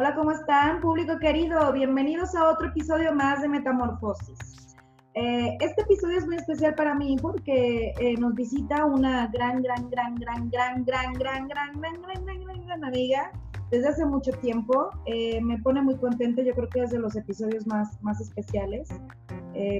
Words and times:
Hola, 0.00 0.14
¿cómo 0.14 0.30
están? 0.30 0.80
Público 0.80 1.18
querido, 1.18 1.72
bienvenidos 1.72 2.32
a 2.36 2.50
otro 2.50 2.68
episodio 2.68 3.12
más 3.12 3.42
de 3.42 3.48
Metamorfosis. 3.48 4.76
Eh, 5.14 5.58
este 5.58 5.82
episodio 5.82 6.18
es 6.18 6.24
muy 6.24 6.36
especial 6.36 6.76
para 6.76 6.94
mí 6.94 7.16
porque 7.20 7.92
eh, 7.98 8.14
nos 8.16 8.32
visita 8.36 8.84
una 8.84 9.26
gran, 9.26 9.60
gran, 9.60 9.90
gran, 9.90 10.14
gran, 10.14 10.48
gran, 10.50 10.84
gran, 10.84 11.14
gran, 11.14 11.14
gran, 11.14 11.48
gran, 11.48 11.48
gran, 11.48 12.00
gran, 12.00 12.44
gran, 12.44 12.64
gran 12.64 12.84
amiga 12.84 13.32
desde 13.72 13.88
hace 13.88 14.06
mucho 14.06 14.30
tiempo. 14.34 14.88
Eh, 15.06 15.40
me 15.40 15.58
pone 15.58 15.82
muy 15.82 15.96
contenta, 15.96 16.42
yo 16.42 16.54
creo 16.54 16.68
que 16.68 16.82
es 16.84 16.92
de 16.92 17.00
los 17.00 17.16
episodios 17.16 17.66
más, 17.66 18.00
más 18.00 18.20
especiales 18.20 18.90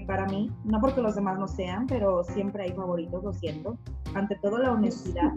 para 0.06 0.26
mí. 0.26 0.50
No 0.64 0.80
porque 0.80 1.00
los 1.00 1.14
demás 1.14 1.38
no 1.38 1.46
sean, 1.46 1.86
pero 1.86 2.24
siempre 2.24 2.64
hay 2.64 2.72
favoritos, 2.72 3.22
lo 3.22 3.32
siento. 3.32 3.78
Ante 4.14 4.36
todo, 4.36 4.58
la 4.58 4.72
honestidad. 4.72 5.32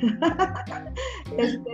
este, 1.38 1.70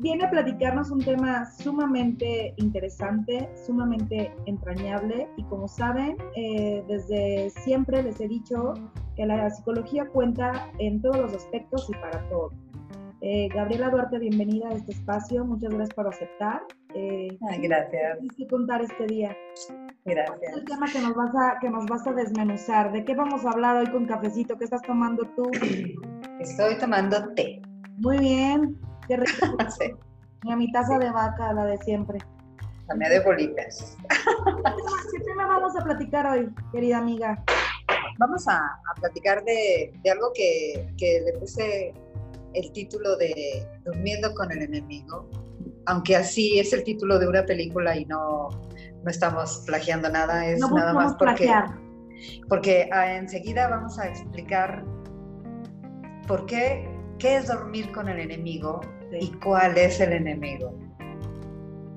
viene 0.00 0.24
a 0.24 0.30
platicarnos 0.30 0.90
un 0.90 1.00
tema 1.00 1.44
sumamente 1.50 2.54
interesante, 2.56 3.48
sumamente 3.66 4.32
entrañable 4.46 5.28
y 5.36 5.44
como 5.44 5.68
saben, 5.68 6.16
eh, 6.36 6.84
desde 6.88 7.50
siempre 7.50 8.02
les 8.02 8.20
he 8.20 8.28
dicho 8.28 8.74
que 9.16 9.26
la 9.26 9.48
psicología 9.50 10.06
cuenta 10.06 10.70
en 10.78 11.00
todos 11.00 11.16
los 11.16 11.34
aspectos 11.34 11.88
y 11.88 11.92
para 11.94 12.28
todo. 12.28 12.50
Eh, 13.22 13.48
Gabriela 13.48 13.88
Duarte, 13.88 14.18
bienvenida 14.18 14.68
a 14.68 14.74
este 14.74 14.92
espacio. 14.92 15.44
Muchas 15.44 15.72
gracias 15.72 15.94
por 15.94 16.06
aceptar. 16.06 16.62
Eh, 16.94 17.36
gracias. 17.60 18.18
que 18.36 18.46
contar 18.46 18.82
este 18.82 19.06
día. 19.06 19.36
Gracias. 20.06 20.56
el 20.56 20.64
tema 20.64 20.86
que 20.86 21.00
nos, 21.00 21.14
vas 21.16 21.34
a, 21.34 21.58
que 21.60 21.68
nos 21.68 21.84
vas 21.86 22.06
a 22.06 22.12
desmenuzar? 22.12 22.92
¿De 22.92 23.04
qué 23.04 23.16
vamos 23.16 23.44
a 23.44 23.50
hablar 23.50 23.76
hoy 23.76 23.90
con 23.90 24.06
cafecito? 24.06 24.56
¿Qué 24.56 24.64
estás 24.64 24.82
tomando 24.82 25.24
tú? 25.34 25.50
Estoy 26.38 26.78
tomando 26.78 27.34
té. 27.34 27.60
Muy 27.98 28.18
bien. 28.18 28.78
Qué 29.08 29.16
rico. 29.16 29.56
sí. 29.80 29.92
mi 30.44 30.70
taza 30.70 30.98
de 30.98 31.10
vaca, 31.10 31.52
la 31.52 31.66
de 31.66 31.78
siempre. 31.78 32.18
La 32.96 33.08
de 33.08 33.18
bolitas. 33.20 33.96
¿Qué 35.12 35.20
tema 35.24 35.46
vamos 35.48 35.76
a 35.76 35.82
platicar 35.82 36.24
hoy, 36.26 36.54
querida 36.70 36.98
amiga? 36.98 37.42
Vamos 38.18 38.46
a, 38.46 38.60
platicar 39.00 39.44
de, 39.44 39.92
algo 40.08 40.30
que, 40.34 40.88
que 40.96 41.20
le 41.26 41.32
puse 41.40 41.92
el 42.54 42.72
título 42.72 43.16
de 43.16 43.66
Durmiendo 43.84 44.32
con 44.34 44.52
el 44.52 44.62
enemigo, 44.62 45.28
aunque 45.86 46.14
así 46.14 46.60
es 46.60 46.72
el 46.72 46.84
título 46.84 47.18
de 47.18 47.26
una 47.26 47.44
película 47.44 47.96
y 47.96 48.04
no, 48.06 48.48
no 49.06 49.10
estamos 49.12 49.62
plagiando 49.66 50.10
nada, 50.10 50.44
es 50.46 50.58
nada 50.58 50.92
más 50.92 51.14
porque, 51.14 51.48
porque 52.48 52.90
ah, 52.92 53.14
enseguida 53.14 53.68
vamos 53.68 54.00
a 54.00 54.08
explicar 54.08 54.84
por 56.26 56.44
qué, 56.46 56.90
qué 57.20 57.36
es 57.36 57.46
dormir 57.46 57.92
con 57.92 58.08
el 58.08 58.18
enemigo 58.18 58.80
y 59.12 59.30
cuál 59.44 59.78
es 59.78 60.00
el 60.00 60.12
enemigo. 60.12 60.76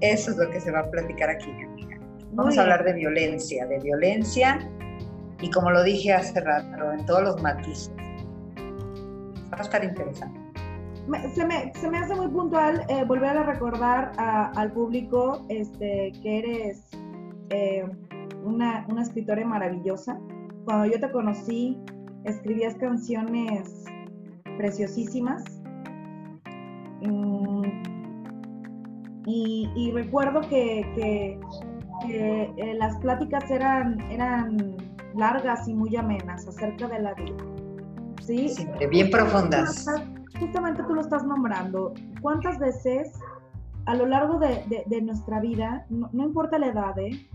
Eso 0.02 0.30
es 0.30 0.38
lo 0.38 0.52
que 0.52 0.62
se 0.62 0.70
va 0.70 0.82
a 0.82 0.92
platicar 0.92 1.32
aquí, 1.32 1.50
amiga. 1.50 1.98
Vamos 2.34 2.60
a 2.60 2.62
hablar 2.62 2.84
de 2.84 2.94
violencia, 2.94 3.66
de 3.66 3.80
violencia 3.80 4.60
y 5.42 5.50
como 5.50 5.72
lo 5.72 5.82
dije 5.82 6.14
hace 6.14 6.40
rato, 6.42 6.92
en 6.92 7.04
todos 7.08 7.24
los 7.24 7.42
matices. 7.42 7.92
Va 9.52 9.58
a 9.58 9.62
estar 9.62 9.84
interesante 9.84 10.40
se, 11.34 11.46
me, 11.46 11.74
se 11.74 11.90
me 11.90 11.98
hace 11.98 12.16
muy 12.16 12.28
puntual 12.28 12.86
eh, 12.88 13.04
volver 13.06 13.38
a 13.38 13.44
recordar 13.44 14.12
al 14.18 14.72
público 14.72 15.46
este, 15.50 16.12
que 16.22 16.40
eres 16.40 16.84
eh, 17.50 17.86
una, 18.44 18.86
una, 18.90 19.02
escritora 19.02 19.46
maravillosa. 19.46 20.20
Cuando 20.66 20.86
yo 20.86 21.00
te 21.00 21.12
conocí, 21.12 21.78
escribías 22.26 22.76
canciones 22.76 23.86
preciosísimas. 24.58 25.44
Mm, 27.02 27.64
y, 29.26 29.92
recuerdo 29.94 30.42
que, 30.42 30.86
que, 30.96 31.40
eh, 32.10 32.74
las 32.76 32.98
pláticas 32.98 33.50
eran, 33.52 34.00
eran 34.10 34.78
largas 35.16 35.68
y 35.68 35.74
muy 35.74 35.96
amenas 35.96 36.48
acerca 36.48 36.88
de 36.88 37.00
la 37.00 37.14
vida. 37.14 37.38
¿sí? 38.22 38.50
Siempre 38.50 38.88
bien 38.88 39.12
profundas 39.12 39.86
justamente 40.40 40.84
tú 40.84 40.96
lo 40.96 41.02
estás 41.02 41.24
nombrando, 41.26 41.94
¿cuántas 42.22 42.58
veces 42.60 43.12
a 43.86 43.96
lo 43.96 44.06
largo 44.06 44.40
de, 44.40 45.02
nuestra 45.02 45.40
vida, 45.40 45.86
no, 45.90 46.24
importa 46.24 46.60
la 46.60 46.68
edad, 46.68 46.98
¿eh? 47.00 47.28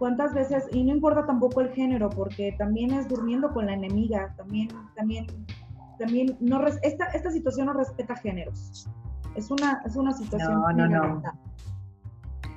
¿Cuántas 0.00 0.32
veces, 0.32 0.64
y 0.72 0.82
no 0.82 0.94
importa 0.94 1.26
tampoco 1.26 1.60
el 1.60 1.72
género, 1.72 2.08
porque 2.08 2.54
también 2.56 2.90
es 2.94 3.06
durmiendo 3.06 3.52
con 3.52 3.66
la 3.66 3.74
enemiga, 3.74 4.32
también, 4.34 4.68
también, 4.96 5.26
también, 5.98 6.38
no, 6.40 6.66
esta, 6.66 7.04
esta 7.08 7.30
situación 7.30 7.66
no 7.66 7.74
respeta 7.74 8.16
géneros. 8.16 8.88
Es 9.34 9.50
una, 9.50 9.82
es 9.84 9.96
una 9.96 10.12
situación. 10.12 10.54
No, 10.54 10.72
no, 10.72 10.88
no. 10.88 11.22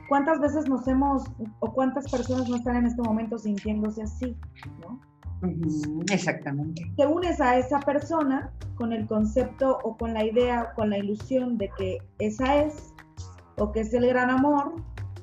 ¿Cuántas 0.07 0.39
veces 0.39 0.69
nos 0.69 0.87
hemos, 0.87 1.25
o 1.59 1.73
cuántas 1.73 2.09
personas 2.09 2.47
no 2.47 2.55
están 2.55 2.77
en 2.77 2.85
este 2.85 3.01
momento 3.01 3.37
sintiéndose 3.37 4.03
así, 4.03 4.37
¿no? 4.79 5.01
Exactamente. 6.13 6.89
Te 6.95 7.05
unes 7.05 7.41
a 7.41 7.57
esa 7.57 7.81
persona 7.81 8.53
con 8.75 8.93
el 8.93 9.05
concepto 9.05 9.79
o 9.83 9.97
con 9.97 10.13
la 10.13 10.23
idea, 10.23 10.71
con 10.75 10.91
la 10.91 10.97
ilusión 10.97 11.57
de 11.57 11.69
que 11.77 11.97
esa 12.19 12.55
es, 12.63 12.93
o 13.57 13.73
que 13.73 13.81
es 13.81 13.93
el 13.93 14.07
gran 14.07 14.29
amor, 14.29 14.75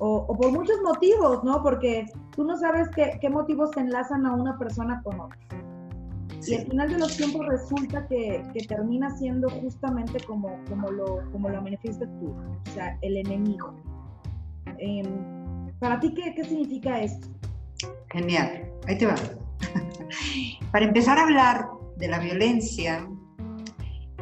o, 0.03 0.35
por 0.35 0.51
muchos 0.51 0.81
motivos, 0.83 1.43
¿no? 1.43 1.61
Porque 1.61 2.07
tú 2.35 2.43
no 2.43 2.57
sabes 2.57 2.89
qué, 2.95 3.19
qué, 3.21 3.29
motivos 3.29 3.69
te 3.71 3.81
enlazan 3.81 4.25
a 4.25 4.33
una 4.33 4.57
persona 4.57 4.99
con 5.03 5.19
otra. 5.19 5.37
Y 6.47 6.55
al 6.55 6.65
final 6.65 6.89
de 6.89 6.97
los 6.97 7.15
tiempos 7.15 7.45
resulta 7.45 8.07
que, 8.07 8.43
que, 8.51 8.65
termina 8.65 9.15
siendo 9.15 9.47
justamente 9.47 10.19
como, 10.23 10.59
como, 10.67 10.89
lo, 10.89 11.21
como 11.31 11.49
lo 11.49 11.61
manifiestas 11.61 12.09
tú, 12.19 12.29
o 12.31 12.71
sea, 12.73 12.97
el 13.01 13.17
enemigo. 13.17 13.75
Em, 14.79 15.05
¿Para 15.79 15.99
ti 15.99 16.15
qué, 16.15 16.33
qué 16.33 16.45
significa 16.45 16.99
esto? 16.99 17.27
Genial, 18.09 18.71
ahí 18.87 18.97
te 18.97 19.05
va. 19.05 19.15
Para 20.71 20.85
empezar 20.85 21.19
a 21.19 21.23
hablar 21.23 21.69
de 21.97 22.07
la 22.07 22.17
violencia, 22.17 23.07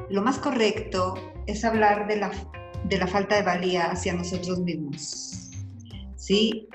lo 0.09 0.21
más 0.21 0.39
correcto 0.39 1.13
es 1.47 1.63
hablar 1.63 2.05
de 2.07 2.17
la, 2.17 2.31
de 2.83 2.97
la 2.97 3.07
falta 3.07 3.37
de 3.37 3.43
valía 3.43 3.85
hacia 3.91 4.13
nosotros 4.13 4.59
mismos. 4.59 5.28
¿Sí? 6.29 6.69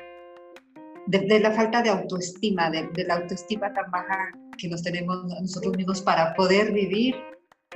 De, 1.06 1.38
la 1.38 1.52
falta 1.52 1.80
de 1.80 1.88
autoestima, 1.88 2.70
de, 2.70 2.90
la 3.06 3.14
autoestima 3.14 3.72
tan 3.72 3.88
baja 3.88 4.32
que 4.58 4.66
nos 4.66 4.82
tenemos 4.82 5.24
nosotros 5.26 5.76
mismos 5.76 6.02
para 6.02 6.34
poder 6.34 6.72
vivir 6.72 7.14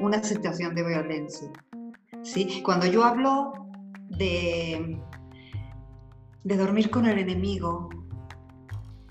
una 0.01 0.21
situación 0.25 0.75
de 0.75 0.83
violencia. 0.83 1.49
¿Sí? 2.25 2.63
Cuando 2.65 2.85
yo 2.87 3.05
hablo 3.05 3.53
de, 4.09 5.01
de 6.43 6.57
dormir 6.57 6.91
con 6.91 7.07
el 7.07 7.17
enemigo, 7.21 7.89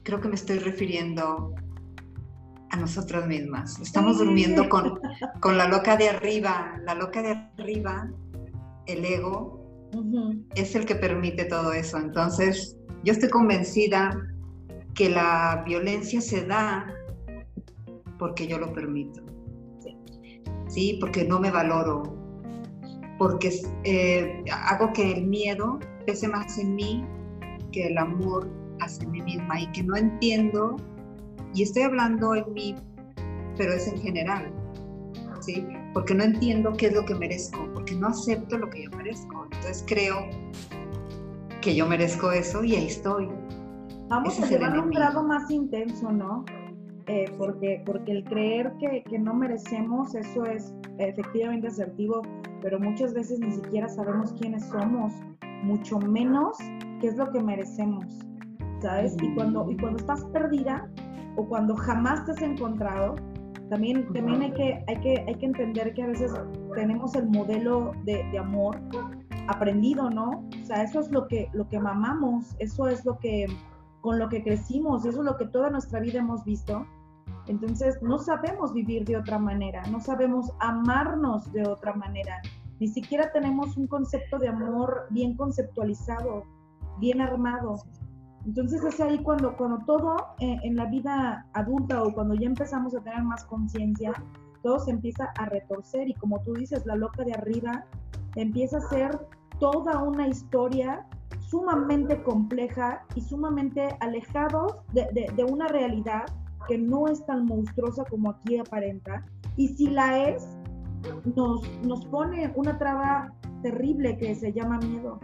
creo 0.04 0.20
que 0.20 0.28
me 0.28 0.36
estoy 0.36 0.60
refiriendo 0.60 1.56
a 2.72 2.76
nosotras 2.76 3.28
mismas. 3.28 3.80
Estamos 3.80 4.18
durmiendo 4.18 4.68
con, 4.68 5.00
con 5.40 5.58
la 5.58 5.70
loca 5.70 5.96
de 5.96 6.10
arriba. 6.10 6.82
La 6.84 6.96
loca 6.96 7.22
de 7.22 7.32
arriba, 7.32 8.12
el 8.88 9.06
ego, 9.06 9.67
es 10.56 10.76
el 10.76 10.86
que 10.86 10.96
permite 10.96 11.46
todo 11.46 11.74
eso. 11.74 11.98
Entonces, 11.98 12.78
yo 13.04 13.14
estoy 13.14 13.30
convencida 13.30 14.12
que 14.94 15.10
la 15.10 15.64
violencia 15.66 16.22
se 16.22 16.46
da 16.46 16.94
porque 18.18 18.48
yo 18.48 18.58
lo 18.58 18.74
permito. 18.74 19.22
Sí, 20.68 20.98
porque 21.00 21.24
no 21.24 21.40
me 21.40 21.50
valoro, 21.50 22.04
porque 23.18 23.52
eh, 23.84 24.44
hago 24.52 24.92
que 24.92 25.14
el 25.14 25.26
miedo 25.26 25.80
pese 26.06 26.28
más 26.28 26.58
en 26.58 26.76
mí 26.76 27.06
que 27.72 27.88
el 27.88 27.98
amor 27.98 28.50
hacia 28.80 29.08
mí 29.08 29.22
misma 29.22 29.62
y 29.62 29.72
que 29.72 29.84
no 29.84 29.96
entiendo 29.96 30.76
y 31.54 31.64
estoy 31.64 31.84
hablando 31.84 32.36
en 32.36 32.54
mí, 32.54 32.76
pero 33.58 33.74
es 33.74 33.88
en 33.88 33.98
general, 34.00 34.54
¿sí? 35.42 35.66
Porque 35.98 36.14
no 36.14 36.26
entiendo 36.26 36.74
qué 36.78 36.86
es 36.86 36.94
lo 36.94 37.04
que 37.06 37.16
merezco, 37.16 37.58
porque 37.74 37.96
no 37.96 38.10
acepto 38.10 38.56
lo 38.56 38.70
que 38.70 38.84
yo 38.84 38.92
merezco. 38.92 39.46
Entonces 39.46 39.84
creo 39.88 40.28
que 41.60 41.76
yo 41.76 41.88
merezco 41.88 42.32
eso 42.32 42.64
y 42.64 42.76
ahí 42.76 42.86
estoy. 42.86 43.28
Vamos 44.08 44.40
a 44.40 44.46
llevar 44.46 44.76
a 44.76 44.82
un 44.84 44.92
grado 44.92 45.24
más 45.24 45.50
intenso, 45.50 46.12
¿no? 46.12 46.46
Eh, 47.08 47.26
porque, 47.40 47.82
porque 47.84 48.12
el 48.12 48.24
creer 48.26 48.72
que, 48.80 49.04
que, 49.10 49.18
no 49.18 49.34
merecemos, 49.34 50.14
eso 50.14 50.46
es 50.46 50.72
efectivamente 51.00 51.66
asertivo, 51.66 52.22
pero 52.62 52.80
muchas 52.80 53.16
veces 53.16 53.40
ni 53.40 53.52
siquiera 53.54 53.90
sabemos 53.90 54.34
quiénes 54.40 54.66
somos, 54.66 55.12
mucho 55.64 55.98
menos 55.98 56.60
qué 57.02 57.08
es 57.08 57.18
lo 57.18 57.32
que 57.32 57.42
merecemos, 57.42 58.06
¿sabes? 58.84 59.18
Y, 59.20 59.34
cuando, 59.34 59.72
y 59.72 59.78
cuando 59.78 59.98
estás 59.98 60.24
perdida, 60.26 60.88
o 61.38 61.48
cuando 61.48 61.76
jamás 61.76 62.24
te 62.26 62.34
has 62.34 62.42
encontrado, 62.44 63.16
también, 63.70 64.12
también 64.14 64.42
hay, 64.42 64.52
que, 64.52 64.84
hay, 64.88 64.98
que, 65.02 65.26
hay 65.28 65.36
que 65.36 65.46
entender 65.46 65.94
que 65.94 66.04
a 66.04 66.08
veces 66.08 66.32
tenemos 66.76 67.16
el 67.16 67.28
modelo 67.28 67.94
de, 68.06 68.24
de, 68.32 68.38
amor 68.38 68.80
aprendido, 69.48 70.10
¿no? 70.10 70.48
O 70.62 70.66
sea, 70.66 70.84
eso 70.84 71.00
es 71.00 71.12
lo 71.12 71.28
que, 71.28 71.50
lo 71.54 71.68
que 71.68 71.80
mamamos, 71.80 72.56
eso 72.60 72.88
es 72.88 73.04
lo 73.06 73.18
que, 73.20 73.48
con 74.02 74.20
lo 74.20 74.30
que 74.30 74.44
crecimos, 74.44 75.06
eso 75.06 75.20
es 75.20 75.26
lo 75.26 75.38
que 75.38 75.48
toda 75.48 75.70
nuestra 75.70 76.00
vida 76.00 76.20
hemos 76.20 76.44
visto. 76.46 76.86
Entonces, 77.48 78.02
no 78.02 78.20
sabemos 78.20 78.74
vivir 78.74 79.06
de 79.06 79.18
otra 79.18 79.40
manera, 79.40 79.84
no 79.90 80.00
sabemos 80.00 80.52
amarnos 80.60 81.52
de 81.52 81.68
otra 81.68 81.94
manera. 81.94 82.42
ni 82.80 82.88
siquiera 82.88 83.32
tenemos 83.32 83.76
un 83.76 83.88
concepto 83.88 84.38
de 84.38 84.50
amor 84.50 85.08
bien 85.10 85.36
conceptualizado, 85.36 86.44
bien 87.00 87.22
armado. 87.22 87.78
Entonces 88.48 88.82
es 88.86 89.00
ahí 89.02 89.20
cuando, 89.20 89.58
cuando 89.58 89.80
todo 89.86 90.16
eh, 90.40 90.58
en 90.64 90.78
la 90.78 90.86
vida 90.86 91.46
adulta 91.52 92.02
o 92.02 92.14
cuando 92.14 92.34
ya 92.34 92.48
empezamos 92.48 92.96
a 92.96 93.02
tener 93.02 93.22
más 93.22 93.44
conciencia, 93.44 94.14
todo 94.64 94.80
se 94.80 94.92
empieza 94.92 95.26
a 95.38 95.46
retorcer 95.48 96.08
y 96.08 96.14
como 96.14 96.40
tú 96.42 96.54
dices, 96.54 96.86
la 96.86 96.96
loca 96.96 97.26
de 97.26 97.34
arriba 97.34 97.86
empieza 98.36 98.78
a 98.78 98.82
ser 98.90 99.20
toda 99.60 100.02
una 100.02 100.30
historia 100.30 101.06
sumamente 101.42 102.24
compleja 102.24 103.04
y 103.16 103.22
sumamente 103.22 103.98
alejados 104.00 104.78
de, 104.94 105.30
de, 105.36 105.44
una 105.44 105.68
realidad 105.68 106.24
que 106.70 106.78
no 106.78 107.08
es 107.08 107.26
tan 107.26 107.46
monstruosa 107.46 108.06
como 108.06 108.30
aquí 108.30 108.60
aparenta. 108.60 109.26
Y 109.58 109.68
si 109.70 109.90
la 109.90 110.30
es, 110.30 110.58
nos, 111.36 111.62
nos 111.84 112.06
pone 112.06 112.52
una 112.56 112.78
traba 112.78 113.34
terrible 113.72 114.18
que 114.18 114.34
se 114.36 114.54
llama 114.54 114.78
miedo, 114.80 115.20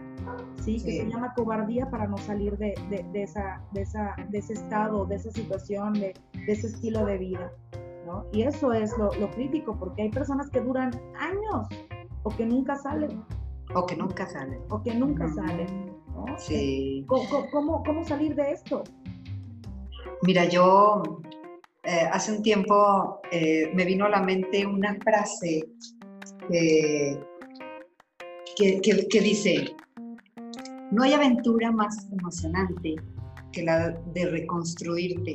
¿sí? 0.60 0.74
que 0.74 0.98
se 0.98 1.06
llama 1.06 1.32
cobardía 1.34 1.88
para 1.90 2.06
no 2.06 2.18
salir 2.18 2.56
de, 2.58 2.74
de, 2.90 3.22
esa, 3.22 3.62
de, 3.72 3.82
esa, 3.82 4.14
de 4.28 4.38
ese 4.38 4.52
estado, 4.52 5.06
de 5.06 5.16
esa 5.16 5.30
situación, 5.30 5.94
de, 5.94 6.14
ese 6.46 6.66
estilo 6.66 7.06
de 7.06 7.18
vida. 7.18 7.52
¿no? 8.06 8.26
Y 8.32 8.42
eso 8.42 8.72
es 8.72 8.96
lo, 8.98 9.10
lo 9.14 9.30
crítico, 9.30 9.78
porque 9.78 10.02
hay 10.02 10.10
personas 10.10 10.50
que 10.50 10.60
duran 10.60 10.90
años 11.18 11.68
o 12.22 12.30
que 12.30 12.44
nunca 12.44 12.76
salen. 12.76 13.24
O 13.74 13.86
que 13.86 13.96
nunca 13.96 14.26
salen. 14.26 14.60
O 14.68 14.82
que 14.82 14.94
nunca 14.94 15.26
salen. 15.28 15.94
Sí. 16.36 17.04
¿Cómo, 17.08 17.82
cómo, 17.82 18.04
salir 18.04 18.34
de 18.34 18.52
esto? 18.52 18.84
Mira, 20.22 20.44
yo 20.44 21.02
eh, 21.82 22.08
hace 22.12 22.32
un 22.36 22.42
tiempo 22.42 23.20
eh, 23.30 23.70
me 23.74 23.84
vino 23.84 24.04
a 24.04 24.10
la 24.10 24.22
mente 24.22 24.66
una 24.66 24.94
frase 25.02 25.66
que, 26.48 27.18
que, 28.56 29.20
dice, 29.20 29.74
no 30.90 31.02
hay 31.02 31.12
aventura 31.12 31.72
más 31.72 32.08
emocionante 32.12 32.96
que 33.52 33.62
la 33.62 33.90
de 33.90 34.26
reconstruirte, 34.26 35.34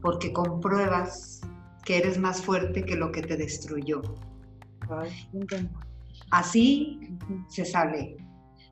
porque 0.00 0.32
compruebas 0.32 1.40
que 1.84 1.98
eres 1.98 2.18
más 2.18 2.42
fuerte 2.42 2.84
que 2.84 2.96
lo 2.96 3.12
que 3.12 3.22
te 3.22 3.36
destruyó. 3.36 4.02
Así 6.30 7.00
se 7.48 7.64
sale, 7.64 8.16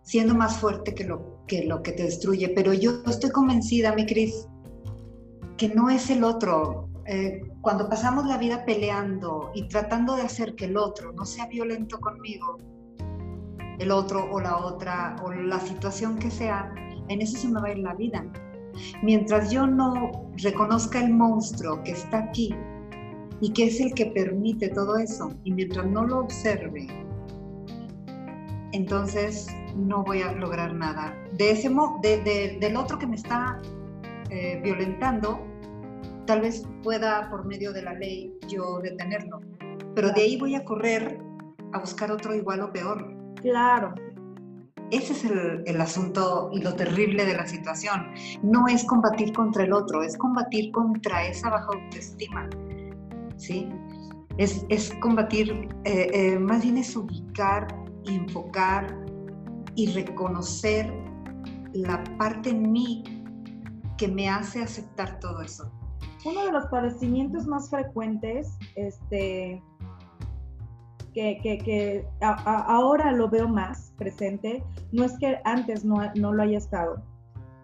siendo 0.03 0.35
más 0.35 0.59
fuerte 0.59 0.95
que 0.95 1.05
lo, 1.05 1.45
que 1.47 1.65
lo 1.65 1.83
que 1.83 1.93
te 1.93 2.05
destruye. 2.05 2.49
Pero 2.51 2.73
yo 2.73 3.03
estoy 3.07 3.31
convencida, 3.31 3.95
mi 3.95 4.07
Cris, 4.07 4.49
que 5.57 5.69
no 5.69 5.91
es 5.91 6.11
el 6.11 6.25
otro. 6.25 6.89
Eh, 7.07 7.43
cuando 7.61 7.89
pasamos 7.89 8.27
la 8.27 8.39
vida 8.39 8.65
peleando 8.65 9.51
y 9.55 9.67
tratando 9.69 10.15
de 10.17 10.23
hacer 10.23 10.55
que 10.55 10.67
el 10.67 10.77
otro 10.77 11.13
no 11.13 11.25
sea 11.25 11.47
violento 11.47 11.99
conmigo, 12.01 12.59
el 13.79 13.91
otro 13.91 14.29
o 14.31 14.41
la 14.41 14.57
otra 14.57 15.17
o 15.23 15.33
la 15.33 15.61
situación 15.61 16.19
que 16.19 16.31
sea, 16.31 16.73
en 17.09 17.21
eso 17.21 17.37
se 17.37 17.49
me 17.49 17.61
va 17.61 17.69
a 17.69 17.73
ir 17.73 17.79
la 17.79 17.95
vida. 17.95 18.25
Mientras 19.03 19.51
yo 19.51 19.67
no 19.67 20.31
reconozca 20.37 21.01
el 21.01 21.13
monstruo 21.13 21.83
que 21.83 21.93
está 21.93 22.19
aquí 22.19 22.55
y 23.41 23.53
que 23.53 23.65
es 23.65 23.81
el 23.81 23.93
que 23.95 24.07
permite 24.07 24.69
todo 24.69 24.97
eso, 24.97 25.33
y 25.45 25.53
mientras 25.53 25.87
no 25.87 26.05
lo 26.05 26.21
observe, 26.21 26.87
entonces 28.73 29.49
no 29.77 30.05
voy 30.05 30.23
a 30.23 30.33
lograr 30.33 30.75
nada. 30.75 31.15
De 31.33 31.51
ese 31.51 31.69
de, 32.03 32.59
del 32.61 32.77
otro 32.77 32.99
que 32.99 33.07
me 33.07 33.17
está 33.17 33.61
eh, 34.31 34.61
violentando, 34.63 35.41
tal 36.27 36.41
vez 36.41 36.67
pueda 36.83 37.29
por 37.31 37.45
medio 37.45 37.73
de 37.73 37.83
la 37.83 37.95
ley 37.95 38.33
yo 38.49 38.79
detenerlo, 38.81 39.41
pero 39.95 40.11
de 40.13 40.23
ahí 40.23 40.37
voy 40.39 40.55
a 40.55 40.65
correr 40.65 41.19
a 41.73 41.81
buscar 41.81 42.13
otro 42.13 42.35
igual 42.35 42.61
o 42.61 42.73
peor. 42.73 43.22
Claro. 43.43 43.95
Ese 44.91 45.13
es 45.15 45.25
el, 45.25 45.63
el, 45.67 45.81
asunto 45.81 46.51
y 46.53 46.61
lo 46.61 46.75
terrible 46.75 47.25
de 47.25 47.35
la 47.35 47.47
situación. 47.47 48.09
No 48.43 48.69
es 48.69 48.85
combatir 48.85 49.33
contra 49.33 49.65
el 49.65 49.73
otro, 49.73 50.03
es 50.03 50.19
combatir 50.19 50.71
contra 50.71 51.27
esa 51.27 51.49
baja 51.49 51.69
autoestima. 51.73 52.49
¿sí? 53.37 53.69
Es, 54.39 54.65
es 54.69 54.93
combatir, 55.01 55.69
eh, 55.85 56.11
eh, 56.13 56.39
más 56.39 56.63
bien 56.63 56.79
es 56.79 56.97
ubicar 56.97 57.67
y 58.05 58.17
enfocar 58.17 58.97
y 59.75 59.93
reconocer 59.93 60.93
la 61.73 62.03
parte 62.19 62.51
en 62.51 62.71
mí 62.71 63.03
que 63.99 64.09
me 64.09 64.29
hace 64.29 64.63
aceptar 64.63 65.19
todo 65.21 65.43
eso. 65.43 65.71
Uno 66.25 66.45
de 66.45 66.53
los 66.53 66.67
padecimientos 66.67 67.47
más 67.47 67.69
frecuentes, 67.69 68.57
este, 68.77 69.63
que, 71.13 71.39
que, 71.43 71.59
que 71.59 72.07
ahora 72.21 73.13
lo 73.13 73.29
veo 73.29 73.49
más 73.49 73.93
presente, 73.99 74.63
no 74.93 75.05
es 75.05 75.19
que 75.19 75.39
antes 75.45 75.85
no, 75.85 76.01
no, 76.15 76.33
lo 76.33 76.43
haya 76.43 76.59
estado, 76.59 77.03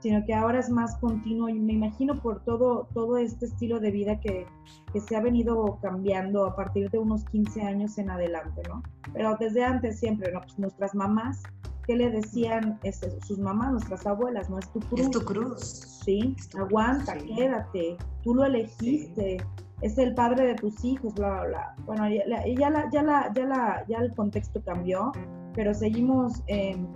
sino 0.01 0.25
que 0.25 0.35
ahora 0.35 0.61
es 0.61 0.71
más 0.71 0.97
continuo 0.97 1.49
y 1.49 1.55
me 1.55 1.75
imagino 1.75 2.21
por 2.21 2.45
todo, 2.45 2.89
todo 2.95 3.19
este 3.19 3.47
estilo 3.47 3.81
de 3.81 3.91
vida 3.91 4.21
que, 4.21 4.47
que 4.93 5.01
se 5.01 5.17
ha 5.17 5.21
venido 5.21 5.79
cambiando 5.83 6.47
a 6.47 6.55
partir 6.55 6.91
de 6.91 6.99
unos 6.99 7.25
15 7.27 7.63
años 7.63 7.99
en 7.99 8.11
adelante, 8.11 8.63
¿no? 8.69 8.83
Pero 9.13 9.37
desde 9.41 9.65
antes 9.65 9.99
siempre, 9.99 10.33
¿no? 10.33 10.41
Pues 10.41 10.59
nuestras 10.59 10.95
mamás 10.95 11.43
¿qué 11.89 11.97
le 11.97 12.11
decían 12.11 12.79
este, 12.83 13.19
sus 13.23 13.39
mamás, 13.39 13.73
nuestras 13.73 14.07
abuelas? 14.07 14.49
No 14.51 14.59
es 14.59 14.71
tu 14.71 14.79
cruz. 14.81 15.01
Es 15.01 15.11
tu 15.11 15.21
cruz. 15.23 15.61
Sí, 16.05 16.37
aguanta, 16.57 17.17
quédate, 17.17 17.97
tú 18.23 18.35
lo 18.35 18.45
elegiste, 18.45 19.39
es 19.81 19.97
el 19.99 20.15
padre 20.15 20.47
de 20.47 20.55
tus 20.55 20.85
hijos, 20.85 21.15
bla, 21.15 21.31
bla, 21.31 21.47
bla. 21.47 21.75
Bueno, 21.87 22.09
ya, 22.09 22.25
ya, 22.27 22.71
la, 22.71 22.91
ya, 22.91 23.03
la, 23.03 23.33
ya, 23.35 23.45
la, 23.45 23.85
ya 23.89 23.99
el 23.99 24.15
contexto 24.15 24.63
cambió, 24.65 25.13
pero 25.55 25.73
seguimos 25.73 26.43
em, 26.47 26.87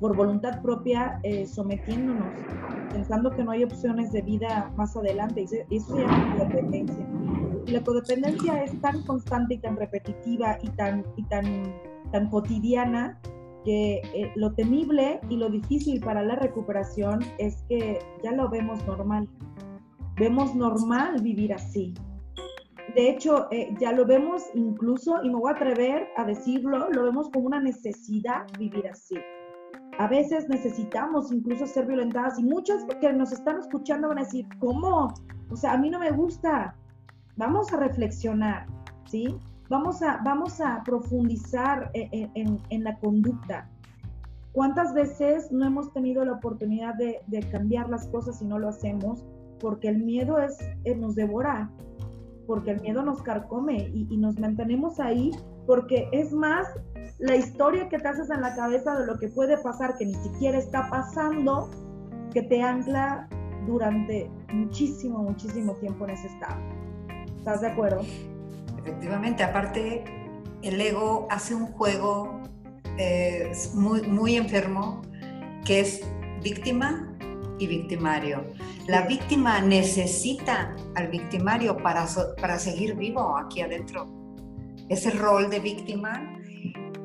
por 0.00 0.16
voluntad 0.16 0.62
propia 0.62 1.18
eh, 1.22 1.46
sometiéndonos, 1.46 2.26
pensando 2.92 3.30
que 3.30 3.42
no 3.42 3.50
hay 3.50 3.64
opciones 3.64 4.12
de 4.12 4.22
vida 4.22 4.70
más 4.76 4.96
adelante, 4.96 5.44
y 5.68 5.76
eso 5.76 5.96
se 5.96 6.02
llama 6.02 6.36
codependencia. 6.36 7.06
Y 7.66 7.70
la 7.72 7.82
codependencia 7.82 8.62
es 8.62 8.80
tan 8.80 9.02
constante 9.02 9.54
y 9.54 9.58
tan 9.58 9.76
repetitiva 9.76 10.58
y 10.62 10.68
tan, 10.70 11.04
y 11.16 11.22
tan, 11.24 11.74
tan 12.12 12.30
cotidiana 12.30 13.18
que 13.64 14.00
eh, 14.14 14.32
lo 14.36 14.52
temible 14.52 15.20
y 15.28 15.36
lo 15.36 15.50
difícil 15.50 16.00
para 16.00 16.22
la 16.22 16.36
recuperación 16.36 17.20
es 17.38 17.64
que 17.68 17.98
ya 18.22 18.32
lo 18.32 18.48
vemos 18.48 18.86
normal. 18.86 19.28
Vemos 20.18 20.54
normal 20.54 21.22
vivir 21.22 21.52
así. 21.52 21.94
De 22.94 23.10
hecho, 23.10 23.48
eh, 23.50 23.74
ya 23.78 23.92
lo 23.92 24.04
vemos 24.04 24.42
incluso, 24.54 25.22
y 25.22 25.28
me 25.28 25.36
voy 25.36 25.52
a 25.52 25.56
atrever 25.56 26.08
a 26.16 26.24
decirlo, 26.24 26.90
lo 26.90 27.04
vemos 27.04 27.30
como 27.30 27.46
una 27.46 27.60
necesidad 27.60 28.46
vivir 28.58 28.88
así. 28.88 29.16
A 29.98 30.06
veces 30.06 30.48
necesitamos 30.48 31.32
incluso 31.32 31.66
ser 31.66 31.86
violentadas 31.86 32.38
y 32.38 32.44
muchos 32.44 32.84
que 33.00 33.12
nos 33.12 33.32
están 33.32 33.58
escuchando 33.58 34.08
van 34.08 34.18
a 34.18 34.22
decir, 34.22 34.46
¿cómo? 34.60 35.12
O 35.50 35.56
sea, 35.56 35.72
a 35.72 35.78
mí 35.78 35.90
no 35.90 35.98
me 35.98 36.12
gusta. 36.12 36.76
Vamos 37.36 37.72
a 37.72 37.78
reflexionar, 37.78 38.66
¿sí? 39.06 39.36
Vamos 39.68 40.02
a, 40.02 40.20
vamos 40.24 40.60
a 40.60 40.82
profundizar 40.84 41.90
e, 41.94 42.08
e, 42.12 42.30
en, 42.34 42.84
la 42.84 42.96
conducta. 42.98 43.68
¿Cuántas 44.52 44.94
veces 44.94 45.52
no 45.52 45.66
hemos 45.66 45.92
tenido 45.92 46.24
la 46.24 46.32
oportunidad 46.32 46.94
de, 46.94 47.20
cambiar 47.50 47.90
las 47.90 48.06
cosas 48.06 48.40
y 48.40 48.46
no 48.46 48.58
lo 48.58 48.68
hacemos? 48.68 49.24
Porque 49.60 49.88
el 49.88 49.98
miedo 49.98 50.38
es, 50.38 50.58
eh, 50.84 50.94
nos 50.94 51.14
devora, 51.14 51.70
porque 52.46 52.70
el 52.70 52.80
miedo 52.80 53.02
nos 53.02 53.22
carcome 53.22 53.90
y, 53.92 54.06
y, 54.10 54.16
nos 54.16 54.38
mantenemos 54.38 55.00
ahí, 55.00 55.32
porque 55.66 56.08
es 56.12 56.32
más 56.32 56.66
la 57.18 57.36
historia 57.36 57.88
que 57.88 57.98
te 57.98 58.08
haces 58.08 58.30
en 58.30 58.40
la 58.40 58.54
cabeza 58.54 58.98
de 58.98 59.06
lo 59.06 59.18
que 59.18 59.28
puede 59.28 59.58
pasar, 59.58 59.96
que 59.98 60.06
ni 60.06 60.14
siquiera 60.14 60.56
está 60.56 60.88
pasando, 60.88 61.68
que 62.32 62.42
te 62.42 62.62
ancla 62.62 63.28
durante 63.66 64.30
muchísimo, 64.52 65.22
muchísimo 65.22 65.74
tiempo 65.74 66.04
en 66.04 66.10
ese 66.10 66.28
estado. 66.28 66.60
¿Estás 67.36 67.60
de 67.60 67.68
acuerdo? 67.68 68.02
Efectivamente, 68.78 69.42
aparte 69.42 70.04
el 70.62 70.80
ego 70.80 71.26
hace 71.30 71.54
un 71.54 71.66
juego 71.66 72.40
eh, 72.98 73.52
muy, 73.74 74.02
muy 74.02 74.36
enfermo 74.36 75.02
que 75.64 75.80
es 75.80 76.02
víctima 76.42 77.07
y 77.58 77.66
victimario. 77.66 78.44
La 78.86 79.02
víctima 79.02 79.60
necesita 79.60 80.74
al 80.94 81.08
victimario 81.08 81.76
para, 81.76 82.06
para 82.40 82.58
seguir 82.58 82.94
vivo 82.96 83.36
aquí 83.36 83.60
adentro. 83.60 84.06
Ese 84.88 85.10
rol 85.10 85.50
de 85.50 85.60
víctima 85.60 86.38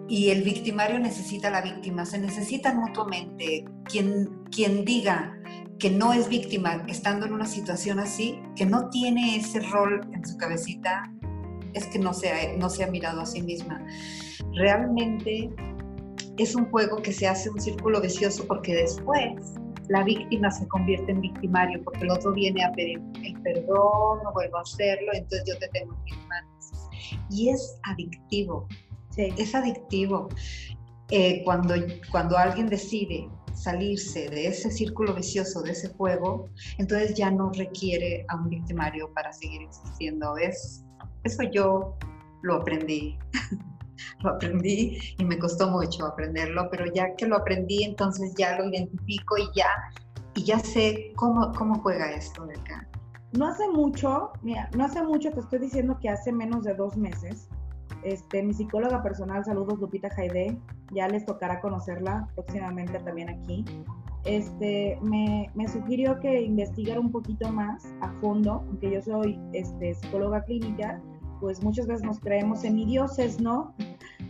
y 0.08 0.30
el 0.30 0.44
victimario 0.44 1.00
necesita 1.00 1.48
a 1.48 1.52
la 1.52 1.62
víctima. 1.62 2.06
Se 2.06 2.18
necesitan 2.20 2.78
mutuamente. 2.78 3.66
Quien, 3.86 4.44
quien 4.52 4.86
diga 4.86 5.38
que 5.80 5.90
no 5.90 6.14
es 6.14 6.30
víctima 6.30 6.84
estando 6.88 7.26
en 7.26 7.34
una 7.34 7.46
situación 7.46 8.00
así, 8.00 8.40
que 8.56 8.66
no 8.66 8.90
tiene 8.90 9.36
ese 9.36 9.60
rol 9.60 10.02
en 10.14 10.26
su 10.26 10.38
cabecita, 10.38 11.12
es 11.74 11.88
que 11.88 12.00
no 12.00 12.14
se, 12.14 12.32
ha, 12.32 12.58
no 12.58 12.70
se 12.70 12.84
ha 12.84 12.88
mirado 12.88 13.22
a 13.22 13.26
sí 13.26 13.42
misma. 13.42 13.86
Realmente 14.54 15.50
es 16.38 16.56
un 16.56 16.66
juego 16.70 16.98
que 16.98 17.12
se 17.12 17.28
hace 17.28 17.50
un 17.50 17.60
círculo 17.60 18.02
vicioso 18.02 18.46
porque 18.48 18.76
después 18.76 19.56
la 19.90 20.04
víctima 20.04 20.50
se 20.52 20.68
convierte 20.68 21.12
en 21.12 21.22
victimario 21.22 21.82
porque 21.84 22.02
el 22.02 22.12
otro 22.12 22.34
viene 22.34 22.64
a 22.64 22.72
pedir 22.72 23.02
el 23.24 23.42
perdón, 23.42 24.20
no 24.24 24.32
vuelvo 24.34 24.58
a 24.58 24.62
hacerlo, 24.62 25.12
entonces 25.14 25.44
yo 25.48 25.58
te 25.60 25.68
tengo 25.70 25.94
en 25.94 26.04
mis 26.04 26.28
manos. 26.28 26.72
Y 27.30 27.50
es 27.50 27.80
adictivo. 27.84 28.68
Es 29.18 29.54
adictivo. 29.54 30.30
Eh, 31.12 31.44
cuando, 31.44 31.76
cuando 32.12 32.38
alguien 32.38 32.68
decide 32.68 33.30
salirse 33.54 34.30
de 34.30 34.48
ese 34.48 34.72
círculo 34.72 35.14
vicioso, 35.14 35.62
de 35.62 35.72
ese 35.72 35.90
juego, 35.90 36.50
entonces 36.78 37.16
ya 37.16 37.30
no 37.30 37.52
requiere 37.52 38.26
a 38.30 38.36
un 38.36 38.50
victimario 38.50 39.14
para 39.14 39.32
seguir 39.32 39.62
existiendo. 39.62 40.38
Es, 40.38 40.84
eso 41.24 41.44
yo 41.44 41.96
lo 42.42 42.56
aprendí. 42.56 43.18
lo 44.22 44.32
aprendí 44.32 44.98
y 45.18 45.26
me 45.26 45.38
costó 45.38 45.70
mucho 45.70 46.06
aprenderlo, 46.06 46.70
pero 46.70 46.86
ya 46.94 47.16
que 47.16 47.28
lo 47.28 47.38
aprendí, 47.38 47.84
entonces 47.84 48.34
ya 48.38 48.58
lo 48.58 48.70
identifico 48.70 49.38
y 49.38 49.48
ya, 49.56 49.68
y 50.36 50.44
ya 50.44 50.60
sé 50.60 51.12
cómo, 51.16 51.52
cómo 51.54 51.76
juega 51.80 52.12
esto 52.12 52.46
de. 52.46 52.56
No 53.34 53.48
hace 53.48 53.68
mucho, 53.68 54.32
mira, 54.44 54.70
no 54.76 54.86
hace 54.86 55.02
mucho, 55.02 55.32
te 55.32 55.40
estoy 55.40 55.60
diciendo 55.60 55.98
que 56.00 56.10
hace 56.10 56.32
menos 56.32 56.64
de 56.64 56.76
dos 56.76 56.96
meses, 56.96 57.50
este, 58.04 58.44
mi 58.44 58.54
psicóloga 58.54 59.02
personal, 59.02 59.44
saludos 59.44 59.80
Lupita 59.80 60.10
Jaide, 60.12 60.58
ya 60.92 61.08
les 61.08 61.26
tocará 61.26 61.60
conocerla 61.62 62.28
próximamente 62.36 63.00
también 63.00 63.30
aquí. 63.30 63.66
Este, 64.26 64.98
me, 65.02 65.50
me, 65.54 65.68
sugirió 65.68 66.20
que 66.20 66.42
investigara 66.42 67.00
un 67.00 67.12
poquito 67.12 67.52
más 67.52 67.86
a 68.02 68.10
fondo, 68.22 68.64
aunque 68.68 68.92
yo 68.92 69.02
soy 69.02 69.38
este, 69.52 69.96
psicóloga 69.96 70.44
clínica, 70.44 71.02
pues 71.44 71.62
muchas 71.62 71.88
veces 71.88 72.06
nos 72.06 72.22
creemos 72.22 72.62
semidioses, 72.62 73.42
¿no? 73.42 73.76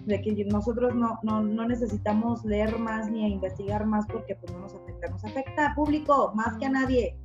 De 0.07 0.19
que 0.19 0.45
nosotros 0.45 0.95
no, 0.95 1.19
no, 1.21 1.43
no 1.43 1.67
necesitamos 1.67 2.43
leer 2.43 2.79
más 2.79 3.07
ni 3.11 3.31
investigar 3.31 3.85
más 3.85 4.07
porque 4.07 4.35
pues 4.35 4.51
no 4.51 4.61
nos 4.61 4.73
afecta. 4.73 5.09
Nos 5.09 5.23
afecta 5.23 5.73
público 5.75 6.31
más 6.33 6.57
que 6.57 6.65
a 6.65 6.69
nadie, 6.71 7.15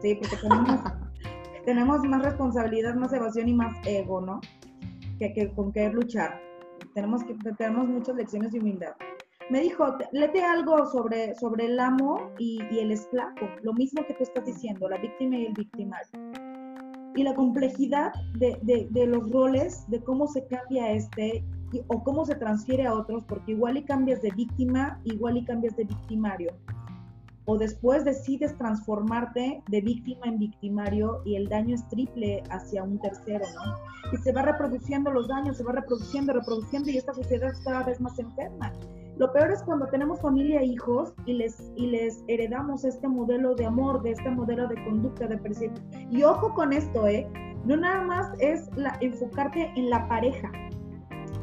¿sí? 0.00 0.14
Porque 0.14 0.36
tenemos, 0.36 0.80
tenemos 1.66 2.04
más 2.04 2.22
responsabilidad, 2.22 2.94
más 2.94 3.12
evasión 3.12 3.48
y 3.48 3.54
más 3.54 3.74
ego, 3.84 4.20
¿no? 4.20 4.40
que, 5.18 5.52
con 5.52 5.72
qué 5.72 5.88
luchar. 5.88 6.40
Tenemos, 6.94 7.24
que, 7.24 7.34
tenemos 7.58 7.88
muchas 7.88 8.14
lecciones 8.14 8.52
de 8.52 8.60
humildad. 8.60 8.92
Me 9.50 9.62
dijo, 9.62 9.98
léete 10.12 10.44
algo 10.44 10.86
sobre, 10.92 11.34
sobre 11.34 11.66
el 11.66 11.80
amo 11.80 12.30
y, 12.38 12.60
el 12.78 12.92
esclavo, 12.92 13.48
lo 13.64 13.72
mismo 13.72 14.06
que 14.06 14.14
tú 14.14 14.22
estás 14.22 14.44
diciendo, 14.46 14.88
la 14.88 14.98
víctima 14.98 15.38
y 15.38 15.46
el 15.46 15.54
victimario. 15.54 16.53
Y 17.14 17.22
la 17.22 17.34
complejidad 17.34 18.12
de, 18.38 18.58
de, 18.62 18.88
de 18.90 19.06
los 19.06 19.30
roles, 19.30 19.84
de 19.88 20.02
cómo 20.02 20.26
se 20.26 20.46
cambia 20.46 20.92
este 20.92 21.44
o 21.88 22.04
cómo 22.04 22.24
se 22.24 22.36
transfiere 22.36 22.86
a 22.86 22.94
otros, 22.94 23.24
porque 23.24 23.52
igual 23.52 23.76
y 23.76 23.84
cambias 23.84 24.22
de 24.22 24.30
víctima, 24.30 25.00
igual 25.04 25.36
y 25.36 25.44
cambias 25.44 25.76
de 25.76 25.84
victimario 25.84 26.52
o 27.46 27.58
después 27.58 28.04
decides 28.04 28.56
transformarte 28.56 29.62
de 29.68 29.80
víctima 29.80 30.26
en 30.26 30.38
victimario 30.38 31.20
y 31.24 31.36
el 31.36 31.48
daño 31.48 31.74
es 31.74 31.86
triple 31.88 32.42
hacia 32.50 32.82
un 32.82 32.98
tercero, 32.98 33.44
¿no? 33.54 34.12
Y 34.12 34.16
se 34.22 34.32
va 34.32 34.42
reproduciendo 34.42 35.10
los 35.10 35.28
daños, 35.28 35.56
se 35.56 35.64
va 35.64 35.72
reproduciendo, 35.72 36.32
reproduciendo 36.32 36.90
y 36.90 36.96
esta 36.96 37.12
sociedad 37.12 37.50
es 37.50 37.60
cada 37.60 37.82
vez 37.82 38.00
más 38.00 38.18
enferma. 38.18 38.72
Lo 39.16 39.32
peor 39.32 39.52
es 39.52 39.62
cuando 39.62 39.86
tenemos 39.86 40.20
familia 40.20 40.60
e 40.60 40.66
hijos 40.66 41.14
y 41.26 41.34
les, 41.34 41.72
y 41.76 41.86
les 41.86 42.24
heredamos 42.26 42.84
este 42.84 43.06
modelo 43.06 43.54
de 43.54 43.66
amor, 43.66 44.02
de 44.02 44.12
este 44.12 44.30
modelo 44.30 44.66
de 44.66 44.74
conducta, 44.84 45.26
de 45.26 45.38
percepción. 45.38 45.86
Y 46.10 46.22
ojo 46.24 46.52
con 46.54 46.72
esto, 46.72 47.06
¿eh? 47.06 47.28
No 47.64 47.76
nada 47.76 48.02
más 48.02 48.28
es 48.40 48.68
la, 48.76 48.98
enfocarte 49.00 49.72
en 49.76 49.90
la 49.90 50.06
pareja. 50.08 50.50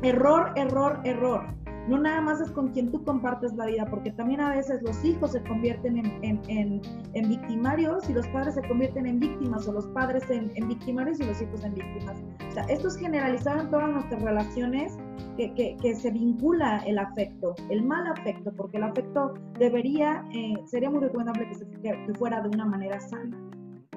Error, 0.04 0.52
error, 0.56 1.00
error 1.06 1.61
no 1.88 1.98
nada 1.98 2.22
más 2.22 2.40
es 2.42 2.52
con 2.52 2.70
quien 2.70 2.92
tú 2.92 3.04
compartes 3.04 3.54
la 3.56 3.66
vida, 3.66 3.86
porque 3.90 4.12
también 4.12 4.42
a 4.42 4.56
veces 4.56 4.82
los 4.84 5.04
hijos 5.04 5.32
se 5.32 5.42
convierten 5.44 5.98
en, 6.22 6.82
victimarios 7.28 8.10
y 8.10 8.14
los 8.14 8.28
padres 8.30 8.56
se 8.56 8.62
convierten 8.68 9.06
en 9.08 9.20
víctimas, 9.20 9.68
o 9.68 9.74
los 9.74 9.88
padres 9.88 10.24
en, 10.30 10.68
victimarios 10.68 11.20
y 11.20 11.26
los 11.26 11.42
hijos 11.42 11.64
en 11.64 11.74
víctimas. 11.74 12.22
O 12.50 12.52
sea, 12.52 12.64
esto 12.66 12.88
es 12.88 12.98
generalizado 12.98 13.62
en 13.62 13.72
todas 13.72 13.90
nuestras 13.90 14.22
relaciones 14.22 14.98
que, 15.38 15.96
se 15.96 16.12
vincula 16.12 16.78
el 16.86 17.00
afecto, 17.00 17.56
el 17.70 17.84
mal 17.84 18.08
afecto, 18.08 18.52
porque 18.56 18.78
el 18.78 18.84
afecto 18.84 19.34
debería, 19.58 20.24
eh, 20.34 20.54
sería 20.66 20.90
muy 20.90 21.00
recomendable 21.00 21.48
que, 21.48 21.56
se, 21.56 21.68
que 21.82 22.14
fuera 22.18 22.42
de 22.42 22.50
una 22.50 22.66
manera 22.66 23.00
sana. 23.00 23.36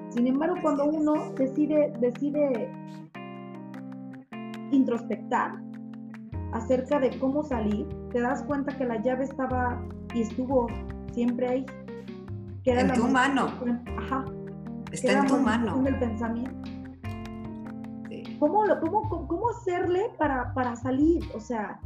Sin 0.09 0.27
embargo, 0.27 0.55
cuando 0.61 0.85
uno 0.85 1.31
decide, 1.33 1.93
decide 1.99 2.69
introspectar, 4.71 5.64
acerca 6.55 6.99
de 6.99 7.19
cómo 7.19 7.43
salir, 7.43 7.85
te 8.11 8.21
das 8.21 8.43
cuenta 8.43 8.75
que 8.77 8.85
la 8.85 9.01
llave 9.01 9.25
estaba 9.25 9.81
y 10.13 10.21
estuvo 10.21 10.67
siempre 11.11 11.47
ahí. 11.47 11.65
Que 12.63 12.79
en 12.79 12.93
tu 12.93 13.07
mano. 13.07 13.49
Ajá. 13.97 14.25
Está 14.91 15.19
en 15.19 15.27
tu 15.27 15.37
mano. 15.37 15.79
En 15.79 15.87
el 15.87 15.99
pensamiento. 15.99 16.69
¿Cómo, 18.39 18.63
cómo, 18.81 19.27
cómo, 19.27 19.49
hacerle 19.49 20.11
para, 20.17 20.53
para 20.53 20.75
salir? 20.75 21.23
O 21.35 21.39
sea, 21.39 21.79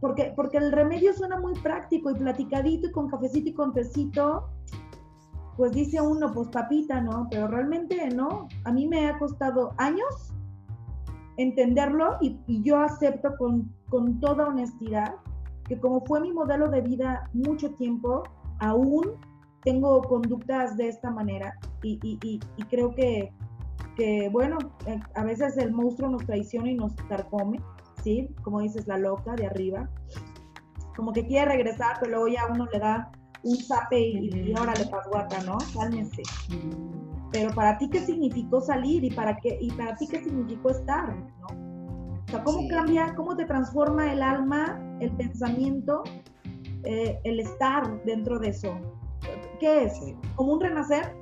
porque, 0.00 0.32
porque 0.34 0.58
el 0.58 0.72
remedio 0.72 1.12
suena 1.14 1.38
muy 1.38 1.54
práctico 1.60 2.10
y 2.10 2.14
platicadito 2.14 2.88
y 2.88 2.92
con 2.92 3.08
cafecito 3.08 3.50
y 3.50 3.54
con 3.54 3.72
tecito, 3.72 4.48
pues 5.56 5.72
dice 5.72 6.00
uno, 6.00 6.32
pues 6.32 6.48
papita, 6.48 7.00
¿no? 7.00 7.28
Pero 7.30 7.46
realmente 7.46 8.08
no. 8.10 8.48
A 8.64 8.72
mí 8.72 8.88
me 8.88 9.08
ha 9.08 9.18
costado 9.18 9.74
años 9.76 10.32
entenderlo 11.36 12.16
y, 12.20 12.38
yo 12.62 12.78
acepto 12.78 13.36
con, 13.38 13.72
con, 13.88 14.20
toda 14.20 14.48
honestidad 14.48 15.14
que 15.64 15.78
como 15.78 16.04
fue 16.04 16.20
mi 16.20 16.32
modelo 16.32 16.68
de 16.68 16.80
vida 16.80 17.30
mucho 17.32 17.70
tiempo, 17.74 18.24
aún 18.58 19.12
tengo 19.62 20.02
conductas 20.02 20.76
de 20.76 20.88
esta 20.88 21.10
manera 21.10 21.54
y, 21.82 21.98
y, 22.02 22.40
y 22.56 22.62
creo 22.64 22.94
que, 22.94 23.32
que, 23.96 24.28
bueno, 24.30 24.58
eh, 24.86 24.98
a 25.14 25.24
veces 25.24 25.56
el 25.58 25.72
monstruo 25.72 26.10
nos 26.10 26.24
traiciona 26.24 26.70
y 26.70 26.74
nos 26.74 26.94
carcome, 27.08 27.60
¿sí? 28.02 28.28
Como 28.42 28.60
dices, 28.60 28.86
la 28.86 28.98
loca 28.98 29.34
de 29.34 29.46
arriba, 29.46 29.88
como 30.96 31.12
que 31.12 31.26
quiere 31.26 31.52
regresar, 31.52 31.96
pero 32.00 32.12
luego 32.12 32.28
ya 32.28 32.46
uno 32.52 32.66
le 32.72 32.78
da 32.78 33.10
un 33.42 33.56
zape 33.56 34.00
y, 34.00 34.54
ahora 34.56 34.74
le 34.74 34.86
pasguata, 34.86 35.42
¿no? 35.42 35.58
Cálmense 35.74 36.22
pero 37.32 37.50
para 37.54 37.78
ti 37.78 37.88
qué 37.88 38.00
significó 38.00 38.60
salir 38.60 39.04
y 39.04 39.10
para 39.10 39.36
qué 39.36 39.58
y 39.60 39.70
para 39.70 39.96
ti 39.96 40.06
qué 40.08 40.22
significó 40.22 40.70
estar, 40.70 41.16
¿no? 41.16 41.46
O 42.26 42.30
sea, 42.30 42.44
cómo 42.44 42.68
cambia, 42.68 43.14
cómo 43.16 43.36
te 43.36 43.44
transforma 43.44 44.12
el 44.12 44.22
alma, 44.22 44.80
el 45.00 45.10
pensamiento, 45.12 46.04
eh, 46.84 47.18
el 47.24 47.40
estar 47.40 48.04
dentro 48.04 48.38
de 48.38 48.48
eso. 48.50 48.78
¿Qué 49.58 49.84
es? 49.84 50.00
¿Como 50.36 50.54
un 50.54 50.60
renacer? 50.60 51.14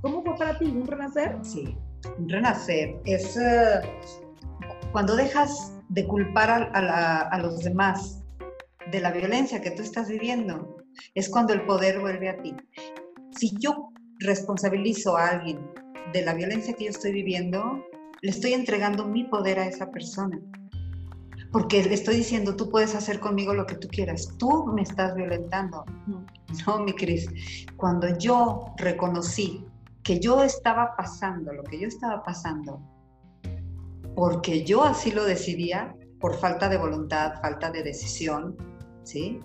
¿Cómo 0.00 0.22
fue 0.22 0.36
para 0.36 0.58
ti 0.58 0.66
un 0.66 0.86
renacer? 0.86 1.36
Sí, 1.42 1.76
un 2.18 2.28
renacer 2.28 3.00
es 3.04 3.36
eh, 3.36 3.80
cuando 4.92 5.16
dejas 5.16 5.76
de 5.88 6.06
culpar 6.06 6.50
a, 6.50 7.20
a 7.20 7.38
los 7.38 7.58
demás 7.64 8.22
de 8.90 9.00
la 9.00 9.10
violencia 9.10 9.60
que 9.60 9.70
tú 9.72 9.82
estás 9.82 10.08
viviendo, 10.08 10.76
es 11.14 11.28
cuando 11.28 11.52
el 11.52 11.62
poder 11.66 12.00
vuelve 12.00 12.28
a 12.28 12.36
ti. 12.38 12.54
Si 13.32 13.56
yo 13.58 13.90
responsabilizo 14.20 15.16
a 15.16 15.28
alguien 15.28 15.58
de 16.12 16.22
la 16.22 16.34
violencia 16.34 16.74
que 16.74 16.84
yo 16.84 16.90
estoy 16.90 17.12
viviendo, 17.12 17.84
le 18.22 18.30
estoy 18.30 18.52
entregando 18.52 19.06
mi 19.06 19.24
poder 19.24 19.58
a 19.58 19.66
esa 19.66 19.90
persona. 19.90 20.40
Porque 21.52 21.84
le 21.84 21.94
estoy 21.94 22.16
diciendo, 22.16 22.56
tú 22.56 22.68
puedes 22.68 22.94
hacer 22.94 23.20
conmigo 23.20 23.54
lo 23.54 23.66
que 23.66 23.76
tú 23.76 23.86
quieras, 23.88 24.28
tú 24.38 24.66
me 24.66 24.82
estás 24.82 25.14
violentando. 25.14 25.84
No, 26.66 26.78
mi 26.80 26.92
Cris. 26.92 27.28
Cuando 27.76 28.18
yo 28.18 28.74
reconocí 28.76 29.64
que 30.02 30.18
yo 30.18 30.42
estaba 30.42 30.96
pasando 30.96 31.52
lo 31.52 31.62
que 31.62 31.80
yo 31.80 31.88
estaba 31.88 32.22
pasando, 32.22 32.80
porque 34.14 34.64
yo 34.64 34.84
así 34.84 35.10
lo 35.12 35.24
decidía, 35.24 35.94
por 36.20 36.36
falta 36.38 36.68
de 36.68 36.78
voluntad, 36.78 37.34
falta 37.40 37.70
de 37.70 37.82
decisión, 37.82 38.56
¿sí? 39.02 39.38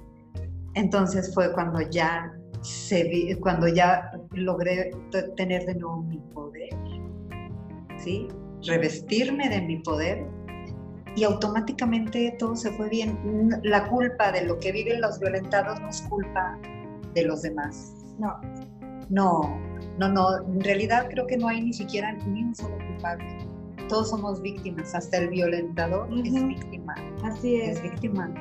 Entonces 0.76 1.34
fue 1.34 1.52
cuando 1.52 1.82
ya 1.82 2.32
se, 2.62 3.38
cuando 3.40 3.68
ya 3.68 4.12
logré 4.32 4.92
tener 5.38 5.66
de 5.66 5.76
nuevo 5.76 6.02
mi 6.04 6.20
poder, 6.34 6.70
¿sí? 7.98 8.28
revestirme 8.66 9.50
de 9.50 9.62
mi 9.62 9.78
poder 9.78 10.26
y 11.16 11.24
automáticamente 11.24 12.36
todo 12.38 12.56
se 12.56 12.72
fue 12.72 12.90
bien. 12.90 13.18
La 13.64 13.88
culpa 13.88 14.32
de 14.32 14.46
lo 14.46 14.60
que 14.60 14.72
viven 14.72 15.02
los 15.02 15.20
violentados 15.20 15.80
no 15.82 15.90
es 15.90 16.02
culpa 16.04 16.58
de 17.14 17.24
los 17.24 17.42
demás. 17.42 17.94
No. 18.20 18.40
No, 19.10 19.60
no, 19.98 20.10
no. 20.10 20.38
En 20.38 20.62
realidad 20.62 21.08
creo 21.10 21.26
que 21.26 21.38
no 21.38 21.48
hay 21.48 21.62
ni 21.62 21.74
siquiera 21.74 22.14
ni 22.14 22.44
un 22.44 22.56
solo 22.56 22.78
culpable. 22.78 23.38
Todos 23.88 24.12
somos 24.12 24.40
víctimas, 24.42 24.94
hasta 24.94 25.18
el 25.18 25.30
violentador 25.30 26.08
es 26.24 26.48
víctima. 26.48 26.94
Así 27.24 27.56
es. 27.56 27.78
Es 27.78 27.84
víctima. 27.84 28.32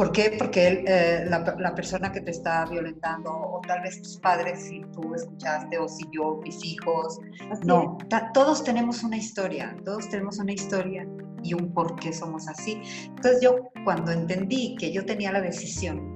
¿Por 0.00 0.12
qué? 0.12 0.34
Porque 0.38 0.82
eh, 0.86 1.26
la, 1.28 1.74
persona 1.74 2.10
que 2.10 2.22
te 2.22 2.30
está 2.30 2.64
violentando, 2.64 3.30
o 3.30 3.60
tal 3.60 3.82
vez 3.82 4.00
tus 4.00 4.16
padres, 4.16 4.64
si 4.64 4.80
tú 4.94 5.14
escuchaste, 5.14 5.76
o 5.76 5.86
si 5.86 6.04
yo, 6.10 6.40
mis 6.42 6.64
hijos, 6.64 7.18
no, 7.66 7.98
todos 8.32 8.64
tenemos 8.64 9.02
una 9.02 9.18
historia, 9.18 9.76
todos 9.84 10.08
tenemos 10.08 10.38
una 10.38 10.52
historia 10.52 11.06
y 11.42 11.52
un 11.52 11.74
por 11.74 11.96
qué 11.96 12.14
somos 12.14 12.48
así. 12.48 12.80
Entonces 13.08 13.42
yo 13.42 13.68
cuando 13.84 14.10
entendí 14.10 14.74
que 14.76 14.90
yo 14.90 15.04
tenía 15.04 15.32
la 15.32 15.42
decisión 15.42 16.14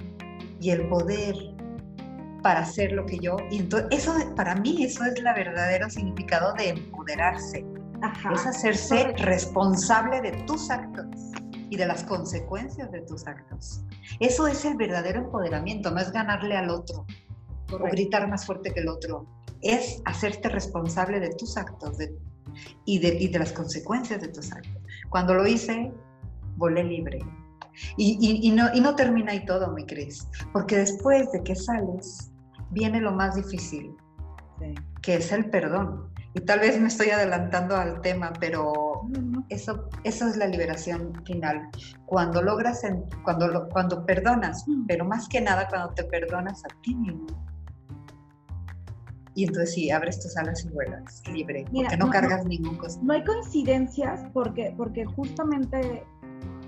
y 0.59 0.71
el 0.71 0.87
poder 0.87 1.35
para 2.41 2.61
hacer 2.61 2.91
lo 2.91 3.05
que 3.05 3.19
yo, 3.19 3.37
y 3.51 3.59
entonces 3.59 3.87
eso 3.91 4.15
para 4.35 4.55
mí 4.55 4.83
eso 4.83 5.05
es 5.05 5.13
el 5.13 5.25
verdadero 5.25 5.91
significado 5.91 6.53
de 6.53 6.69
empoderarse, 6.69 7.63
es 8.33 8.45
hacerse 8.47 9.13
responsable 9.19 10.21
de 10.21 10.31
tus 10.47 10.71
actos 10.71 11.05
y 11.69 11.77
de 11.77 11.85
las 11.85 12.03
consecuencias 12.03 12.91
de 12.91 13.01
tus 13.01 13.27
actos. 13.27 13.83
Eso 14.19 14.47
es 14.47 14.65
el 14.65 14.75
verdadero 14.75 15.19
empoderamiento, 15.19 15.91
no 15.91 15.99
es 15.99 16.11
ganarle 16.11 16.57
al 16.57 16.69
otro 16.69 17.05
o 17.71 17.77
gritar 17.79 18.27
más 18.27 18.45
fuerte 18.45 18.71
que 18.73 18.81
el 18.81 18.87
otro, 18.87 19.25
es 19.61 20.01
hacerte 20.05 20.49
responsable 20.49 21.19
de 21.19 21.29
tus 21.29 21.57
actos 21.57 21.97
y, 22.85 22.99
de, 22.99 23.17
y 23.19 23.27
de 23.27 23.39
las 23.39 23.51
consecuencias 23.51 24.21
de 24.21 24.27
tus 24.27 24.51
actos. 24.51 24.81
Cuando 25.09 25.33
lo 25.33 25.47
hice, 25.47 25.91
volé 26.57 26.83
libre. 26.83 27.19
Y, 27.97 28.51
no, 28.51 28.73
y 28.73 28.79
no 28.79 28.95
termina 28.95 29.33
ahí 29.33 29.45
todo, 29.45 29.71
mi 29.71 29.85
Cris, 29.85 30.27
porque 30.53 30.77
después 30.77 31.29
de 31.31 31.43
que 31.43 31.55
sales, 31.55 32.31
viene 32.71 33.01
lo 33.01 33.11
más 33.11 33.35
difícil, 33.35 33.95
que 35.01 35.15
es 35.15 35.31
el 35.31 35.49
perdón. 35.49 36.09
Y 36.33 36.41
tal 36.41 36.59
vez 36.59 36.79
me 36.79 36.87
estoy 36.87 37.09
adelantando 37.09 37.75
al 37.75 38.01
tema, 38.01 38.31
pero 38.39 38.94
eso, 39.49 39.89
eso 40.03 40.27
es 40.27 40.37
la 40.37 40.47
liberación 40.47 41.13
final. 41.25 41.69
Cuando 42.05 42.41
logras, 42.41 42.81
cuando, 43.23 43.67
cuando 43.69 44.05
perdonas, 44.05 44.65
pero 44.87 45.05
más 45.05 45.27
que 45.27 45.41
nada 45.41 45.67
cuando 45.67 45.93
te 45.93 46.03
perdonas 46.03 46.63
a 46.65 46.81
ti 46.81 46.95
mismo. 46.95 47.27
Y 49.35 49.43
entonces 49.43 49.73
sí, 49.73 49.91
abres 49.91 50.19
tus 50.21 50.37
alas 50.37 50.63
y 50.63 50.69
vuelas 50.69 51.21
libre, 51.31 51.65
porque 51.71 51.97
no, 51.97 52.09
cargas 52.09 52.45
ningún 52.45 52.77
costo. 52.77 53.03
No 53.03 53.13
hay 53.13 53.23
coincidencias 53.25 54.21
porque, 54.33 54.73
porque 54.77 55.03
justamente 55.03 56.05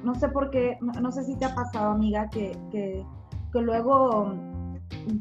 no 0.03 0.13
sé 0.15 0.27
por 0.27 0.49
qué, 0.49 0.77
no, 0.81 1.11
sé 1.11 1.23
si 1.23 1.35
te 1.37 1.45
ha 1.45 1.55
pasado, 1.55 1.91
amiga, 1.91 2.29
que, 2.29 2.57
que, 2.71 3.05
luego 3.53 4.35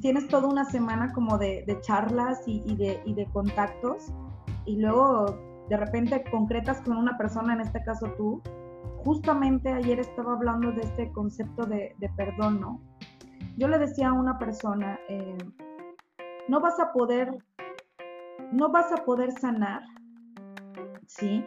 tienes 0.03 0.29
toda 0.29 0.47
una 0.47 0.65
semana 0.67 1.13
como 1.13 1.39
de, 1.39 1.65
charlas 1.81 2.41
y, 2.47 2.61
de, 2.75 3.01
y, 3.07 3.15
de, 3.15 3.25
contactos 3.27 4.13
y 4.67 4.77
luego 4.77 5.39
de 5.69 5.77
repente 5.77 6.25
concretas 6.31 6.81
con 6.83 6.97
una 6.97 7.17
persona, 7.19 7.55
en 7.55 7.61
este 7.61 7.83
caso 7.83 8.07
tú. 8.17 8.43
Justamente 9.05 9.73
ayer 9.73 10.01
estaba 10.01 10.35
hablando 10.35 10.73
de 10.73 10.83
este 10.83 11.13
concepto 11.13 11.65
de, 11.65 11.95
perdón, 12.17 12.61
¿no? 12.61 12.81
Yo 13.57 13.69
le 13.69 13.79
decía 13.79 14.09
a 14.09 14.13
una 14.13 14.39
persona, 14.39 14.99
eh, 15.09 15.39
no 16.49 16.61
vas 16.61 16.79
a 16.81 16.93
poder, 16.93 17.37
no 18.53 18.71
vas 18.71 18.93
a 18.93 19.05
poder 19.05 19.33
sanar, 19.33 19.83
¿sí? 21.07 21.45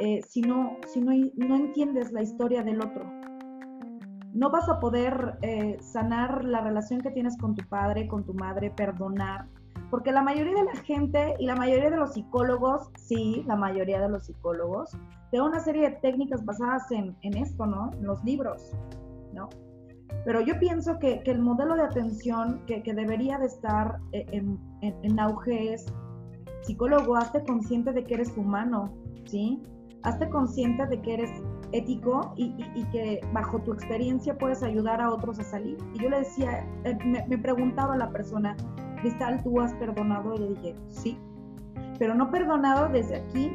Eh, 0.00 0.22
si, 0.26 0.42
no, 0.42 0.76
si 0.86 1.00
no, 1.00 1.12
no, 1.36 1.56
entiendes 1.56 2.12
la 2.12 2.22
historia 2.22 2.62
del 2.62 2.80
otro. 2.80 3.04
No 4.32 4.50
vas 4.50 4.68
a 4.68 4.80
poder 4.80 5.38
eh, 5.42 5.76
sanar 5.80 6.44
la 6.44 6.60
relación 6.60 7.00
que 7.00 7.12
tienes 7.12 7.36
con 7.38 7.54
tu 7.54 7.64
padre, 7.68 8.08
con 8.08 8.24
tu 8.24 8.34
madre, 8.34 8.70
perdonar, 8.70 9.46
porque 9.94 10.10
la 10.10 10.24
mayoría 10.24 10.56
de 10.56 10.64
la 10.64 10.74
gente 10.74 11.36
y 11.38 11.46
la 11.46 11.54
mayoría 11.54 11.88
de 11.88 11.96
los 11.96 12.14
psicólogos, 12.14 12.90
sí, 12.96 13.44
la 13.46 13.54
mayoría 13.54 14.00
de 14.00 14.08
los 14.08 14.24
psicólogos, 14.24 14.90
te 15.30 15.40
una 15.40 15.60
serie 15.60 15.88
de 15.88 15.96
técnicas 15.98 16.44
basadas 16.44 16.90
en, 16.90 17.16
en 17.22 17.36
esto, 17.36 17.64
¿no? 17.64 17.92
En 17.92 18.04
los 18.04 18.24
libros, 18.24 18.72
¿no? 19.32 19.48
Pero 20.24 20.40
yo 20.40 20.58
pienso 20.58 20.98
que, 20.98 21.22
que 21.22 21.30
el 21.30 21.38
modelo 21.38 21.76
de 21.76 21.82
atención 21.82 22.60
que, 22.66 22.82
que 22.82 22.92
debería 22.92 23.38
de 23.38 23.46
estar 23.46 24.00
eh, 24.10 24.26
en, 24.32 24.58
en, 24.80 24.96
en, 25.04 25.20
auge 25.20 25.74
es, 25.74 25.86
psicólogo, 26.62 27.14
hazte 27.14 27.44
consciente 27.44 27.92
de 27.92 28.02
que 28.02 28.14
eres 28.14 28.36
humano, 28.36 28.92
¿sí? 29.26 29.62
hazte 30.04 30.28
consciente 30.28 30.86
de 30.86 31.00
que 31.00 31.14
eres 31.14 31.30
ético 31.72 32.34
y, 32.36 32.52
que 32.92 33.20
bajo 33.32 33.58
tu 33.60 33.72
experiencia 33.72 34.36
puedes 34.38 34.62
ayudar 34.62 35.00
a 35.00 35.10
otros 35.10 35.40
a 35.40 35.44
salir. 35.44 35.76
Y 35.94 36.02
yo 36.02 36.10
le 36.10 36.20
decía, 36.20 36.64
eh, 36.84 36.96
me, 37.04 37.38
preguntaba 37.38 37.94
a 37.94 37.96
la 37.96 38.10
persona, 38.10 38.56
Cristal, 39.04 39.42
¿tú 39.42 39.60
has 39.60 39.74
perdonado? 39.74 40.34
Y 40.34 40.38
le 40.38 40.74
sí, 40.88 41.18
pero 41.98 42.14
no 42.14 42.30
perdonado 42.30 42.88
desde 42.88 43.16
aquí, 43.16 43.52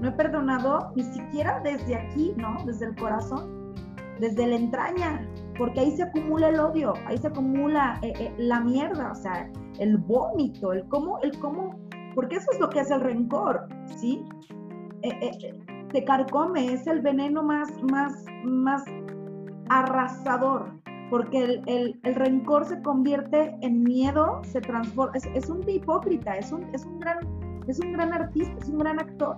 no 0.00 0.08
he 0.08 0.12
perdonado 0.12 0.90
ni 0.96 1.04
siquiera 1.04 1.60
desde 1.60 1.94
aquí, 1.94 2.34
¿no? 2.36 2.56
Desde 2.66 2.86
el 2.86 2.96
corazón, 2.96 3.72
desde 4.18 4.48
la 4.48 4.56
entraña, 4.56 5.24
porque 5.56 5.78
ahí 5.78 5.92
se 5.92 6.02
acumula 6.02 6.48
el 6.48 6.58
odio, 6.58 6.94
ahí 7.06 7.16
se 7.18 7.28
acumula 7.28 8.00
eh, 8.02 8.12
eh, 8.18 8.34
la 8.36 8.58
mierda, 8.58 9.12
o 9.12 9.14
sea, 9.14 9.48
el 9.78 9.96
vómito, 9.96 10.72
el 10.72 10.84
cómo, 10.88 11.20
el 11.20 11.38
cómo, 11.38 11.78
porque 12.16 12.36
eso 12.36 12.50
es 12.50 12.58
lo 12.58 12.68
que 12.68 12.80
hace 12.80 12.94
el 12.94 13.02
rencor, 13.02 13.68
¿sí? 13.96 14.24
te 15.92 16.04
carcome, 16.04 16.72
es 16.72 16.84
el 16.88 17.00
veneno 17.00 17.44
más, 17.44 17.70
más, 17.92 18.24
más 18.44 18.82
arrasador, 19.68 20.79
porque 21.10 21.62
el, 21.66 22.00
el, 22.02 22.14
rencor 22.14 22.64
se 22.64 22.80
convierte 22.82 23.56
en 23.62 23.82
miedo, 23.82 24.40
se 24.44 24.60
transforma, 24.60 25.12
es, 25.16 25.50
un 25.50 25.68
hipócrita, 25.68 26.36
es 26.36 26.52
un, 26.52 26.64
es, 26.72 26.84
un 26.84 27.00
gran, 27.00 27.18
es 27.66 27.80
un 27.80 27.92
gran 27.92 28.12
artista, 28.12 28.54
es 28.60 28.68
un 28.68 28.78
gran 28.78 29.00
actor. 29.00 29.36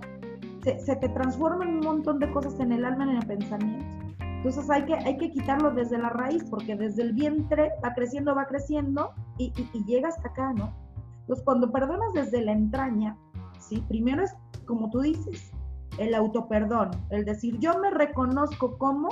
Se, 0.63 0.79
se, 0.79 0.95
te 0.95 1.09
transforma 1.09 1.65
en 1.65 1.75
un 1.75 1.79
montón 1.79 2.19
de 2.19 2.31
cosas 2.31 2.59
en 2.59 2.71
el 2.71 2.85
alma, 2.85 3.03
en 3.05 3.17
el 3.17 3.25
pensamiento. 3.25 3.85
Entonces 4.19 4.69
hay 4.69 4.85
que, 4.85 4.93
hay 4.93 5.17
que 5.17 5.31
quitarlo 5.31 5.71
desde 5.71 5.97
la 5.97 6.09
raíz, 6.09 6.43
porque 6.49 6.75
desde 6.75 7.01
el 7.01 7.13
vientre 7.13 7.71
va 7.83 7.93
creciendo, 7.93 8.35
va 8.35 8.45
creciendo 8.45 9.11
y, 9.37 9.51
y, 9.57 9.69
y 9.77 9.83
llega 9.85 10.09
hasta 10.09 10.29
acá, 10.29 10.53
¿no? 10.53 10.73
Entonces 11.21 11.43
cuando 11.43 11.71
perdonas 11.71 12.13
desde 12.13 12.41
la 12.41 12.51
entraña, 12.51 13.17
¿sí? 13.59 13.83
Primero 13.87 14.23
es, 14.23 14.35
como 14.65 14.89
tú 14.89 15.01
dices, 15.01 15.51
el 15.97 16.13
autoperdón, 16.13 16.91
el 17.09 17.25
decir, 17.25 17.57
yo 17.59 17.79
me 17.79 17.89
reconozco 17.91 18.77
como, 18.77 19.09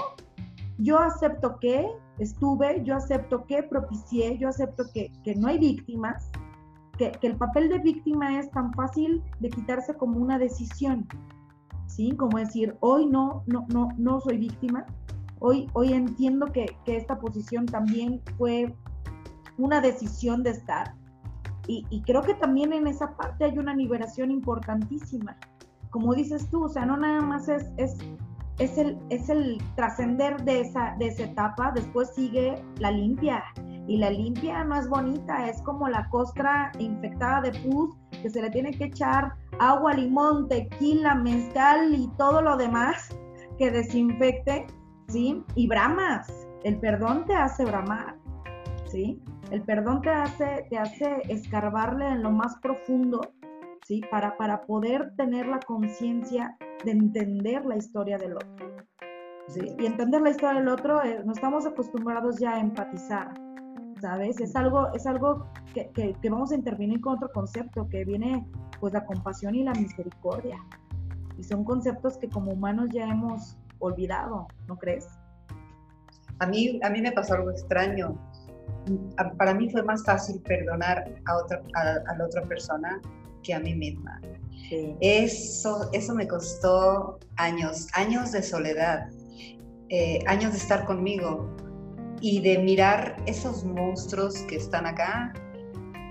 yo 0.81 0.97
acepto 0.99 1.59
que 1.59 1.87
estuve, 2.17 2.83
yo 2.83 2.95
acepto 2.95 3.45
que 3.45 3.63
propicié, 3.63 4.37
yo 4.37 4.49
acepto 4.49 4.85
que, 4.93 5.11
no 5.35 5.47
hay 5.47 5.59
víctimas, 5.59 6.29
que, 6.97 7.11
el 7.21 7.35
papel 7.37 7.69
de 7.69 7.79
víctima 7.79 8.39
es 8.39 8.49
tan 8.51 8.73
fácil 8.73 9.23
de 9.39 9.49
quitarse 9.49 9.93
como 9.95 10.19
una 10.19 10.39
decisión, 10.39 11.07
¿sí? 11.87 12.11
Como 12.11 12.37
decir, 12.37 12.75
hoy 12.79 13.05
no, 13.05 13.43
no, 13.45 13.65
no, 13.73 13.89
no 13.97 14.19
soy 14.21 14.37
víctima, 14.37 14.85
hoy, 15.39 15.67
hoy 15.73 15.93
entiendo 15.93 16.47
que, 16.47 16.65
que 16.85 16.97
esta 16.97 17.19
posición 17.19 17.65
también 17.65 18.21
fue 18.37 18.73
una 19.57 19.81
decisión 19.81 20.41
de 20.41 20.51
estar. 20.51 20.95
Y, 21.67 21.85
y 21.91 22.01
creo 22.01 22.23
que 22.23 22.33
también 22.33 22.73
en 22.73 22.87
esa 22.87 23.15
parte 23.15 23.45
hay 23.45 23.57
una 23.57 23.75
liberación 23.75 24.31
importantísima 24.31 25.37
como 25.91 26.15
dices 26.15 26.49
tú, 26.49 26.63
o 26.63 26.69
sea, 26.69 26.85
no 26.85 26.97
nada 26.97 27.21
más 27.21 27.47
es, 27.49 27.71
es, 27.77 27.97
es 28.61 28.77
el, 28.77 28.99
es 29.09 29.27
el 29.27 29.57
trascender 29.75 30.43
de 30.43 30.61
esa, 30.61 30.95
de 30.99 31.07
esa 31.07 31.23
etapa, 31.23 31.71
después 31.73 32.13
sigue 32.13 32.63
la 32.77 32.91
limpia. 32.91 33.43
Y 33.87 33.97
la 33.97 34.11
limpia 34.11 34.63
no 34.63 34.75
es 34.75 34.87
bonita, 34.87 35.49
es 35.49 35.59
como 35.63 35.89
la 35.89 36.07
costra 36.09 36.71
infectada 36.77 37.41
de 37.41 37.51
pus 37.61 37.95
que 38.21 38.29
se 38.29 38.39
le 38.39 38.51
tiene 38.51 38.71
que 38.71 38.85
echar 38.85 39.33
agua, 39.59 39.95
limón, 39.95 40.47
tequila, 40.47 41.15
mezcal 41.15 41.95
y 41.95 42.07
todo 42.17 42.43
lo 42.43 42.55
demás 42.55 43.09
que 43.57 43.71
desinfecte, 43.71 44.67
¿sí? 45.07 45.43
Y 45.55 45.67
bramas. 45.67 46.31
El 46.63 46.77
perdón 46.77 47.25
te 47.25 47.33
hace 47.33 47.65
bramar, 47.65 48.15
¿sí? 48.85 49.19
El 49.49 49.63
perdón 49.63 50.01
te 50.03 50.11
hace, 50.11 50.67
te 50.69 50.77
hace 50.77 51.23
escarbarle 51.27 52.07
en 52.07 52.21
lo 52.21 52.29
más 52.29 52.55
profundo 52.57 53.21
para, 54.09 54.37
para 54.37 54.61
poder 54.61 55.13
tener 55.17 55.47
la 55.47 55.59
conciencia 55.59 56.55
de 56.83 56.91
entender 56.91 57.65
la 57.65 57.77
historia 57.77 58.17
del 58.17 58.33
otro. 58.35 58.67
Y 59.55 59.85
entender 59.85 60.21
la 60.21 60.29
historia 60.29 60.59
del 60.59 60.69
otro, 60.69 61.03
eh, 61.03 61.21
no 61.25 61.33
estamos 61.33 61.65
acostumbrados 61.65 62.39
ya 62.39 62.55
a 62.55 62.59
empatizar, 62.59 63.33
¿sabes? 63.99 64.39
Es 64.39 64.55
algo, 64.55 64.93
es 64.93 65.05
algo 65.05 65.47
que, 65.73 65.89
que, 65.91 66.29
vamos 66.29 66.51
a 66.51 66.55
intervenir 66.55 67.01
con 67.01 67.15
otro 67.15 67.29
concepto, 67.33 67.87
que 67.89 68.05
viene 68.05 68.47
pues 68.79 68.93
la 68.93 69.05
compasión 69.05 69.55
y 69.55 69.63
la 69.63 69.73
misericordia. 69.73 70.57
Y 71.37 71.43
son 71.43 71.65
conceptos 71.65 72.17
que 72.17 72.29
como 72.29 72.51
humanos 72.51 72.89
ya 72.93 73.07
hemos 73.07 73.57
olvidado, 73.79 74.47
¿no 74.67 74.77
crees? 74.77 75.07
A 76.39 76.47
mí, 76.47 76.79
a 76.83 76.89
mí 76.89 77.01
me 77.01 77.11
pasó 77.11 77.33
algo 77.33 77.51
extraño. 77.51 78.17
Para 79.37 79.53
mí 79.53 79.69
fue 79.69 79.83
más 79.83 80.03
fácil 80.05 80.41
perdonar 80.41 81.11
a, 81.25 81.37
otra, 81.37 81.61
a 81.75 82.15
la 82.15 82.25
otra 82.25 82.41
persona 82.43 83.01
que 83.43 83.53
a 83.53 83.59
mí 83.59 83.73
misma. 83.75 84.21
Eso, 85.01 85.89
eso 85.91 86.15
me 86.15 86.27
costó 86.27 87.19
años, 87.35 87.87
años 87.93 88.31
de 88.31 88.41
soledad, 88.41 89.09
eh, 89.89 90.19
años 90.27 90.53
de 90.53 90.57
estar 90.59 90.85
conmigo 90.85 91.53
y 92.21 92.39
de 92.39 92.59
mirar 92.59 93.17
esos 93.25 93.65
monstruos 93.65 94.35
que 94.47 94.55
están 94.55 94.85
acá. 94.85 95.33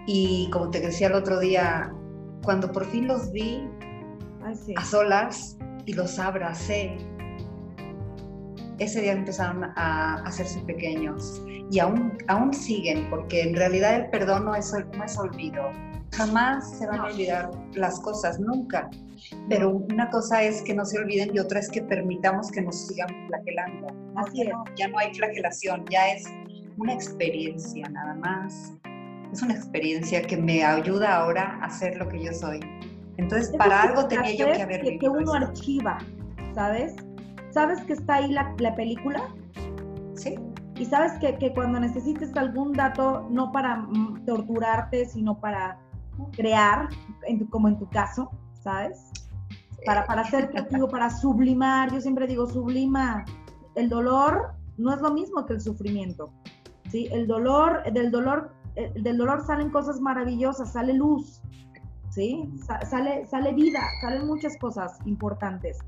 Y 0.06 0.50
como 0.50 0.70
te 0.70 0.80
decía 0.80 1.06
el 1.06 1.14
otro 1.14 1.38
día, 1.40 1.90
cuando 2.42 2.70
por 2.70 2.84
fin 2.86 3.06
los 3.06 3.32
vi 3.32 3.66
a 4.76 4.84
solas 4.84 5.56
y 5.86 5.94
los 5.94 6.18
abracé, 6.18 6.98
ese 8.78 9.02
día 9.02 9.12
empezaron 9.12 9.64
a 9.76 10.22
hacerse 10.24 10.60
pequeños 10.60 11.42
y 11.70 11.78
aún, 11.78 12.18
aún 12.28 12.52
siguen, 12.52 13.08
porque 13.10 13.42
en 13.42 13.54
realidad 13.54 13.94
el 13.94 14.10
perdón 14.10 14.46
no 14.46 14.54
es, 14.54 14.74
no 14.96 15.04
es 15.04 15.18
olvido, 15.18 15.70
Jamás 16.26 16.78
se 16.78 16.86
van 16.86 17.00
a 17.00 17.04
olvidar 17.04 17.50
las 17.74 17.98
cosas, 18.00 18.38
nunca. 18.38 18.90
Pero 19.48 19.70
una 19.70 20.10
cosa 20.10 20.42
es 20.42 20.62
que 20.62 20.74
no 20.74 20.84
se 20.84 20.98
olviden 20.98 21.34
y 21.34 21.38
otra 21.38 21.60
es 21.60 21.70
que 21.70 21.82
permitamos 21.82 22.50
que 22.50 22.60
nos 22.60 22.88
sigan 22.88 23.08
flagelando. 23.28 23.86
Así 24.16 24.44
ya, 24.44 24.50
no, 24.50 24.64
ya 24.76 24.88
no 24.88 24.98
hay 24.98 25.14
flagelación, 25.14 25.84
ya 25.90 26.08
es 26.12 26.24
una 26.76 26.92
experiencia 26.92 27.88
nada 27.88 28.14
más. 28.14 28.72
Es 29.32 29.42
una 29.42 29.54
experiencia 29.54 30.20
que 30.22 30.36
me 30.36 30.62
ayuda 30.62 31.16
ahora 31.16 31.58
a 31.62 31.70
ser 31.70 31.96
lo 31.96 32.08
que 32.08 32.22
yo 32.22 32.32
soy. 32.32 32.60
Entonces, 33.16 33.54
para 33.56 33.82
algo 33.82 34.06
tenía 34.06 34.34
yo 34.34 34.52
que 34.52 34.62
haber 34.62 34.82
vivido. 34.82 35.00
Que 35.00 35.08
uno 35.08 35.32
archiva, 35.32 35.98
¿sabes? 36.54 36.96
¿sabes 37.50 37.80
que 37.84 37.94
está 37.94 38.16
ahí 38.16 38.32
la, 38.32 38.54
la 38.58 38.74
película? 38.74 39.22
Sí. 40.14 40.38
Y 40.76 40.84
sabes 40.86 41.12
que, 41.20 41.36
que, 41.36 41.52
cuando 41.52 41.80
necesites 41.80 42.34
algún 42.36 42.72
dato, 42.72 43.26
no 43.30 43.52
para 43.52 43.76
mm, 43.76 44.24
torturarte, 44.24 45.06
sino 45.06 45.38
para 45.38 45.78
crear, 46.32 46.88
en 47.26 47.46
como 47.46 47.68
en 47.68 47.78
tu 47.78 47.88
caso, 47.88 48.30
¿sabes? 48.62 49.10
Para, 49.86 50.06
para 50.06 50.24
ser 50.24 50.50
creativo, 50.50 50.88
para 50.88 51.10
sublimar. 51.10 51.92
Yo 51.92 52.00
siempre 52.00 52.26
digo, 52.26 52.46
sublima. 52.46 53.24
El 53.74 53.88
dolor 53.88 54.54
no 54.76 54.92
es 54.92 55.00
lo 55.00 55.12
mismo 55.12 55.46
que 55.46 55.54
el 55.54 55.60
sufrimiento. 55.60 56.32
¿sí? 56.90 57.08
El 57.12 57.26
dolor, 57.26 57.82
del 57.92 58.10
dolor, 58.10 58.52
eh, 58.76 58.92
del 59.00 59.18
dolor 59.18 59.44
salen 59.46 59.70
cosas 59.70 60.00
maravillosas, 60.00 60.72
sale 60.72 60.94
luz, 60.94 61.40
¿sí? 62.10 62.50
sale, 62.84 63.26
sale 63.26 63.52
vida, 63.54 63.80
salen 64.00 64.26
muchas 64.26 64.56
cosas 64.58 64.98
importantes. 65.06 65.78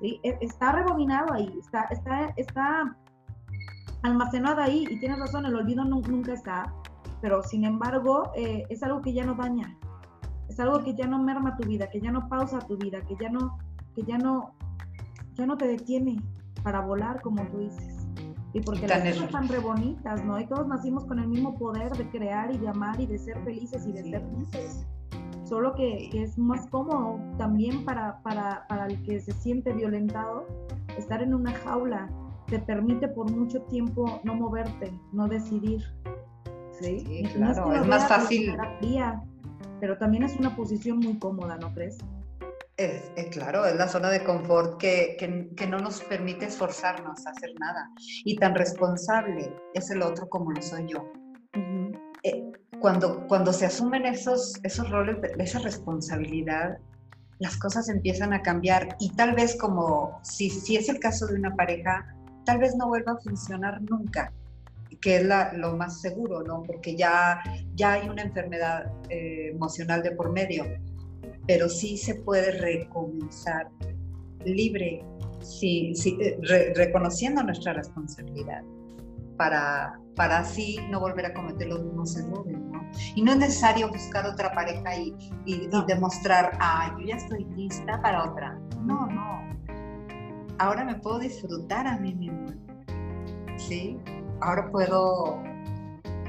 ¿sí? 0.00 0.20
E, 0.22 0.36
está 0.40 0.72
rebobinado 0.72 1.32
ahí, 1.32 1.52
está, 1.58 1.84
está, 1.90 2.32
está 2.36 2.96
almacenado 4.02 4.60
ahí 4.60 4.86
y 4.88 4.98
tienes 4.98 5.18
razón, 5.18 5.46
el 5.46 5.54
olvido 5.54 5.84
nunca 5.84 6.32
está, 6.32 6.72
pero 7.20 7.42
sin 7.42 7.64
embargo 7.64 8.30
eh, 8.36 8.64
es 8.68 8.82
algo 8.82 9.00
que 9.02 9.12
ya 9.12 9.24
no 9.24 9.34
daña, 9.34 9.76
es 10.48 10.58
algo 10.58 10.80
que 10.82 10.94
ya 10.94 11.06
no 11.06 11.22
merma 11.22 11.56
tu 11.56 11.66
vida, 11.66 11.88
que 11.90 12.00
ya 12.00 12.10
no 12.10 12.28
pausa 12.28 12.58
tu 12.60 12.76
vida, 12.76 13.00
que 13.02 13.16
ya 13.20 13.30
no, 13.30 13.58
que 13.94 14.02
ya 14.02 14.18
no, 14.18 14.54
ya 15.34 15.46
no 15.46 15.56
te 15.56 15.66
detiene 15.68 16.16
para 16.62 16.80
volar 16.80 17.20
como 17.22 17.42
tú 17.48 17.58
dices. 17.58 18.06
Y 18.52 18.60
porque 18.60 18.88
las 18.88 18.98
cosas 18.98 19.22
están 19.24 19.48
re 19.48 19.60
bonitas, 19.60 20.24
¿no? 20.24 20.40
Y 20.40 20.46
todos 20.46 20.66
nacimos 20.66 21.04
con 21.04 21.20
el 21.20 21.28
mismo 21.28 21.56
poder 21.56 21.92
de 21.92 22.08
crear 22.10 22.52
y 22.52 22.58
de 22.58 22.68
amar 22.68 23.00
y 23.00 23.06
de 23.06 23.16
ser 23.16 23.40
felices 23.44 23.86
y 23.86 23.92
de 23.92 24.02
ser 24.02 24.22
felices. 24.22 24.86
Solo 25.44 25.72
que, 25.74 26.10
es 26.12 26.36
más 26.36 26.66
cómodo 26.66 27.20
también 27.38 27.84
para, 27.84 28.20
para, 28.22 28.66
para 28.68 28.86
el 28.86 29.00
que 29.04 29.20
se 29.20 29.32
siente 29.32 29.72
violentado 29.72 30.46
estar 30.98 31.22
en 31.22 31.32
una 31.32 31.52
jaula 31.52 32.08
te 32.50 32.58
permite 32.58 33.06
por 33.06 33.30
mucho 33.30 33.62
tiempo 33.62 34.20
no 34.24 34.34
moverte, 34.34 34.92
no 35.12 35.28
decidir. 35.28 35.82
Sí, 36.80 37.22
claro, 37.34 37.72
es, 37.74 37.86
más 37.86 38.08
fácil. 38.08 38.56
pero 39.80 39.98
también 39.98 40.22
es 40.22 40.36
una 40.36 40.54
posición 40.56 40.98
muy 40.98 41.18
cómoda, 41.18 41.58
¿no 41.58 41.72
crees? 41.74 41.98
Es, 42.76 43.10
claro, 43.30 43.66
es 43.66 43.76
la 43.76 43.88
zona 43.88 44.08
de 44.08 44.24
confort 44.24 44.78
que, 44.78 45.16
que, 45.54 45.66
no 45.66 45.78
nos 45.78 46.00
permite 46.00 46.46
esforzarnos 46.46 47.26
a 47.26 47.30
hacer 47.30 47.50
nada. 47.58 47.90
Y 48.24 48.36
tan 48.36 48.54
responsable 48.54 49.54
es 49.74 49.90
el 49.90 50.00
otro 50.00 50.28
como 50.30 50.50
lo 50.50 50.62
soy 50.62 50.86
yo. 50.86 51.06
Eh, 52.22 52.50
cuando, 52.80 53.26
cuando 53.26 53.52
se 53.52 53.66
asumen 53.66 54.06
esos, 54.06 54.58
esos 54.62 54.88
roles, 54.88 55.18
esa 55.38 55.58
responsabilidad, 55.58 56.78
las 57.38 57.58
cosas 57.58 57.90
empiezan 57.90 58.32
a 58.32 58.40
cambiar. 58.40 58.96
Y 58.98 59.10
tal 59.10 59.34
vez 59.34 59.58
como 59.58 60.18
si, 60.22 60.48
si 60.48 60.76
es 60.76 60.88
el 60.88 61.00
caso 61.00 61.26
de 61.26 61.34
una 61.34 61.54
pareja, 61.54 62.06
tal 62.46 62.60
vez 62.60 62.74
no 62.76 62.88
vuelva 62.88 63.12
a 63.12 63.18
funcionar 63.18 63.82
nunca, 63.82 64.32
que 65.00 65.16
es 65.16 65.28
lo 65.54 65.76
más 65.76 66.00
seguro, 66.00 66.42
¿no? 66.42 66.62
Porque 66.62 66.96
ya, 66.96 67.40
ya 67.74 67.94
hay 67.94 68.08
una 68.08 68.22
enfermedad 68.22 68.92
eh, 69.08 69.50
emocional 69.52 70.02
de 70.02 70.12
por 70.12 70.32
medio, 70.32 70.64
pero 71.46 71.68
sí 71.68 71.96
se 71.96 72.16
puede 72.16 72.52
recomenzar 72.52 73.68
libre, 74.44 75.04
sí, 75.40 75.94
sí, 75.94 76.18
eh, 76.20 76.38
reconociendo 76.74 77.42
nuestra 77.42 77.72
responsabilidad 77.72 78.62
para, 79.36 79.98
para 80.16 80.38
así 80.38 80.78
no 80.90 81.00
volver 81.00 81.26
a 81.26 81.34
cometer 81.34 81.68
los 81.68 81.82
mismos 81.82 82.16
errores, 82.16 82.58
¿no? 82.58 82.80
Y 83.14 83.22
no 83.22 83.32
es 83.32 83.38
necesario 83.38 83.88
buscar 83.88 84.26
otra 84.26 84.52
pareja 84.52 84.96
y, 84.96 85.14
y, 85.46 85.54
y 85.64 85.68
demostrar, 85.86 86.52
ah, 86.60 86.94
yo 86.98 87.06
ya 87.06 87.16
estoy 87.16 87.44
lista 87.56 88.00
para 88.02 88.30
otra. 88.30 88.58
No, 88.84 89.06
no, 89.06 89.50
ahora 90.60 90.84
me 90.84 90.94
puedo 90.96 91.18
disfrutar 91.18 91.86
a 91.86 91.96
mí 91.96 92.14
mismo. 92.14 92.46
¿Sí? 93.56 93.98
Ahora 94.40 94.70
puedo 94.70 95.42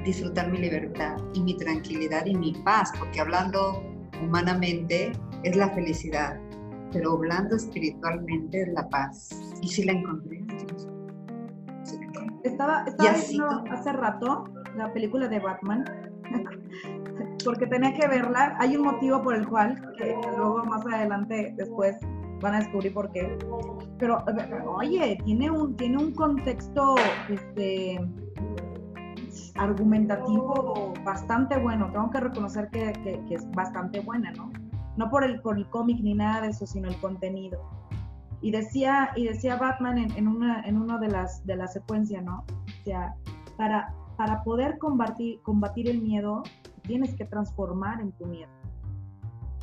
disfrutar 0.03 0.51
mi 0.51 0.57
libertad 0.57 1.17
y 1.33 1.41
mi 1.41 1.55
tranquilidad 1.55 2.25
y 2.25 2.35
mi 2.35 2.53
paz, 2.63 2.91
porque 2.97 3.21
hablando 3.21 3.83
humanamente 4.21 5.11
es 5.43 5.55
la 5.55 5.69
felicidad, 5.69 6.39
pero 6.91 7.13
hablando 7.13 7.55
espiritualmente 7.55 8.63
es 8.63 8.69
la 8.69 8.87
paz. 8.89 9.29
Y 9.61 9.67
sí 9.67 9.83
la 9.83 9.93
encontré. 9.93 10.43
Estaba, 12.43 12.83
estaba 12.85 13.11
viendo 13.13 13.47
hace 13.71 13.93
rato 13.93 14.45
la 14.75 14.91
película 14.91 15.27
de 15.27 15.39
Batman, 15.39 15.85
porque 17.45 17.67
tenía 17.67 17.93
que 17.93 18.07
verla. 18.07 18.55
Hay 18.59 18.75
un 18.75 18.83
motivo 18.83 19.21
por 19.21 19.35
el 19.35 19.47
cual, 19.47 19.79
que 19.97 20.15
luego 20.35 20.65
más 20.65 20.85
adelante, 20.85 21.53
después 21.55 21.95
van 22.41 22.55
a 22.55 22.59
descubrir 22.59 22.93
por 22.93 23.11
qué. 23.11 23.37
Pero, 23.97 24.23
oye, 24.75 25.17
tiene 25.23 25.51
un, 25.51 25.75
tiene 25.75 25.97
un 25.97 26.11
contexto 26.13 26.95
este, 27.29 27.99
argumentativo 29.55 30.93
bastante 31.03 31.57
bueno. 31.57 31.91
Tengo 31.91 32.09
que 32.09 32.19
reconocer 32.19 32.69
que, 32.69 33.23
es 33.29 33.49
bastante 33.51 33.99
buena, 34.01 34.31
¿no? 34.31 34.51
No 34.97 35.09
por 35.09 35.23
el, 35.23 35.39
por 35.41 35.57
el 35.57 35.69
cómic 35.69 35.99
ni 36.01 36.13
nada 36.13 36.41
de 36.41 36.49
eso, 36.49 36.65
sino 36.65 36.89
el 36.89 36.99
contenido. 36.99 37.61
Y 38.41 38.51
decía, 38.51 39.11
y 39.15 39.25
decía 39.25 39.55
Batman 39.55 39.99
en, 39.99 40.11
en 40.17 40.27
una, 40.27 40.61
en 40.61 40.81
una 40.81 40.97
de 40.97 41.09
las 41.09 41.45
de 41.45 41.55
la 41.55 41.67
secuencia, 41.67 42.21
¿no? 42.21 42.43
O 42.49 42.83
sea, 42.83 43.15
para, 43.55 43.93
para 44.17 44.43
poder 44.43 44.79
combatir, 44.79 45.39
combatir 45.41 45.87
el 45.87 46.01
miedo, 46.01 46.43
tienes 46.81 47.15
que 47.15 47.25
transformar 47.25 48.01
en 48.01 48.11
tu 48.13 48.25
miedo. 48.25 48.49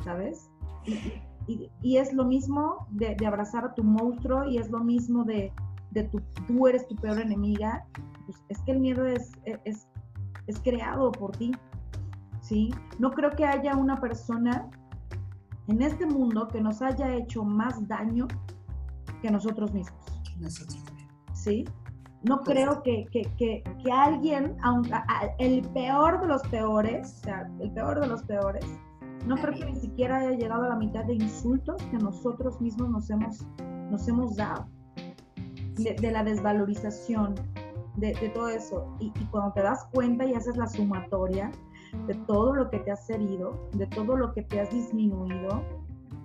¿Sabes? 0.03 0.49
Y, 0.85 1.21
y, 1.81 1.97
es 1.97 2.13
lo 2.13 2.25
mismo 2.25 2.87
de, 2.91 3.15
abrazar 3.25 3.65
a 3.65 3.73
tu 3.73 3.83
monstruo 3.83 4.45
y 4.45 4.57
es 4.57 4.69
lo 4.69 4.79
mismo 4.79 5.23
de, 5.23 5.51
de 5.91 6.03
tu, 6.03 6.21
tú 6.47 6.67
eres 6.67 6.87
tu 6.87 6.95
peor 6.95 7.19
enemiga. 7.19 7.85
Pues 8.25 8.37
es 8.49 8.59
que 8.61 8.73
el 8.73 8.79
miedo 8.79 9.05
es, 9.05 9.31
es, 9.65 9.87
es 10.47 10.59
creado 10.59 11.11
por 11.11 11.31
ti. 11.31 11.51
¿sí? 12.41 12.73
No 12.99 13.11
creo 13.11 13.31
que 13.31 13.45
haya 13.45 13.75
una 13.75 13.99
persona 13.99 14.69
en 15.67 15.81
este 15.81 16.05
mundo 16.05 16.47
que 16.47 16.61
nos 16.61 16.81
haya 16.81 17.15
hecho 17.15 17.43
más 17.43 17.87
daño 17.87 18.27
que 19.21 19.31
nosotros 19.31 19.73
mismos. 19.73 20.05
Nosotros 20.39 20.83
¿Sí? 21.33 21.65
No 22.23 22.41
pues 22.43 22.57
creo 22.57 22.83
que, 22.83 23.05
que, 23.11 23.21
que, 23.37 23.63
que 23.83 23.91
alguien, 23.91 24.57
aunque, 24.63 24.91
el 25.37 25.61
peor 25.69 26.19
de 26.19 26.27
los 26.27 26.41
peores, 26.49 27.19
o 27.19 27.23
sea, 27.23 27.49
el 27.59 27.71
peor 27.71 27.99
de 27.99 28.07
los 28.07 28.23
peores, 28.23 28.65
no 29.25 29.35
creo 29.35 29.53
que 29.53 29.65
ni 29.65 29.75
siquiera 29.75 30.17
haya 30.17 30.31
llegado 30.31 30.63
a 30.63 30.69
la 30.69 30.75
mitad 30.75 31.05
de 31.05 31.15
insultos 31.15 31.81
que 31.91 31.97
nosotros 31.97 32.59
mismos 32.61 32.89
nos 32.89 33.09
hemos, 33.09 33.45
nos 33.89 34.07
hemos 34.07 34.35
dado, 34.35 34.67
de, 35.75 36.11
la 36.11 36.23
desvalorización, 36.23 37.35
de, 37.95 38.13
todo 38.33 38.49
eso. 38.49 38.95
Y, 38.99 39.11
cuando 39.31 39.53
te 39.53 39.61
das 39.61 39.87
cuenta 39.93 40.25
y 40.25 40.33
haces 40.33 40.57
la 40.57 40.67
sumatoria 40.67 41.51
de 42.07 42.13
todo 42.27 42.53
lo 42.53 42.69
que 42.69 42.79
te 42.79 42.91
has 42.91 43.09
herido, 43.09 43.69
de 43.73 43.87
todo 43.87 44.15
lo 44.15 44.33
que 44.33 44.43
te 44.43 44.59
has 44.59 44.69
disminuido, 44.69 45.63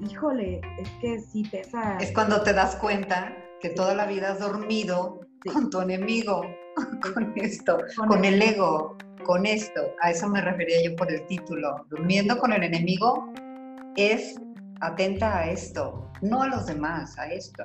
híjole, 0.00 0.61
es 0.78 0.90
que 1.00 1.20
sí 1.20 1.44
pesa. 1.50 1.96
Es 1.98 2.12
cuando 2.12 2.42
te 2.42 2.52
das 2.52 2.76
cuenta 2.76 3.33
que 3.61 3.70
toda 3.70 3.94
la 3.94 4.07
vida 4.07 4.33
has 4.33 4.40
dormido 4.40 5.20
con 5.52 5.70
tu 5.70 5.80
enemigo, 5.80 6.42
con 7.14 7.33
esto, 7.37 7.78
con, 8.09 8.24
el 8.24 8.40
ego, 8.42 8.96
con 9.25 9.47
esto, 9.47 9.81
a 10.01 10.11
eso 10.11 10.29
me 10.29 10.41
refería 10.41 10.77
yo 10.85 10.95
por 10.95 11.11
el 11.11 11.27
título, 11.27 11.87
durmiendo 11.91 12.39
con 12.39 12.53
el 12.53 12.63
enemigo 12.63 13.33
es 13.97 14.41
atenta 14.81 15.39
a 15.39 15.51
esto, 15.51 16.11
no 16.23 16.43
a 16.43 16.49
los 16.49 16.67
demás, 16.67 17.19
a 17.19 17.27
esto. 17.27 17.65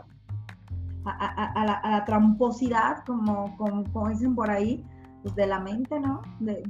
A, 1.06 1.66
la, 1.66 2.06
tramposidad, 2.06 3.04
como, 3.06 3.56
como, 3.58 4.10
dicen 4.10 4.36
por 4.36 4.52
ahí, 4.52 4.86
pues 5.24 5.34
de 5.36 5.48
la 5.48 5.60
mente, 5.60 6.00
¿no? 6.00 6.22
De, 6.40 6.62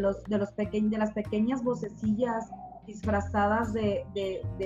los, 0.00 0.22
de, 0.24 0.38
los 0.38 0.56
de 0.56 0.98
las 0.98 1.12
pequeñas 1.12 1.62
vocecillas 1.64 2.50
disfrazadas 2.86 3.72
de, 3.72 4.04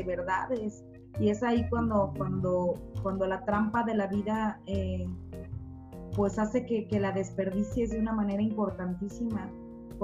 verdades. 0.07 0.85
Y 1.21 1.31
es 1.31 1.43
ahí 1.43 1.67
cuando, 1.71 2.13
cuando, 2.17 2.75
cuando 3.03 3.27
la 3.27 3.45
trampa 3.45 3.85
de 3.85 3.95
la 3.95 4.09
vida 4.09 4.61
eh, 4.67 5.09
pues 6.15 6.39
hace 6.39 6.67
que, 6.67 6.87
que 6.87 7.01
la 7.01 7.13
desperdicies 7.13 7.91
de 7.91 8.01
una 8.01 8.13
manera 8.13 8.43
importantísima 8.43 9.49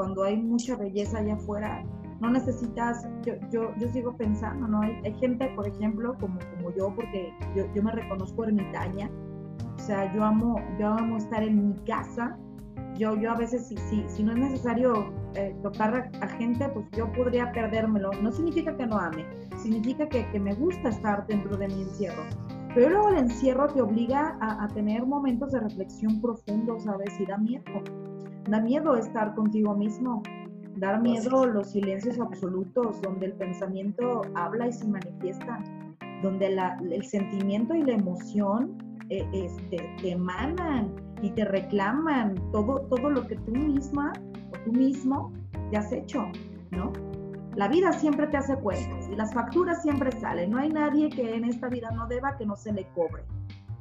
cuando 0.01 0.23
hay 0.23 0.39
mucha 0.39 0.77
belleza 0.77 1.19
allá 1.19 1.35
afuera, 1.35 1.85
no 2.21 2.31
necesitas, 2.31 3.07
yo, 3.27 3.35
yo, 3.53 3.75
yo 3.77 3.87
sigo 3.89 4.17
pensando, 4.17 4.67
¿no? 4.67 4.81
Hay, 4.81 5.15
gente, 5.21 5.53
por 5.55 5.69
ejemplo, 5.69 6.17
como, 6.19 6.39
como 6.57 6.75
yo, 6.75 6.91
porque 6.95 7.31
yo, 7.55 7.67
yo, 7.75 7.83
me 7.83 7.93
reconozco 7.93 8.45
ermitaña, 8.45 9.11
o 9.77 9.79
sea, 9.79 10.11
yo 10.15 10.25
amo, 10.25 10.57
yo 10.79 10.89
amo 10.89 11.19
estar 11.19 11.43
en 11.43 11.69
mi 11.69 11.75
casa, 11.81 12.39
yo, 12.97 13.15
yo 13.15 13.31
a 13.31 13.37
veces, 13.37 13.69
si, 13.69 13.77
si, 13.77 14.03
si 14.09 14.23
no 14.23 14.33
es 14.33 14.39
necesario 14.39 15.13
eh, 15.35 15.55
tocar 15.63 16.11
a, 16.23 16.29
gente, 16.29 16.67
pues 16.71 16.87
yo 16.97 17.13
podría 17.13 17.53
perdérmelo. 17.53 18.11
No 18.23 18.33
significa 18.33 18.75
que 18.75 18.87
no 18.87 18.97
ame, 18.97 19.27
significa 19.59 20.09
que, 20.09 20.27
que 20.31 20.41
me 20.41 20.55
gusta 20.55 20.89
estar 20.89 21.27
dentro 21.27 21.59
de 21.59 21.69
mi 21.69 21.83
encierro. 21.83 22.23
Pero 22.75 22.89
luego 22.89 23.11
el 23.11 23.19
encierro 23.19 23.67
te 23.67 23.83
obliga 23.83 24.39
a, 24.41 24.65
a 24.65 24.69
tener 24.69 25.05
momentos 25.05 25.53
de 25.53 25.61
reflexión 25.61 26.23
profundo, 26.23 26.81
¿sabes? 26.81 27.21
Y 27.21 27.27
da 27.27 27.37
miedo 27.37 27.65
Da 28.48 28.61
miedo 28.61 28.96
estar 28.96 29.35
contigo 29.35 29.74
mismo, 29.74 30.22
dar 30.76 31.00
miedo 31.00 31.46
los 31.46 31.70
silencios 31.70 32.18
absolutos, 32.18 33.00
donde 33.03 33.26
el 33.26 33.33
pensamiento 33.35 34.22
habla 34.35 34.68
y 34.68 34.72
se 34.72 34.87
manifiesta, 34.88 35.62
donde 36.22 36.57
el 36.90 37.05
sentimiento 37.05 37.74
y 37.74 37.83
la 37.83 37.94
emoción 37.94 38.76
eh, 39.11 39.26
este, 39.33 39.79
te 40.00 40.12
emanan 40.12 40.94
y 41.22 41.31
te 41.31 41.44
reclaman 41.44 42.35
todo, 42.53 42.81
todo 42.83 43.11
lo 43.11 43.26
que 43.26 43.37
tú 43.37 43.53
misma 43.53 44.12
o 44.53 44.64
tú 44.64 44.72
mismo 44.72 45.33
te 45.70 45.76
has 45.76 45.92
hecho, 45.92 46.26
¿no? 46.70 46.92
La 47.57 47.68
vida 47.68 47.92
siempre 47.92 48.29
te 48.29 48.37
hace 48.37 48.57
cuentas 48.57 49.09
y 49.11 49.16
las 49.16 49.35
facturas 49.35 49.83
siempre 49.83 50.12
salen. 50.12 50.50
No 50.50 50.59
hay 50.59 50.68
nadie 50.68 51.11
que 51.11 51.35
en 51.35 51.44
esta 51.44 51.68
vida 51.68 51.90
no 51.90 52.07
deba 52.07 52.37
que 52.37 52.46
no 52.46 52.57
se 52.57 52.72
le 52.72 52.87
cobre. 52.94 53.24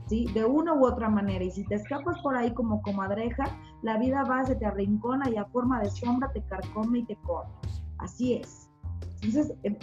¿Sí? 0.09 0.25
De 0.33 0.43
una 0.43 0.73
u 0.73 0.85
otra 0.85 1.07
manera. 1.07 1.43
Y 1.43 1.51
si 1.51 1.63
te 1.65 1.75
escapas 1.75 2.19
por 2.21 2.35
ahí 2.35 2.51
como 2.53 2.81
comadreja, 2.81 3.45
la 3.83 3.97
vida 3.97 4.23
va, 4.23 4.43
se 4.43 4.55
te 4.55 4.65
arrincona 4.65 5.29
y 5.29 5.37
a 5.37 5.45
forma 5.45 5.79
de 5.79 5.89
sombra 5.91 6.31
te 6.31 6.41
carcome 6.43 6.99
y 6.99 7.05
te 7.05 7.15
come. 7.17 7.49
Así 7.99 8.33
es. 8.33 8.69
Entonces, 9.21 9.55
em, 9.63 9.77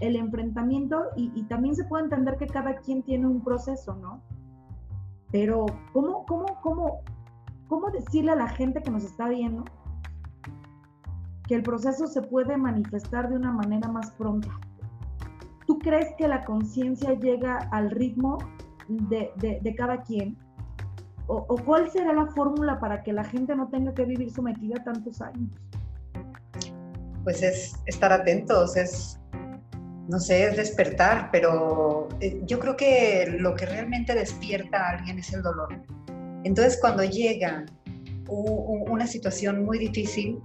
el 0.00 0.16
enfrentamiento, 0.16 1.02
y, 1.16 1.30
y, 1.34 1.42
también 1.44 1.74
se 1.74 1.84
puede 1.84 2.04
entender 2.04 2.36
que 2.38 2.46
cada 2.46 2.76
quien 2.76 3.02
tiene 3.02 3.26
un 3.26 3.42
proceso, 3.42 3.96
¿no? 3.96 4.22
Pero, 5.30 5.66
¿cómo, 5.92 6.24
cómo, 6.24 6.46
cómo, 6.62 7.00
cómo 7.68 7.90
decirle 7.90 8.32
a 8.32 8.36
la 8.36 8.48
gente 8.48 8.82
que 8.82 8.90
nos 8.90 9.04
está 9.04 9.28
viendo 9.28 9.64
que 11.50 11.56
el 11.56 11.64
proceso 11.64 12.06
se 12.06 12.22
puede 12.22 12.56
manifestar 12.56 13.28
de 13.28 13.34
una 13.34 13.50
manera 13.50 13.88
más 13.88 14.12
pronta. 14.12 14.50
¿Tú 15.66 15.80
crees 15.80 16.06
que 16.16 16.28
la 16.28 16.44
conciencia 16.44 17.14
llega 17.14 17.56
al 17.72 17.90
ritmo 17.90 18.38
de, 18.90 19.60
de, 19.62 19.74
cada 19.74 20.02
quien? 20.02 20.36
O, 21.26 21.44
¿O, 21.48 21.56
cuál 21.64 21.90
será 21.90 22.12
la 22.12 22.26
fórmula 22.26 22.80
para 22.80 23.02
que 23.02 23.12
la 23.12 23.24
gente 23.24 23.54
no 23.54 23.68
tenga 23.68 23.94
que 23.94 24.04
vivir 24.04 24.30
sometida 24.32 24.82
tantos 24.82 25.20
años? 25.20 25.50
Pues 27.22 27.42
es 27.42 27.74
estar 27.86 28.12
atentos, 28.12 28.76
es, 28.76 29.20
no 30.08 30.18
sé, 30.18 30.48
es 30.48 30.56
despertar, 30.56 31.28
pero 31.30 32.08
eh, 32.20 32.40
yo 32.46 32.58
creo 32.58 32.76
que 32.76 33.36
lo 33.38 33.54
que 33.54 33.66
realmente 33.66 34.14
despierta 34.14 34.78
a 34.78 34.90
alguien 34.96 35.18
es 35.18 35.32
el 35.32 35.42
dolor. 35.42 35.68
Entonces 36.42 36.78
cuando 36.80 37.04
llega 37.04 37.66
una 38.28 39.06
situación 39.06 39.64
muy 39.64 39.78
difícil, 39.78 40.40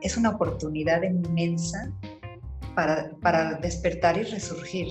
es 0.00 0.16
una 0.16 0.30
oportunidad 0.30 1.02
inmensa 1.02 1.92
para, 2.74 3.10
para 3.20 3.54
despertar 3.54 4.16
y 4.16 4.22
resurgir. 4.22 4.88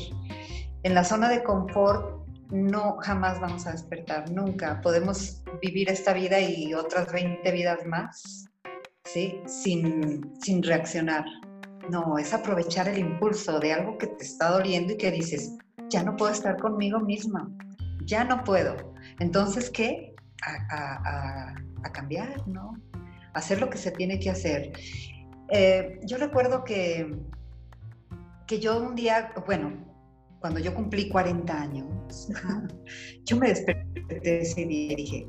En 0.83 0.93
la 0.93 1.03
zona 1.03 1.29
de 1.29 1.43
confort 1.43 2.18
no 2.51 2.97
jamás 2.97 3.39
vamos 3.39 3.67
a 3.67 3.71
despertar, 3.71 4.29
nunca. 4.31 4.81
Podemos 4.81 5.43
vivir 5.61 5.89
esta 5.89 6.13
vida 6.13 6.39
y 6.39 6.73
otras 6.73 7.11
20 7.11 7.51
vidas 7.51 7.85
más, 7.85 8.45
¿sí? 9.05 9.39
Sin, 9.45 10.33
sin 10.41 10.63
reaccionar. 10.63 11.25
No, 11.89 12.17
es 12.17 12.33
aprovechar 12.33 12.87
el 12.87 12.99
impulso 12.99 13.59
de 13.59 13.73
algo 13.73 13.97
que 13.97 14.07
te 14.07 14.23
está 14.23 14.49
doliendo 14.51 14.93
y 14.93 14.97
que 14.97 15.11
dices, 15.11 15.57
ya 15.89 16.03
no 16.03 16.15
puedo 16.15 16.31
estar 16.31 16.57
conmigo 16.57 16.99
misma, 16.99 17.49
ya 18.05 18.23
no 18.23 18.43
puedo. 18.43 18.93
Entonces, 19.19 19.69
¿qué? 19.69 20.15
A, 20.43 21.53
cambiar, 21.91 22.47
¿no? 22.47 22.73
hacer 23.33 23.59
lo 23.59 23.69
que 23.69 23.77
se 23.77 23.91
tiene 23.91 24.19
que 24.19 24.29
hacer. 24.29 24.71
Eh, 25.49 25.99
yo 26.03 26.17
recuerdo 26.17 26.63
que, 26.63 27.19
que 28.45 28.59
yo 28.59 28.79
un 28.79 28.95
día, 28.95 29.33
bueno, 29.45 29.88
cuando 30.39 30.59
yo 30.59 30.73
cumplí 30.73 31.09
40 31.09 31.61
años, 31.61 32.29
yo 33.25 33.37
me 33.37 33.49
desperté 33.49 34.41
ese 34.41 34.65
día 34.65 34.93
y 34.93 34.95
dije, 34.95 35.27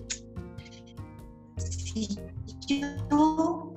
si 1.57 2.19
yo 2.69 3.73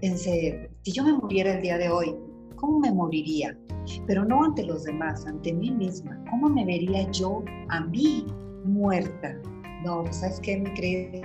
pensé, 0.00 0.70
si 0.82 0.92
yo 0.92 1.04
me 1.04 1.12
muriera 1.12 1.54
el 1.54 1.62
día 1.62 1.78
de 1.78 1.88
hoy, 1.88 2.14
¿cómo 2.56 2.78
me 2.78 2.92
moriría? 2.92 3.58
Pero 4.06 4.24
no 4.24 4.44
ante 4.44 4.64
los 4.64 4.84
demás, 4.84 5.26
ante 5.26 5.52
mí 5.52 5.70
misma. 5.70 6.22
¿Cómo 6.30 6.48
me 6.48 6.64
vería 6.64 7.08
yo 7.12 7.44
a 7.68 7.80
mí 7.80 8.26
muerta? 8.64 9.36
No, 9.84 10.04
¿sabes 10.12 10.40
qué? 10.40 10.58
Me 10.58 10.72
creí, 10.74 11.20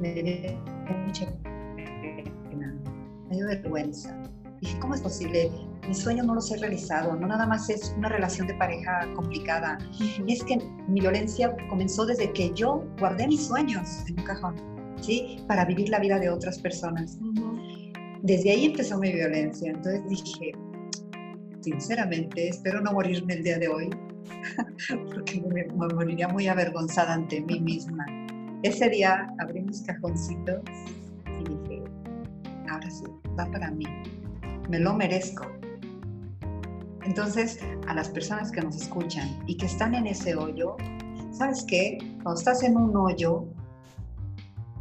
me 0.00 0.58
mucha 1.06 1.32
me 3.30 3.36
dio 3.36 3.46
vergüenza. 3.46 4.20
Dije, 4.60 4.78
¿cómo 4.80 4.94
es 4.94 5.00
posible? 5.00 5.50
Mi 5.86 5.94
sueño 5.94 6.22
no 6.22 6.34
los 6.34 6.50
he 6.52 6.56
realizado, 6.56 7.16
no 7.16 7.26
nada 7.26 7.46
más 7.46 7.68
es 7.68 7.94
una 7.96 8.08
relación 8.08 8.46
de 8.46 8.54
pareja 8.54 9.08
complicada. 9.14 9.78
Es 10.26 10.44
que 10.44 10.58
mi 10.88 11.00
violencia 11.00 11.54
comenzó 11.68 12.06
desde 12.06 12.32
que 12.32 12.52
yo 12.54 12.84
guardé 12.98 13.26
mis 13.26 13.46
sueños 13.46 14.04
en 14.08 14.20
un 14.20 14.24
cajón, 14.24 14.56
¿sí? 15.00 15.38
Para 15.48 15.64
vivir 15.64 15.88
la 15.88 15.98
vida 15.98 16.18
de 16.18 16.30
otras 16.30 16.58
personas. 16.58 17.18
Desde 18.22 18.50
ahí 18.50 18.66
empezó 18.66 18.98
mi 18.98 19.12
violencia. 19.12 19.70
Entonces 19.70 20.02
dije, 20.08 20.52
sinceramente, 21.60 22.48
espero 22.48 22.80
no 22.80 22.92
morirme 22.92 23.34
el 23.34 23.42
día 23.42 23.58
de 23.58 23.68
hoy, 23.68 23.90
porque 25.12 25.40
me, 25.40 25.64
me 25.64 25.94
moriría 25.94 26.28
muy 26.28 26.46
avergonzada 26.46 27.14
ante 27.14 27.40
mí 27.40 27.60
misma. 27.60 28.04
Ese 28.62 28.90
día 28.90 29.26
abrí 29.38 29.62
mis 29.62 29.82
cajoncitos 29.82 30.60
y 31.26 31.44
dije, 31.48 31.82
ahora 32.68 32.90
sí, 32.90 33.04
va 33.38 33.50
para 33.50 33.70
mí, 33.70 33.86
me 34.68 34.78
lo 34.78 34.94
merezco. 34.94 35.59
Entonces, 37.04 37.58
a 37.86 37.94
las 37.94 38.08
personas 38.08 38.50
que 38.50 38.60
nos 38.60 38.76
escuchan 38.76 39.42
y 39.46 39.56
que 39.56 39.66
están 39.66 39.94
en 39.94 40.06
ese 40.06 40.36
hoyo, 40.36 40.76
¿sabes 41.32 41.64
qué? 41.66 41.98
Cuando 42.22 42.38
estás 42.38 42.62
en 42.62 42.76
un 42.76 42.96
hoyo 42.96 43.46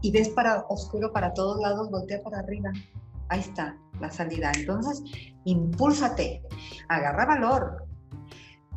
y 0.01 0.11
ves 0.11 0.29
para 0.29 0.65
oscuro 0.69 1.11
para 1.11 1.33
todos 1.33 1.59
lados, 1.61 1.89
voltea 1.89 2.21
para 2.21 2.39
arriba. 2.39 2.71
Ahí 3.29 3.39
está 3.39 3.77
la 3.99 4.11
salida. 4.11 4.51
Entonces, 4.55 5.03
impúlsate, 5.45 6.41
agarra 6.87 7.25
valor. 7.25 7.85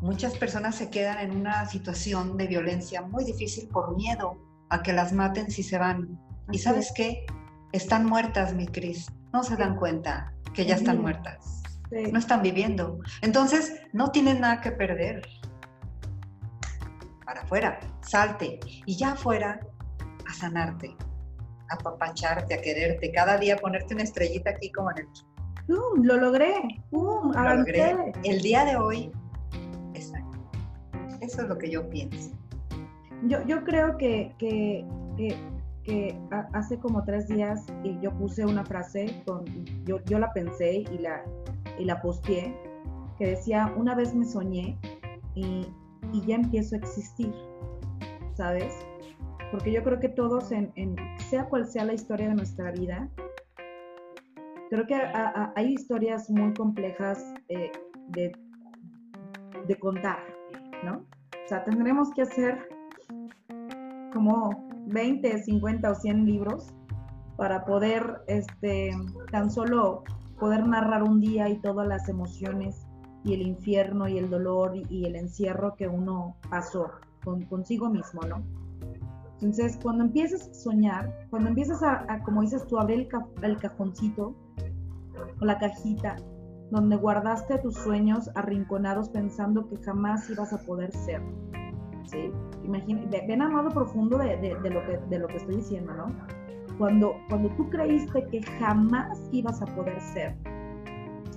Muchas 0.01 0.37
personas 0.37 0.75
se 0.75 0.91
quedan 0.91 1.19
en 1.19 1.37
una 1.37 1.67
situación 1.67 2.37
de 2.37 2.47
violencia 2.47 3.03
muy 3.03 3.25
difícil 3.25 3.69
por 3.69 3.97
miedo 3.97 4.37
a 4.69 4.83
que 4.83 4.93
las 4.93 5.13
maten 5.13 5.51
si 5.51 5.63
se 5.63 5.79
van. 5.79 6.19
¿Y 6.51 6.59
sabes 6.59 6.93
qué? 6.95 7.25
Están 7.73 8.07
muertas, 8.07 8.55
mi 8.55 8.67
Cris 8.67 9.07
no 9.33 9.43
se 9.43 9.57
dan 9.57 9.77
cuenta 9.77 10.35
que 10.55 10.67
ya 10.67 10.75
están 10.75 11.01
muertas. 11.01 11.62
No 12.11 12.19
están 12.19 12.43
viviendo. 12.43 12.99
Entonces, 13.21 13.81
no 13.93 14.11
tienen 14.11 14.41
nada 14.41 14.61
que 14.61 14.73
perder. 14.73 15.23
Para 17.25 17.43
afuera, 17.43 17.81
salte. 18.01 18.59
Y 18.87 18.97
ya 18.97 19.13
afuera, 19.13 19.61
a 20.27 20.33
sanarte, 20.33 20.97
a 21.69 21.77
papacharte, 21.77 22.55
a 22.55 22.63
quererte. 22.63 23.13
Cada 23.13 23.37
día 23.37 23.57
ponerte 23.57 23.95
una 23.95 24.05
estrellita 24.05 24.51
aquí 24.51 24.73
como 24.73 24.91
en 24.93 24.99
el... 24.99 25.09
lo 26.03 26.17
logré. 26.17 26.55
¡Pum! 26.91 27.33
Lo 27.33 27.57
logré. 27.57 28.13
El 28.25 28.41
día 28.41 28.65
de 28.65 28.77
hoy, 28.77 29.13
exacto. 29.95 30.39
Eso 31.21 31.43
es 31.43 31.49
lo 31.49 31.59
que 31.59 31.71
yo 31.71 31.89
pienso. 31.91 32.31
Yo, 33.25 33.47
yo 33.47 33.63
creo 33.65 33.97
que, 33.99 34.35
que, 34.39 34.85
que 35.17 35.37
que 35.85 36.17
hace 36.53 36.79
como 36.79 37.05
tres 37.05 37.27
días 37.29 37.67
yo 38.01 38.13
puse 38.13 38.45
una 38.45 38.65
frase, 38.65 39.23
con, 39.27 39.45
yo, 39.85 39.99
yo 40.05 40.19
la 40.19 40.33
pensé 40.33 40.85
y 40.91 40.99
la, 40.99 41.25
y 41.79 41.85
la 41.85 42.01
posteé, 42.01 42.57
que 43.19 43.27
decía, 43.27 43.73
una 43.77 43.95
vez 43.95 44.15
me 44.15 44.25
soñé 44.25 44.79
y, 45.35 45.67
y 46.13 46.21
ya 46.27 46.37
empiezo 46.37 46.77
a 46.77 46.79
existir, 46.79 47.33
¿sabes? 48.35 48.75
Porque 49.51 49.73
yo 49.73 49.83
creo 49.83 50.01
que 50.01 50.09
todos, 50.09 50.51
en, 50.53 50.73
sea 51.29 51.45
cual 51.45 51.67
sea 51.67 51.85
la 51.85 51.93
historia 51.93 52.29
de 52.29 52.35
nuestra 52.35 52.73
vida, 52.73 53.09
creo 54.71 54.87
que 54.87 54.95
hay 54.95 55.75
historias 55.75 56.31
muy 56.31 56.55
complejas 56.55 57.23
eh, 57.49 57.71
de, 58.09 58.33
de 59.67 59.79
contar, 59.79 60.19
¿no? 60.83 61.05
O 61.45 61.49
sea, 61.49 61.65
tendremos 61.65 62.11
que 62.15 62.23
hacer 62.23 62.69
como 64.13 64.71
20, 64.87 65.43
50 65.43 65.91
o 65.91 65.95
100 65.95 66.25
libros 66.25 66.73
para 67.37 67.65
poder 67.65 68.23
este, 68.29 68.93
tan 69.31 69.51
solo 69.51 70.05
poder 70.39 70.67
narrar 70.67 71.03
un 71.03 71.21
día 71.21 71.49
y 71.49 71.61
todas 71.61 71.87
las 71.87 72.09
emociones 72.09 72.87
y 73.25 73.35
el 73.35 73.43
infierno 73.43 74.09
y 74.09 74.19
el 74.19 74.31
dolor 74.31 74.73
y, 74.77 75.05
el 75.07 75.17
encierro 75.17 75.75
que 75.77 75.87
uno 75.87 76.37
pasó 76.51 76.91
con, 77.25 77.43
consigo 77.47 77.89
mismo, 77.89 78.21
¿no? 78.23 78.43
Entonces, 79.35 79.79
cuando 79.83 80.05
empiezas 80.05 80.49
a 80.49 80.55
soñar, 80.55 81.27
cuando 81.31 81.49
empiezas 81.49 81.83
a, 81.83 82.23
como 82.25 82.43
dices 82.43 82.67
tú, 82.67 82.79
abrir 82.79 83.09
el, 83.11 83.51
el 83.51 83.59
cajoncito 83.59 84.37
o 85.41 85.45
la 85.45 85.59
cajita 85.59 86.17
donde 86.71 86.97
guardaste 86.97 87.59
tus 87.59 87.75
sueños 87.75 88.31
arrinconados 88.35 89.11
pensando 89.11 89.69
que 89.69 89.77
jamás 89.79 90.31
ibas 90.31 90.53
a 90.53 90.59
poder 90.59 90.91
ser, 90.93 91.21
¿sí? 92.07 92.33
ven 93.29 93.43
a 93.43 93.49
modo 93.49 93.69
profundo 93.69 94.17
de, 94.17 94.37
de, 94.37 94.71
lo 94.71 94.87
que, 94.87 94.99
de 95.11 95.19
lo 95.19 95.27
que 95.27 95.37
estoy 95.37 95.57
diciendo, 95.57 95.93
¿no? 95.93 96.07
Cuando, 96.79 97.15
cuando 97.29 97.49
tú 97.51 97.69
creíste 97.71 98.27
que 98.29 98.43
jamás 98.59 99.29
ibas 99.33 99.61
a 99.63 99.67
poder 99.67 100.01
ser 100.01 100.35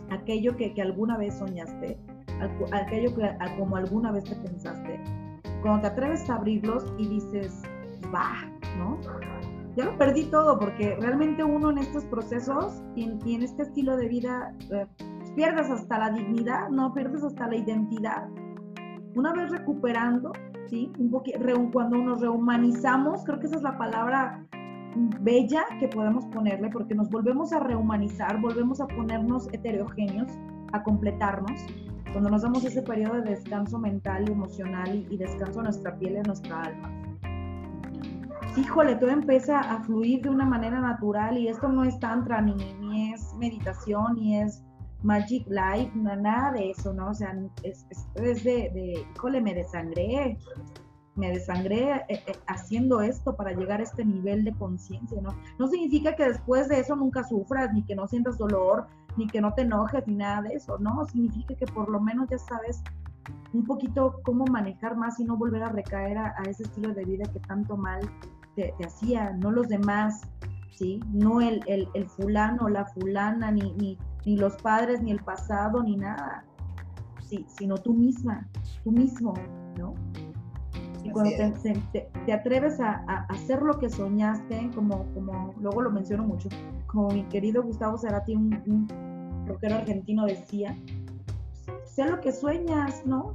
aquello 0.10 0.56
que, 0.56 0.74
que 0.74 0.82
alguna 0.82 1.18
vez 1.18 1.36
soñaste, 1.36 1.98
aquello 2.72 3.16
que 3.16 3.38
como 3.58 3.76
alguna 3.76 4.12
vez 4.12 4.24
te 4.24 4.36
pensaste, 4.36 5.00
cuando 5.62 5.82
te 5.82 5.88
atreves 5.88 6.30
a 6.30 6.36
abrirlos 6.36 6.94
y 6.98 7.08
dices, 7.08 7.64
va, 8.14 8.34
¿no? 8.78 9.00
Ya 9.76 9.86
lo 9.86 9.98
perdí 9.98 10.26
todo 10.26 10.58
porque 10.58 10.96
realmente 11.02 11.44
uno 11.44 11.70
en 11.72 11.80
estos 11.80 12.06
procesos 12.06 12.82
y 12.96 13.04
en, 13.04 13.44
este 13.44 13.64
estilo 13.64 13.98
de 13.98 14.08
vida 14.08 14.54
eh, 14.72 14.88
pierdes 15.36 15.70
hasta 15.70 16.00
la 16.00 16.12
dignidad, 16.12 16.70
no 16.70 16.94
pierdes 16.94 17.24
hasta 17.24 17.48
la 17.48 17.58
identidad. 17.58 18.30
Una 19.16 19.34
vez 19.34 19.52
recuperando, 19.52 20.32
¿sí? 20.68 20.92
Un 20.98 21.10
cuando 21.72 21.98
nos 21.98 22.22
rehumanizamos, 22.22 23.24
creo 23.26 23.40
que 23.40 23.48
esa 23.48 23.58
es 23.58 23.64
la 23.64 23.78
palabra 23.78 24.46
bella 24.96 25.66
que 25.80 25.88
podemos 25.88 26.26
ponerle, 26.28 26.70
porque 26.70 26.96
nos 26.96 27.10
volvemos 27.10 27.54
a 27.54 27.60
rehumanizar, 27.60 28.40
volvemos 28.42 28.80
a 28.82 28.88
ponernos 28.88 29.48
heterogéneos, 29.54 30.32
a 30.72 30.84
completarnos, 30.84 31.66
cuando 32.12 32.30
nos 32.30 32.44
damos 32.44 32.64
ese 32.64 32.82
periodo 32.82 33.16
de 33.16 33.32
descanso 33.32 33.78
mental 33.78 34.30
emocional 34.30 35.06
y, 35.10 35.18
descanso 35.18 35.60
a 35.60 35.64
nuestra 35.64 35.98
piel 35.98 36.14
y 36.14 36.18
a 36.18 36.24
nuestra 36.24 36.62
alma. 36.62 36.92
Híjole, 38.56 38.96
todo 38.96 39.10
empieza 39.10 39.60
a 39.60 39.84
fluir 39.84 40.22
de 40.22 40.30
una 40.30 40.46
manera 40.46 40.80
natural 40.80 41.38
y 41.38 41.50
esto 41.50 41.68
no 41.68 41.84
es 41.84 42.00
tantra, 42.00 42.40
ni, 42.42 42.56
ni 42.80 43.12
es 43.12 43.34
meditación, 43.38 44.16
ni 44.16 44.40
es 44.40 44.64
Magic 45.04 45.46
Life, 45.48 45.92
nada 45.96 46.52
de 46.54 46.72
eso, 46.72 46.94
¿no? 46.94 47.10
O 47.10 47.14
sea, 47.14 47.36
es, 47.64 47.86
es, 48.16 48.44
de, 48.44 48.72
de, 48.74 49.06
híjole, 49.14 49.42
me 49.42 49.54
desangré, 49.54 50.38
me 51.16 51.32
desangré 51.32 51.92
eh, 51.92 52.06
eh, 52.10 52.34
haciendo 52.48 53.02
esto 53.02 53.36
para 53.36 53.52
llegar 53.54 53.80
a 53.80 53.84
este 53.84 54.04
nivel 54.04 54.44
de 54.44 54.54
conciencia, 54.54 55.22
¿no? 55.22 55.30
No 55.58 55.68
significa 55.68 56.16
que 56.16 56.26
después 56.26 56.68
de 56.68 56.80
eso 56.80 56.96
nunca 56.96 57.24
sufras, 57.24 57.74
ni 57.74 57.84
que 57.84 57.96
no 57.96 58.08
sientas 58.08 58.38
dolor, 58.38 58.88
ni 59.18 59.28
que 59.28 59.42
no 59.42 59.54
te 59.54 59.62
enojes, 59.62 60.06
ni 60.08 60.16
nada 60.16 60.42
de 60.42 60.56
eso, 60.56 60.78
¿no? 60.78 61.06
Significa 61.06 61.56
que 61.56 61.66
por 61.66 61.90
lo 61.90 62.02
menos 62.02 62.28
ya 62.30 62.38
sabes 62.38 62.82
un 63.54 63.64
poquito 63.64 64.20
cómo 64.24 64.46
manejar 64.46 64.98
más 64.98 65.20
y 65.20 65.26
no 65.26 65.38
volver 65.38 65.64
a 65.64 65.70
recaer 65.70 66.18
a, 66.18 66.34
ese 66.48 66.64
estilo 66.64 66.94
de 66.94 67.06
vida 67.06 67.24
que 67.32 67.40
tanto 67.40 67.78
mal 67.78 68.02
te, 68.56 68.74
hacía, 68.86 69.32
no 69.32 69.52
los 69.52 69.70
demás, 69.70 70.22
¿sí? 70.72 71.00
No 71.14 71.40
el, 71.40 71.62
el, 71.68 71.88
el 71.94 72.08
fulano, 72.10 72.68
la 72.68 72.86
fulana, 72.86 73.52
ni, 73.52 73.72
ni, 73.74 73.98
ni 74.26 74.36
los 74.36 74.58
padres, 74.58 75.02
ni 75.02 75.12
el 75.12 75.24
pasado, 75.24 75.82
ni 75.82 75.96
nada, 75.96 76.44
sí, 77.22 77.46
sino 77.48 77.78
tú 77.78 77.94
misma, 77.94 78.46
tú 78.84 78.92
mismo, 78.92 79.34
¿no? 79.78 79.94
Cuando 81.16 81.32
te, 82.26 82.34
atreves 82.34 82.78
a, 82.82 83.06
hacer 83.30 83.62
lo 83.62 83.80
que 83.80 83.88
soñaste, 83.88 84.70
como, 84.76 85.06
como 85.14 85.56
luego 85.62 85.84
lo 85.84 85.90
menciono 85.90 86.24
mucho, 86.24 86.50
como 86.88 87.08
mi 87.08 87.24
querido 87.30 87.64
Gustavo 87.64 87.98
Cerati, 87.98 88.36
un, 88.36 88.62
un 88.68 89.48
rockero 89.48 89.76
argentino, 89.76 90.26
decía, 90.26 90.78
sé 91.86 92.04
lo 92.04 92.20
que 92.20 92.34
sueñas, 92.34 93.06
¿no? 93.06 93.34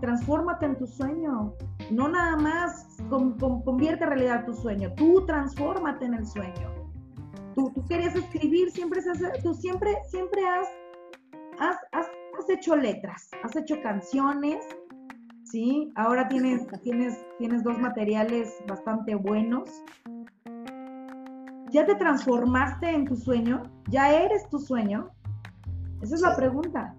Transfórmate 0.00 0.66
en 0.66 0.78
tu 0.78 0.88
sueño. 0.88 1.54
No 1.92 2.08
nada 2.08 2.36
más 2.36 2.96
convierte 3.08 4.02
en 4.02 4.10
realidad 4.10 4.44
tu 4.44 4.52
sueño, 4.52 4.92
tú 4.96 5.24
transfórmate 5.26 6.06
en 6.06 6.14
el 6.14 6.26
sueño. 6.26 6.74
Tú, 7.54 7.70
tú 7.72 7.84
querías 7.86 8.16
escribir, 8.16 8.72
siempre, 8.72 9.00
tú 9.44 9.54
siempre, 9.54 9.96
siempre 10.08 10.44
has, 10.44 10.66
has, 11.60 11.76
has, 11.92 12.06
has 12.36 12.50
hecho 12.50 12.74
letras, 12.74 13.30
has 13.44 13.54
hecho 13.54 13.80
canciones, 13.80 14.58
¿sí? 15.50 15.92
Ahora 15.96 16.28
tienes, 16.28 16.62
tienes, 16.82 17.18
tienes 17.38 17.62
dos 17.64 17.78
materiales 17.78 18.54
bastante 18.66 19.14
buenos. 19.14 19.68
¿Ya 21.70 21.86
te 21.86 21.94
transformaste 21.94 22.90
en 22.90 23.06
tu 23.06 23.16
sueño? 23.16 23.62
¿Ya 23.88 24.12
eres 24.12 24.48
tu 24.48 24.58
sueño? 24.58 25.10
Esa 26.02 26.14
es 26.14 26.20
la 26.20 26.36
pregunta. 26.36 26.94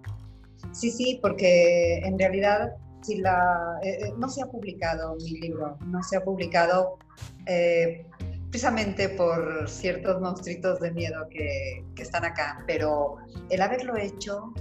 Sí, 0.72 0.90
sí, 0.90 1.18
porque 1.20 1.98
en 1.98 2.18
realidad 2.18 2.72
si 3.02 3.18
la, 3.18 3.78
eh, 3.82 3.98
eh, 4.00 4.14
no 4.16 4.28
se 4.28 4.42
ha 4.42 4.46
publicado 4.46 5.16
mi 5.16 5.40
libro, 5.40 5.76
no 5.86 6.02
se 6.02 6.16
ha 6.16 6.24
publicado 6.24 6.98
eh, 7.46 8.06
precisamente 8.50 9.08
por 9.08 9.68
ciertos 9.68 10.20
monstruitos 10.20 10.78
de 10.80 10.92
miedo 10.92 11.26
que, 11.28 11.84
que, 11.96 12.02
están 12.02 12.24
acá, 12.24 12.62
pero 12.66 13.16
el 13.50 13.60
haberlo 13.60 13.96
hecho 13.96 14.52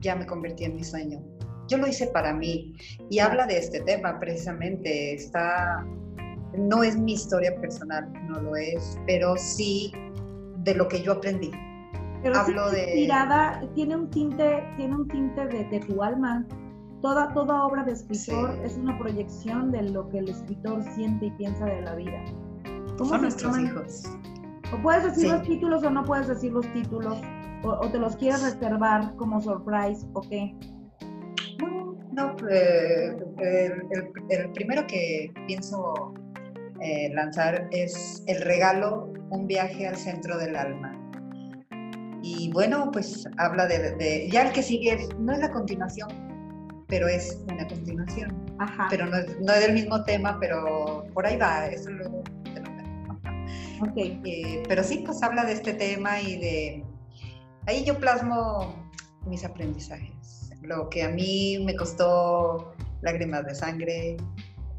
ya 0.00 0.16
me 0.16 0.24
convertí 0.24 0.64
en 0.64 0.76
mi 0.76 0.84
sueño 0.84 1.22
yo 1.68 1.78
lo 1.78 1.86
hice 1.86 2.08
para 2.08 2.32
mí 2.32 2.74
y 3.10 3.18
habla 3.20 3.46
de 3.46 3.58
este 3.58 3.80
tema 3.82 4.18
precisamente. 4.18 5.14
Está, 5.14 5.86
no 6.56 6.82
es 6.82 6.96
mi 6.98 7.12
historia 7.12 7.54
personal, 7.60 8.10
no 8.28 8.40
lo 8.40 8.56
es, 8.56 8.98
pero 9.06 9.36
sí 9.36 9.92
de 10.64 10.74
lo 10.74 10.88
que 10.88 11.02
yo 11.02 11.12
aprendí. 11.12 11.50
Pero 12.22 12.36
Hablo 12.36 12.70
de 12.70 12.82
inspirada, 12.82 13.62
tiene 13.74 13.96
un 13.96 14.10
tinte, 14.10 14.64
tiene 14.76 14.96
un 14.96 15.06
tinte 15.06 15.46
de, 15.46 15.80
tu 15.80 16.02
alma. 16.02 16.44
Toda, 17.00 17.32
toda 17.32 17.64
obra 17.64 17.84
de 17.84 17.92
escritor 17.92 18.58
es 18.64 18.76
una 18.76 18.98
proyección 18.98 19.70
de 19.70 19.82
lo 19.82 20.08
que 20.08 20.18
el 20.18 20.28
escritor 20.30 20.82
siente 20.96 21.26
y 21.26 21.30
piensa 21.32 21.64
de 21.66 21.82
la 21.82 21.94
vida. 21.94 22.24
¿Cómo 22.96 23.10
Son 23.10 23.22
nuestros 23.22 23.56
hijos. 23.56 24.04
O 24.72 24.82
puedes 24.82 25.04
decir 25.04 25.30
los 25.30 25.42
títulos 25.42 25.84
o 25.84 25.90
no 25.90 26.02
puedes 26.02 26.26
decir 26.26 26.52
los 26.52 26.66
títulos, 26.72 27.20
o, 27.62 27.68
o 27.68 27.88
te 27.88 27.98
los 27.98 28.16
quieres 28.16 28.42
reservar 28.42 29.14
como 29.14 29.40
surprise, 29.40 30.04
o 30.14 30.22
qué. 30.22 30.56
Eh, 32.50 33.16
el, 34.30 34.52
primero 34.52 34.86
que 34.86 35.32
pienso 35.46 36.14
eh, 36.80 37.10
lanzar 37.14 37.68
es 37.70 38.22
el 38.26 38.40
regalo, 38.42 39.12
un 39.30 39.46
viaje 39.46 39.86
al 39.86 39.96
centro 39.96 40.38
del 40.38 40.56
alma. 40.56 40.94
Y 42.22 42.50
bueno, 42.52 42.90
pues 42.92 43.26
habla 43.36 43.66
de, 43.66 44.28
ya 44.30 44.46
el 44.46 44.52
que 44.52 44.62
sigue, 44.62 45.08
no 45.18 45.32
es 45.32 45.38
la 45.38 45.50
continuación, 45.50 46.08
pero 46.88 47.06
es 47.06 47.44
una 47.50 47.66
continuación. 47.68 48.44
Ajá. 48.58 48.88
Pero 48.90 49.06
no 49.06 49.16
es, 49.16 49.40
no 49.40 49.52
es 49.52 49.60
del 49.60 49.74
mismo 49.74 50.02
tema, 50.04 50.36
pero 50.40 51.06
por 51.14 51.26
ahí 51.26 51.36
va, 51.36 51.66
eso 51.66 51.90
luego 51.90 52.24
te 52.52 52.60
lo 52.60 53.88
okay. 53.88 54.20
Eh, 54.24 54.62
pero 54.66 54.82
sí, 54.82 55.02
pues 55.06 55.22
habla 55.22 55.44
de 55.44 55.52
este 55.52 55.74
tema 55.74 56.20
y 56.20 56.36
de, 56.40 56.84
ahí 57.66 57.84
yo 57.84 57.96
plasmo 57.98 58.90
mis 59.26 59.44
aprendizajes 59.44 60.37
lo 60.68 60.88
que 60.90 61.02
a 61.02 61.08
mí 61.08 61.58
me 61.64 61.74
costó 61.74 62.74
lágrimas 63.00 63.44
de 63.46 63.54
sangre, 63.54 64.16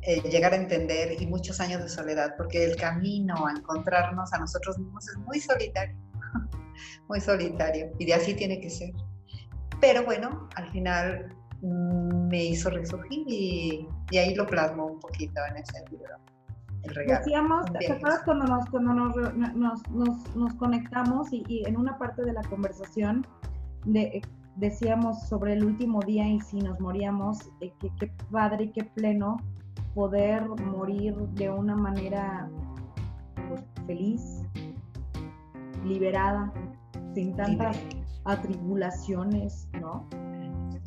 eh, 0.02 0.22
llegar 0.30 0.54
a 0.54 0.56
entender 0.56 1.22
y 1.22 1.26
muchos 1.26 1.60
años 1.60 1.82
de 1.82 1.90
soledad, 1.90 2.36
porque 2.38 2.64
el 2.64 2.76
camino 2.76 3.46
a 3.46 3.52
encontrarnos 3.52 4.32
a 4.34 4.40
nosotros 4.40 4.78
mismos 4.78 5.10
es 5.10 5.18
muy 5.18 5.40
solitario, 5.40 5.98
muy 7.10 7.20
solitario, 7.20 7.92
y 7.98 8.06
de 8.06 8.14
así 8.14 8.34
tiene 8.34 8.62
que 8.62 8.70
ser. 8.70 8.92
Pero 9.82 10.06
bueno, 10.06 10.48
al 10.56 10.70
final 10.70 11.36
mm, 11.62 12.28
me 12.28 12.46
hizo 12.46 12.70
resurgir 12.70 13.26
y, 13.28 13.88
ahí 14.18 14.36
lo 14.36 14.46
plasmo 14.46 14.86
un 14.86 15.00
poquito 15.00 15.42
en 15.50 15.58
ese 15.58 15.84
libro. 15.90 16.16
El 16.84 16.96
regalo. 16.96 17.20
Decíamos, 17.20 17.66
¿te 17.78 17.92
acuerdas 17.92 18.22
cuando 18.24 18.46
nos, 18.46 18.70
cuando 18.70 18.94
nos, 18.94 19.16
nos, 19.56 20.36
nos, 20.36 20.54
conectamos 20.56 21.34
y, 21.34 21.44
y, 21.48 21.68
en 21.68 21.76
una 21.76 21.98
parte 21.98 22.24
de 22.24 22.32
la 22.32 22.42
conversación 22.44 23.28
de 23.86 24.22
decíamos 24.56 25.28
sobre 25.28 25.54
el 25.54 25.64
último 25.64 26.00
día 26.02 26.28
y 26.28 26.40
si 26.42 26.60
nos 26.60 26.80
moríamos, 26.80 27.50
eh, 27.62 27.74
que 27.80 27.90
qué 28.00 28.12
padre 28.32 28.66
y 28.66 28.72
qué 28.72 28.84
pleno 28.84 29.38
poder 29.96 30.48
morir 30.48 31.16
de 31.16 31.50
una 31.50 31.76
manera 31.76 32.50
pues, 33.48 33.62
feliz, 33.86 34.44
liberada, 35.86 36.52
sin 37.14 37.36
tantas 37.36 37.78
atribulaciones, 38.26 39.68
¿no? 39.80 40.08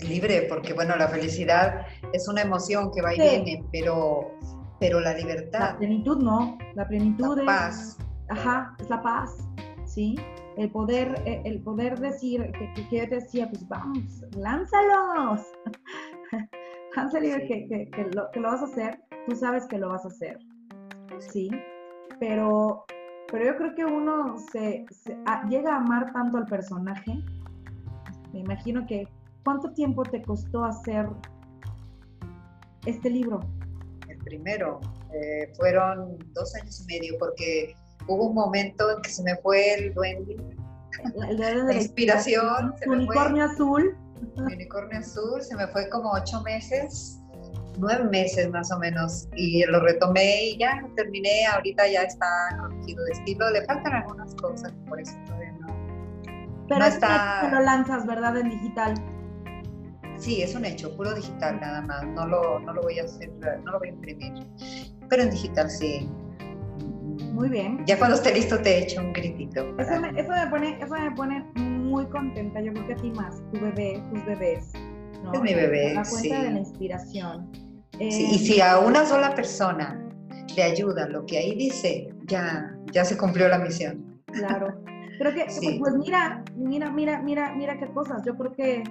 Libre, 0.00 0.46
porque 0.48 0.72
bueno, 0.72 0.96
la 0.96 1.08
felicidad 1.08 1.86
es 2.12 2.28
una 2.28 2.42
emoción 2.42 2.90
que 2.92 3.02
va 3.02 3.14
y 3.14 3.20
viene, 3.20 3.64
pero, 3.70 4.32
pero 4.80 5.00
la 5.00 5.14
libertad. 5.14 5.72
La 5.72 5.78
plenitud 5.78 6.18
no, 6.18 6.58
la 6.74 6.86
plenitud 6.88 7.38
la 7.38 7.44
paz. 7.44 7.98
Ajá, 8.28 8.74
es 8.80 8.90
la 8.90 9.02
paz, 9.02 9.36
¿sí? 9.84 10.16
El 10.56 10.70
poder, 10.70 11.22
eh, 11.26 11.42
el 11.44 11.60
poder 11.62 11.98
decir, 11.98 12.50
que, 12.52 12.72
que, 12.88 12.96
yo 12.96 13.08
te 13.08 13.16
decía, 13.16 13.48
pues 13.48 13.66
vamos, 13.68 14.24
lánzalos, 14.36 15.40
lánzalos 16.96 17.36
que, 17.48 17.66
que, 17.68 17.90
que, 17.90 18.04
lo, 18.14 18.30
que 18.30 18.40
lo 18.40 18.48
vas 18.48 18.62
a 18.62 18.64
hacer, 18.64 19.00
tú 19.26 19.34
sabes 19.36 19.66
que 19.66 19.78
lo 19.78 19.88
vas 19.88 20.04
a 20.04 20.08
hacer, 20.08 20.38
¿sí? 21.18 21.50
Pero, 22.20 22.84
pero 23.30 23.44
yo 23.46 23.56
creo 23.56 23.74
que 23.74 23.84
uno 23.84 24.36
se, 24.52 24.84
ah, 25.26 25.46
llega 25.48 25.74
a 25.74 25.76
amar 25.76 26.12
tanto 26.12 26.38
al 26.38 26.46
personaje, 26.46 27.22
me 28.32 28.40
imagino 28.40 28.86
que, 28.86 29.08
¿cuánto 29.44 29.72
tiempo 29.72 30.02
te 30.02 30.22
costó 30.22 30.64
hacer 30.64 31.06
este 32.86 33.10
libro? 33.10 33.40
El 34.08 34.18
primero, 34.18 34.80
eh, 35.14 35.52
fueron 35.56 36.18
dos 36.32 36.54
años 36.56 36.80
y 36.82 36.86
medio, 36.86 37.18
porque 37.18 37.74
hubo 38.08 38.28
un 38.28 38.34
momento 38.34 38.90
en 38.90 39.02
que 39.02 39.10
se 39.10 39.22
me 39.22 39.36
fue 39.36 39.74
el 39.74 39.94
duende, 39.94 40.36
la 41.36 41.74
inspiración. 41.74 42.74
unicornio 42.86 43.44
azul. 43.44 43.96
unicornio 44.36 44.98
azul, 44.98 45.42
se 45.42 45.56
me 45.56 45.66
fue 45.68 45.88
como 45.88 46.12
ocho 46.12 46.40
meses, 46.42 47.18
nueve 47.78 48.04
meses 48.04 48.50
más 48.50 48.70
o 48.70 48.78
menos, 48.78 49.28
y 49.36 49.64
lo 49.64 49.80
retomé 49.80 50.50
y 50.50 50.58
ya 50.58 50.80
lo 50.80 50.88
terminé, 50.94 51.46
ahorita 51.46 51.88
ya 51.88 52.02
está 52.02 52.26
corregido 52.60 53.04
de 53.04 53.12
estilo, 53.12 53.50
le 53.50 53.64
faltan 53.64 53.92
algunas 53.92 54.34
cosas, 54.36 54.72
por 54.88 55.00
eso 55.00 55.14
todavía 55.26 55.52
no. 55.52 55.66
Pero 56.68 56.80
no 56.80 56.86
está... 56.86 57.50
lo 57.50 57.60
lanzas, 57.60 58.06
¿verdad? 58.06 58.36
En 58.36 58.50
digital. 58.50 58.94
Sí, 60.18 60.42
es 60.42 60.54
un 60.54 60.64
hecho, 60.64 60.94
puro 60.96 61.14
digital 61.14 61.58
nada 61.60 61.80
más, 61.82 62.04
no 62.06 62.26
lo, 62.26 62.60
no 62.60 62.74
lo 62.74 62.82
voy 62.82 62.98
a 62.98 63.04
hacer, 63.04 63.30
no 63.64 63.72
lo 63.72 63.78
voy 63.78 63.88
a 63.88 63.92
imprimir, 63.92 64.46
pero 65.08 65.22
en 65.22 65.30
digital 65.30 65.68
sí, 65.68 66.08
muy 67.42 67.48
bien. 67.48 67.84
Ya 67.86 67.98
cuando 67.98 68.14
esté 68.14 68.32
listo 68.32 68.56
te 68.60 68.84
echo 68.84 69.00
un 69.00 69.12
gritito. 69.12 69.74
Eso 69.76 70.00
me, 70.00 70.10
eso 70.10 70.30
me, 70.30 70.46
pone, 70.48 70.78
eso 70.80 70.94
me 70.94 71.10
pone 71.10 71.44
muy 71.56 72.06
contenta. 72.06 72.60
Yo 72.60 72.72
creo 72.72 72.86
que 72.86 72.92
a 72.92 72.96
ti 72.96 73.10
más, 73.10 73.42
tu 73.52 73.58
bebé, 73.58 74.00
tus 74.12 74.24
bebés. 74.24 74.70
Es 75.34 75.40
mi 75.40 75.52
bebé. 75.52 75.94
La 75.94 76.04
cuenta 76.04 76.42
de 76.42 76.50
la 76.52 76.58
inspiración. 76.60 77.50
y 77.98 78.38
si 78.38 78.60
a 78.60 78.78
una 78.78 79.04
sola 79.04 79.34
persona 79.34 80.08
le 80.54 80.62
ayuda 80.62 81.08
lo 81.08 81.26
que 81.26 81.38
ahí 81.38 81.56
dice, 81.56 82.14
ya, 82.26 82.72
ya 82.92 83.04
se 83.04 83.16
cumplió 83.16 83.48
la 83.48 83.58
misión. 83.58 84.22
Claro. 84.26 84.80
Creo 85.18 85.34
que, 85.34 85.44
pues, 85.60 85.78
pues 85.80 85.94
mira, 85.94 86.44
mira, 86.54 86.92
mira, 86.92 87.20
mira, 87.22 87.54
mira 87.56 87.76
qué 87.76 87.88
cosas. 87.88 88.22
Yo 88.24 88.36
creo 88.36 88.52
que 88.52 88.84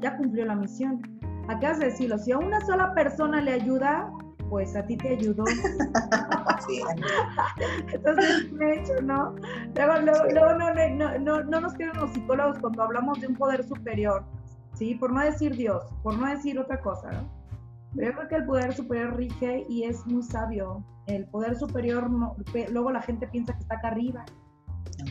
ya 0.00 0.16
cumplió 0.16 0.46
la 0.46 0.54
misión. 0.54 1.02
Acabas 1.48 1.78
de 1.78 1.90
decirlo, 1.90 2.16
si 2.16 2.32
a 2.32 2.38
una 2.38 2.64
sola 2.64 2.94
persona 2.94 3.42
le 3.42 3.52
ayuda, 3.52 4.10
pues 4.50 4.76
a 4.76 4.84
ti 4.84 4.96
te 4.96 5.10
ayudó. 5.10 5.44
Entonces, 7.92 8.58
de 8.58 8.74
hecho, 8.74 9.00
¿no? 9.02 9.36
Luego, 9.74 10.00
luego, 10.00 10.54
no, 10.54 10.74
no, 10.74 11.18
no, 11.18 11.44
no, 11.44 11.60
nos 11.60 11.74
quedan 11.74 11.96
los 11.96 12.12
psicólogos 12.12 12.58
cuando 12.58 12.82
hablamos 12.82 13.20
de 13.20 13.28
un 13.28 13.36
poder 13.36 13.64
superior, 13.64 14.24
¿sí? 14.74 14.96
Por 14.96 15.12
no 15.12 15.22
decir 15.22 15.56
Dios, 15.56 15.84
por 16.02 16.18
no 16.18 16.26
decir 16.26 16.58
otra 16.58 16.80
cosa, 16.80 17.12
¿no? 17.12 17.30
Pero 17.94 18.10
yo 18.10 18.16
creo 18.16 18.28
que 18.28 18.36
el 18.36 18.44
poder 18.44 18.74
superior 18.74 19.16
rige 19.16 19.64
y 19.68 19.84
es 19.84 20.04
muy 20.06 20.22
sabio. 20.22 20.84
El 21.06 21.26
poder 21.26 21.56
superior, 21.56 22.10
luego 22.70 22.90
la 22.90 23.02
gente 23.02 23.26
piensa 23.28 23.54
que 23.54 23.60
está 23.60 23.76
acá 23.76 23.88
arriba, 23.88 24.24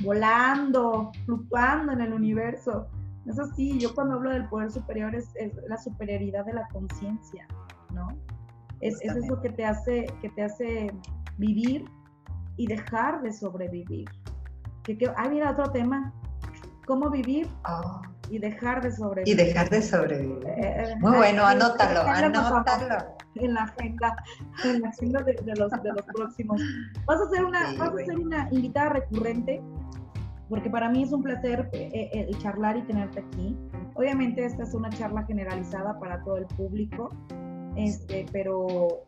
volando, 0.04 1.12
fluctuando 1.26 1.94
en 1.94 2.02
el 2.02 2.14
universo. 2.14 2.88
Eso 3.26 3.46
sí, 3.56 3.78
yo 3.80 3.94
cuando 3.94 4.16
hablo 4.16 4.32
del 4.32 4.48
poder 4.48 4.72
superior 4.72 5.14
es, 5.14 5.34
la 5.68 5.78
superioridad 5.78 6.46
de 6.46 6.54
la 6.54 6.68
conciencia, 6.70 7.48
¿no? 7.94 8.08
Es, 8.82 8.96
es, 9.02 9.16
eso 9.16 9.42
que 9.42 9.50
te 9.50 9.66
hace, 9.66 10.06
que 10.22 10.30
te 10.30 10.44
hace 10.44 10.92
vivir 11.38 11.86
y 12.58 12.68
dejar 12.68 13.22
de 13.22 13.32
sobrevivir. 13.32 14.10
Que, 14.84 14.98
que, 14.98 15.12
ah, 15.16 15.28
mira, 15.30 15.52
otro 15.52 15.72
tema. 15.72 16.14
¿Cómo 16.86 17.10
vivir? 17.10 17.48
Oh. 17.68 18.02
Y 18.30 18.40
dejar 18.40 18.82
de 18.82 18.92
sobrevivir. 18.92 19.40
Y 19.40 19.46
dejar 19.46 19.70
de 19.70 19.82
sobrevivir. 19.82 20.46
Eh, 20.48 20.56
eh, 20.60 20.96
Muy 21.00 21.18
bueno, 21.18 21.46
anótalo, 21.46 22.02
anótalo. 22.02 23.16
En 23.36 23.54
la 23.54 23.64
agenda, 23.64 24.16
en 24.66 24.82
la 24.82 24.90
agenda 24.90 25.22
de, 25.22 25.34
los, 25.56 25.72
de 25.72 25.94
los 25.94 26.06
próximos. 26.14 26.62
Vas 27.06 27.22
a 27.22 27.30
ser 27.30 27.46
una, 27.46 27.74
vas 27.78 27.90
a 27.90 28.06
ser 28.06 28.20
una 28.20 28.50
invitada 28.52 28.90
recurrente 28.90 29.62
porque 30.50 30.70
para 30.70 30.90
mí 30.90 31.04
es 31.04 31.12
un 31.12 31.22
placer 31.22 31.70
eh, 31.74 32.10
el 32.12 32.38
charlar 32.40 32.76
y 32.76 32.82
tenerte 32.82 33.20
aquí. 33.20 33.56
Obviamente 33.94 34.44
esta 34.44 34.64
es 34.64 34.74
una 34.74 34.90
charla 34.90 35.24
generalizada 35.26 35.98
para 36.00 36.24
todo 36.24 36.38
el 36.38 36.46
público, 36.48 37.12
este, 37.80 38.26
pero, 38.32 39.04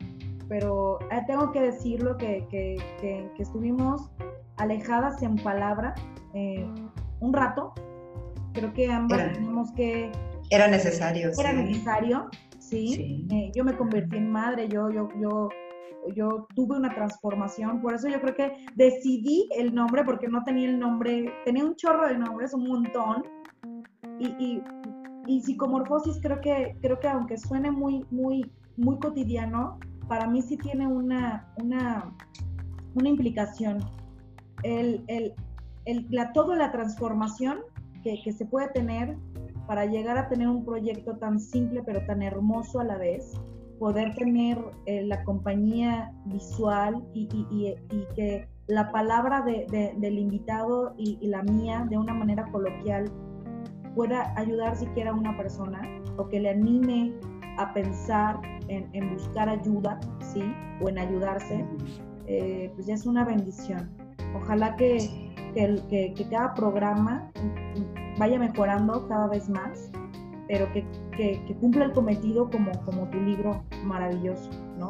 pero 0.48 1.00
eh, 1.12 1.22
tengo 1.28 1.52
que 1.52 1.62
decirlo 1.62 2.18
que, 2.18 2.46
que, 2.50 2.78
que, 3.00 3.30
estuvimos 3.40 4.10
alejadas 4.58 5.22
en 5.24 5.36
palabra 5.38 5.94
eh, 6.34 6.66
un 7.20 7.34
rato. 7.34 7.74
Creo 8.54 8.74
que 8.74 8.92
ambas 8.92 9.34
teníamos 9.34 9.72
que... 9.74 10.12
Era 10.50 10.68
necesario. 10.68 11.32
Era 11.40 11.54
necesario, 11.54 12.30
sí. 12.60 13.26
sí. 13.30 13.52
yo 13.56 13.64
me 13.64 13.76
convertí 13.76 14.18
en 14.18 14.30
madre, 14.30 14.68
yo, 14.68 14.90
yo, 14.90 15.08
yo, 15.20 15.50
yo 16.14 16.48
tuve 16.56 16.78
una 16.78 16.94
transformación. 16.94 17.82
Por 17.82 17.94
eso 17.94 18.10
yo 18.10 18.20
creo 18.20 18.36
que 18.36 18.52
decidí 18.76 19.48
el 19.58 19.74
nombre 19.74 20.04
porque 20.04 20.28
no 20.28 20.44
tenía 20.44 20.70
el 20.70 20.80
nombre, 20.80 21.34
tenía 21.46 21.64
un 21.64 21.76
chorro 21.76 22.08
de 22.08 22.18
nombres, 22.18 22.54
un 22.54 22.68
montón. 22.68 23.24
Y, 24.20 24.28
y, 24.38 24.64
y 25.28 25.42
psicomorfosis 25.42 26.20
creo 26.22 26.42
que, 26.42 26.76
creo 26.82 27.00
que 27.00 27.08
aunque 27.08 27.38
suene 27.38 27.72
muy, 27.72 28.06
muy 28.12 28.52
muy 28.78 28.98
cotidiano, 29.00 29.80
para 30.08 30.28
mí 30.28 30.42
sí 30.42 30.58
tiene 30.58 30.88
una, 30.88 31.48
una, 31.58 32.14
una 32.96 33.10
implicación. 33.10 33.80
El, 34.64 35.04
el, 35.08 35.34
el, 35.86 36.08
la, 36.10 36.34
toda 36.34 36.56
la 36.56 36.72
transformación 36.72 37.60
que, 38.04 38.22
que, 38.24 38.32
se 38.32 38.46
puede 38.46 38.70
tener 38.70 39.18
para 39.68 39.86
llegar 39.86 40.18
a 40.18 40.28
tener 40.28 40.48
un 40.48 40.66
proyecto 40.66 41.18
tan 41.18 41.40
simple 41.40 41.82
pero 41.86 42.06
tan 42.06 42.22
hermoso 42.22 42.80
a 42.80 42.84
la 42.84 42.98
vez, 42.98 43.34
poder 43.82 44.14
tener 44.14 44.60
eh, 44.86 45.04
la 45.06 45.24
compañía 45.24 46.14
visual 46.26 47.04
y, 47.16 47.28
y, 47.34 47.76
y, 47.90 48.06
que 48.16 48.48
la 48.68 48.92
palabra 48.92 49.42
de, 49.42 49.96
del 49.98 50.20
invitado 50.20 50.94
y, 51.00 51.18
la 51.28 51.42
mía 51.42 51.88
de 51.90 51.98
una 51.98 52.14
manera 52.14 52.46
coloquial 52.52 53.12
pueda 53.96 54.38
ayudar 54.38 54.78
siquiera 54.78 55.10
a 55.10 55.14
una 55.16 55.36
persona 55.36 55.82
o 56.18 56.28
que 56.30 56.40
le 56.40 56.52
anime 56.52 57.12
a 57.58 57.74
pensar 57.74 58.40
en, 58.68 59.14
buscar 59.14 59.50
ayuda, 59.50 60.00
¿sí? 60.34 60.44
O 60.82 60.90
en 60.90 60.98
ayudarse, 60.98 61.66
eh, 62.28 62.72
pues 62.76 62.88
ya 62.88 62.96
es 62.96 63.06
una 63.06 63.26
bendición. 63.26 63.90
Ojalá 64.36 64.76
que, 64.76 65.34
que, 65.54 66.14
que, 66.16 66.30
cada 66.30 66.54
programa 66.54 67.30
vaya 68.18 68.40
mejorando 68.40 69.08
cada 69.08 69.28
vez 69.28 69.50
más, 69.50 69.92
pero 70.48 70.72
que, 70.72 70.86
que, 71.18 71.56
cumpla 71.60 71.86
el 71.86 71.92
cometido 71.92 72.50
como, 72.50 72.72
como 72.86 73.08
tu 73.10 73.20
libro 73.20 73.64
maravilloso, 73.84 74.50
¿no? 74.78 74.90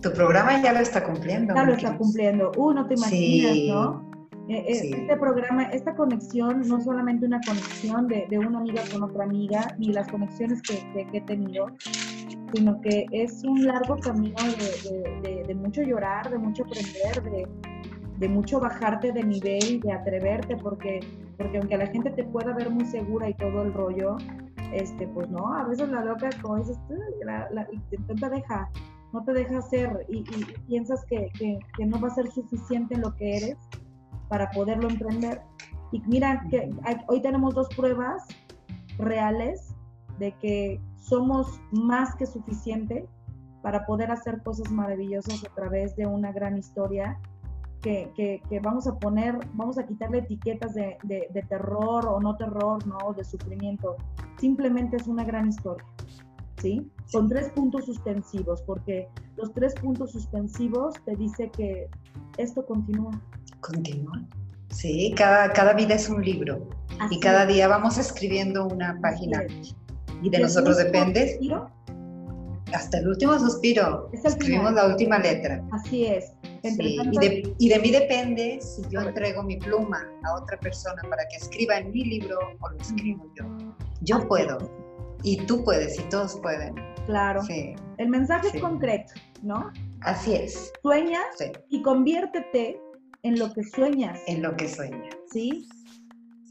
Tu 0.00 0.12
programa 0.12 0.62
ya 0.62 0.72
lo 0.72 0.80
está 0.80 1.04
cumpliendo. 1.04 1.54
Ya 1.54 1.64
lo 1.64 1.72
está 1.72 1.96
cumpliendo. 1.96 2.52
Uh, 2.56 2.72
no 2.72 2.86
te 2.86 2.94
imaginas, 2.94 3.56
¿no? 3.68 4.05
Eh, 4.48 4.64
eh, 4.68 4.90
este 4.94 5.16
programa, 5.16 5.64
esta 5.64 5.96
conexión, 5.96 6.60
no 6.68 6.80
solamente 6.80 7.26
una 7.26 7.40
conexión 7.40 8.06
de, 8.06 8.26
de 8.30 8.38
una 8.38 8.58
amiga 8.60 8.80
con 8.92 9.02
otra 9.02 9.24
amiga, 9.24 9.74
ni 9.78 9.92
las 9.92 10.06
conexiones 10.08 10.62
que, 10.62 10.76
que, 10.92 11.18
he 11.18 11.20
tenido, 11.22 11.66
sino 12.54 12.80
que 12.80 13.06
es 13.10 13.42
un 13.42 13.66
largo 13.66 13.96
camino 13.96 14.36
de, 15.22 15.42
de 15.48 15.54
mucho 15.56 15.82
llorar, 15.82 16.30
de 16.30 16.38
mucho 16.38 16.62
aprender, 16.62 17.48
de, 18.20 18.28
mucho 18.28 18.60
bajarte 18.60 19.10
de 19.10 19.24
nivel, 19.24 19.80
de 19.80 19.92
atreverte, 19.92 20.56
porque, 20.56 21.00
porque 21.36 21.58
aunque 21.58 21.76
la 21.76 21.88
gente 21.88 22.10
te 22.10 22.22
pueda 22.22 22.54
ver 22.54 22.70
muy 22.70 22.84
segura 22.84 23.28
y 23.28 23.34
todo 23.34 23.62
el 23.62 23.72
rollo, 23.72 24.16
este, 24.72 25.08
pues 25.08 25.28
no, 25.28 25.54
a 25.54 25.64
veces 25.64 25.88
la 25.88 26.04
loca, 26.04 26.30
como 26.40 26.58
dices, 26.58 26.78
la, 27.24 27.48
la, 27.50 27.66
no 28.08 28.14
te 28.14 28.30
deja, 28.30 28.70
no 29.12 29.24
te 29.24 29.32
deja 29.32 29.58
hacer 29.58 30.06
y, 30.08 30.18
y 30.18 30.44
piensas 30.68 31.04
que, 31.06 31.30
que, 31.36 31.58
que 31.76 31.84
no 31.84 32.00
va 32.00 32.06
a 32.08 32.14
ser 32.14 32.30
suficiente 32.30 32.96
lo 32.96 33.12
que 33.16 33.38
eres 33.38 33.56
para 34.28 34.50
poderlo 34.50 34.88
emprender. 34.88 35.42
Y 35.92 36.00
mira 36.06 36.44
que 36.50 36.70
hoy 37.08 37.22
tenemos 37.22 37.54
dos 37.54 37.68
pruebas 37.74 38.26
reales 38.98 39.74
de 40.18 40.32
que 40.32 40.80
somos 40.96 41.60
más 41.70 42.14
que 42.16 42.26
suficiente 42.26 43.06
para 43.62 43.86
poder 43.86 44.10
hacer 44.10 44.42
cosas 44.42 44.70
maravillosas 44.70 45.44
a 45.44 45.54
través 45.54 45.96
de 45.96 46.06
una 46.06 46.32
gran 46.32 46.56
historia 46.56 47.18
que, 47.82 48.40
que, 48.48 48.60
vamos 48.60 48.86
a 48.88 48.98
poner, 48.98 49.38
vamos 49.54 49.78
a 49.78 49.86
quitarle 49.86 50.18
etiquetas 50.18 50.74
de, 50.74 50.98
de, 51.04 51.42
terror 51.48 52.06
o 52.08 52.20
no 52.20 52.36
terror, 52.36 52.84
no, 52.86 53.12
de 53.12 53.24
sufrimiento. 53.24 53.96
Simplemente 54.38 54.96
es 54.96 55.06
una 55.06 55.24
gran 55.24 55.48
historia, 55.48 55.84
¿sí? 56.56 56.90
Con 57.12 57.28
tres 57.28 57.50
puntos 57.50 57.86
suspensivos, 57.86 58.62
porque 58.62 59.08
los 59.36 59.52
tres 59.52 59.74
puntos 59.74 60.12
suspensivos 60.12 60.94
te 61.04 61.14
dice 61.14 61.50
que 61.50 61.88
esto 62.38 62.66
continúa. 62.66 63.12
Continúa. 63.66 64.22
Sí, 64.70 65.12
cada, 65.16 65.52
cada 65.52 65.72
vida 65.72 65.94
es 65.94 66.08
un 66.08 66.24
libro 66.24 66.68
y 67.10 67.20
cada 67.20 67.46
día 67.46 67.68
vamos 67.68 67.98
escribiendo 67.98 68.66
una 68.66 68.98
página. 69.00 69.42
Y 70.22 70.30
de 70.30 70.38
nosotros 70.38 70.76
depende. 70.76 71.30
Suspiro? 71.30 71.70
Hasta 72.72 72.98
el 72.98 73.08
último 73.08 73.38
suspiro. 73.38 74.10
Escribimos 74.12 74.72
la 74.72 74.86
última 74.86 75.18
letra. 75.18 75.62
Así 75.72 76.06
es. 76.06 76.32
Sí, 76.62 76.98
y, 77.00 77.18
de, 77.18 77.54
y, 77.58 77.68
de, 77.68 77.78
mí 77.78 77.90
depende 77.92 78.58
si 78.60 78.82
yo 78.90 79.00
entrego 79.00 79.42
mi 79.44 79.56
pluma 79.56 80.04
a 80.24 80.34
otra 80.34 80.58
persona 80.58 81.00
para 81.08 81.22
que 81.28 81.36
escriba 81.36 81.78
en 81.78 81.92
mi 81.92 82.04
libro 82.04 82.38
o 82.60 82.68
lo 82.70 82.80
escribo 82.80 83.24
yo. 83.36 83.44
Yo 84.00 84.26
puedo. 84.26 84.58
Y 85.22 85.36
tú 85.46 85.62
puedes 85.64 85.98
y 85.98 86.02
todos 86.04 86.36
pueden. 86.40 86.74
Claro. 87.06 87.42
Sí. 87.42 87.76
El 87.98 88.08
mensaje 88.08 88.48
es 88.52 88.60
concreto, 88.60 89.12
¿no? 89.42 89.70
Así 90.00 90.34
es. 90.34 90.72
Sueñas 90.82 91.24
y 91.70 91.82
conviértete 91.82 92.80
en 93.26 93.38
lo 93.38 93.52
que 93.52 93.64
sueñas. 93.64 94.20
En 94.28 94.42
lo 94.42 94.56
que 94.56 94.68
sueñas. 94.68 95.16
¿Sí? 95.30 95.68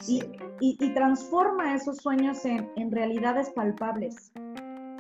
Y, 0.08 0.22
y, 0.60 0.94
transforma 0.94 1.74
esos 1.74 1.98
sueños 1.98 2.46
en, 2.46 2.70
en 2.76 2.92
realidades 2.92 3.50
palpables. 3.52 4.32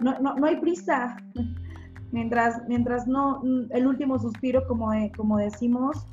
No, 0.02 0.18
no, 0.20 0.36
no, 0.36 0.46
hay 0.46 0.56
prisa. 0.62 1.18
Mientras, 2.12 2.62
mientras 2.70 3.08
no, 3.08 3.42
el 3.72 3.88
último 3.88 4.18
suspiro, 4.18 4.66
como, 4.68 4.92
como 5.18 5.38
decimos, 5.38 6.06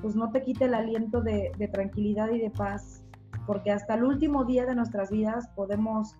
pues 0.00 0.14
no 0.14 0.30
te 0.30 0.42
quite 0.42 0.66
el 0.66 0.74
aliento 0.74 1.20
de, 1.20 1.50
de, 1.58 1.66
tranquilidad 1.66 2.30
y 2.30 2.38
de 2.38 2.50
paz, 2.50 3.02
porque 3.44 3.72
hasta 3.72 3.94
el 3.94 4.04
último 4.04 4.44
día 4.44 4.66
de 4.66 4.76
nuestras 4.76 5.10
vidas 5.10 5.48
podemos 5.56 6.14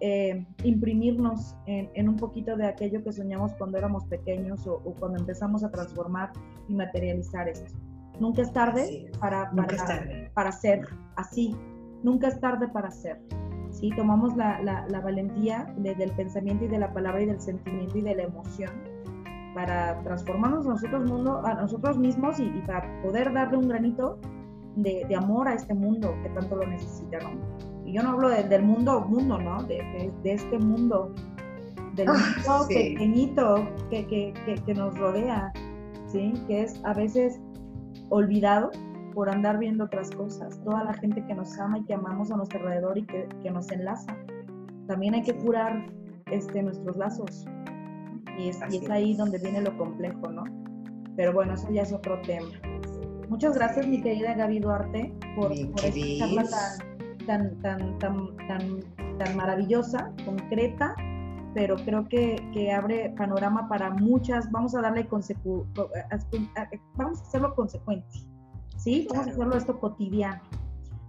eh, 0.00 0.44
imprimirnos 0.64 1.54
en, 1.66 1.90
en, 1.94 2.08
un 2.08 2.16
poquito 2.16 2.56
de 2.56 2.66
aquello 2.66 3.04
que 3.04 3.12
soñamos 3.12 3.52
cuando 3.54 3.78
éramos 3.78 4.04
pequeños 4.06 4.66
o, 4.66 4.82
o 4.84 4.94
cuando 4.94 5.20
empezamos 5.20 5.62
a 5.62 5.70
transformar 5.70 6.32
y 6.66 6.74
materializar 6.74 7.48
esto. 7.48 7.72
Nunca 8.20 8.42
es 8.42 8.52
tarde, 8.52 9.10
para, 9.20 9.50
para, 10.34 10.52
ser 10.52 10.86
así. 11.16 11.54
Nunca 12.02 12.28
es 12.28 12.40
tarde 12.40 12.68
para 12.68 12.90
ser. 12.90 13.20
¿sí? 13.70 13.90
Tomamos 13.96 14.36
la, 14.36 14.60
la, 14.62 15.00
valentía 15.00 15.66
del 15.76 16.10
pensamiento 16.12 16.64
y 16.64 16.68
de 16.68 16.78
la 16.78 16.92
palabra 16.92 17.22
y 17.22 17.26
del 17.26 17.40
sentimiento 17.40 17.98
y 17.98 18.02
de 18.02 18.14
la 18.14 18.22
emoción 18.24 18.70
para 19.54 20.02
transformarnos 20.02 20.66
nosotros, 20.66 21.10
mundo, 21.10 21.40
a 21.44 21.54
nosotros 21.54 21.96
mismos 21.96 22.38
y, 22.38 22.50
para 22.66 23.02
poder 23.02 23.32
darle 23.32 23.56
un 23.56 23.68
granito 23.68 24.18
de, 24.76 25.06
de, 25.08 25.16
amor 25.16 25.48
a 25.48 25.54
este 25.54 25.72
mundo 25.72 26.14
que 26.22 26.28
tanto 26.28 26.56
lo 26.56 26.66
necesita. 26.66 27.18
¿no? 27.20 27.30
Y 27.86 27.94
yo 27.94 28.02
no 28.02 28.10
hablo 28.10 28.28
del 28.28 28.62
mundo, 28.62 29.00
mundo, 29.08 29.38
¿no? 29.38 29.62
De, 29.62 30.12
de, 30.22 30.32
este 30.32 30.58
mundo 30.58 31.14
del 31.94 32.08
mundo 32.08 32.66
pequeñito 32.68 33.66
que, 33.88 34.06
que, 34.06 34.34
que, 34.66 34.74
nos 34.74 34.98
rodea, 34.98 35.50
¿sí? 36.08 36.34
Que 36.46 36.64
es 36.64 36.78
a 36.84 36.92
veces 36.92 37.40
olvidado 38.08 38.70
por 39.14 39.30
andar 39.30 39.58
viendo 39.58 39.84
otras 39.84 40.10
cosas. 40.10 40.60
Toda 40.64 40.84
la 40.84 40.94
gente 40.94 41.24
que 41.26 41.34
nos 41.34 41.58
ama 41.58 41.78
y 41.78 41.84
que 41.84 41.94
amamos 41.94 42.30
a 42.30 42.36
nuestro 42.36 42.60
alrededor 42.60 42.98
y 42.98 43.06
que, 43.06 43.28
que 43.42 43.50
nos 43.50 43.70
enlaza. 43.72 44.16
También 44.86 45.14
hay 45.14 45.22
que 45.22 45.34
curar 45.36 45.86
este, 46.30 46.62
nuestros 46.62 46.96
lazos. 46.96 47.46
Y 48.38 48.50
es, 48.50 48.60
y 48.70 48.76
es 48.76 48.90
ahí 48.90 49.14
donde 49.14 49.38
viene 49.38 49.62
lo 49.62 49.76
complejo, 49.78 50.30
¿no? 50.30 50.44
Pero 51.16 51.32
bueno, 51.32 51.54
eso 51.54 51.70
ya 51.70 51.82
es 51.82 51.92
otro 51.92 52.20
tema. 52.22 52.48
Muchas 53.28 53.56
gracias, 53.56 53.86
mi 53.86 54.00
querida 54.00 54.34
Gaby 54.34 54.60
Duarte, 54.60 55.12
por, 55.34 55.48
por 55.48 55.84
esta 55.84 56.18
charla 56.18 56.44
tan, 57.26 57.60
tan, 57.60 57.98
tan, 57.98 58.36
tan, 58.46 58.80
tan, 59.18 59.36
maravillosa, 59.36 60.12
concreta, 60.24 60.94
pero 61.56 61.76
creo 61.76 62.06
que, 62.06 62.36
que, 62.52 62.70
abre 62.70 63.14
panorama 63.16 63.66
para 63.66 63.88
muchas. 63.88 64.52
Vamos 64.52 64.74
a 64.74 64.82
darle 64.82 65.06
consecu 65.06 65.66
vamos 66.96 67.18
a 67.18 67.22
hacerlo 67.22 67.54
consecuente, 67.54 68.18
¿sí? 68.76 69.08
Vamos 69.10 69.28
a 69.28 69.30
hacerlo 69.30 69.56
esto 69.56 69.80
cotidiano. 69.80 70.42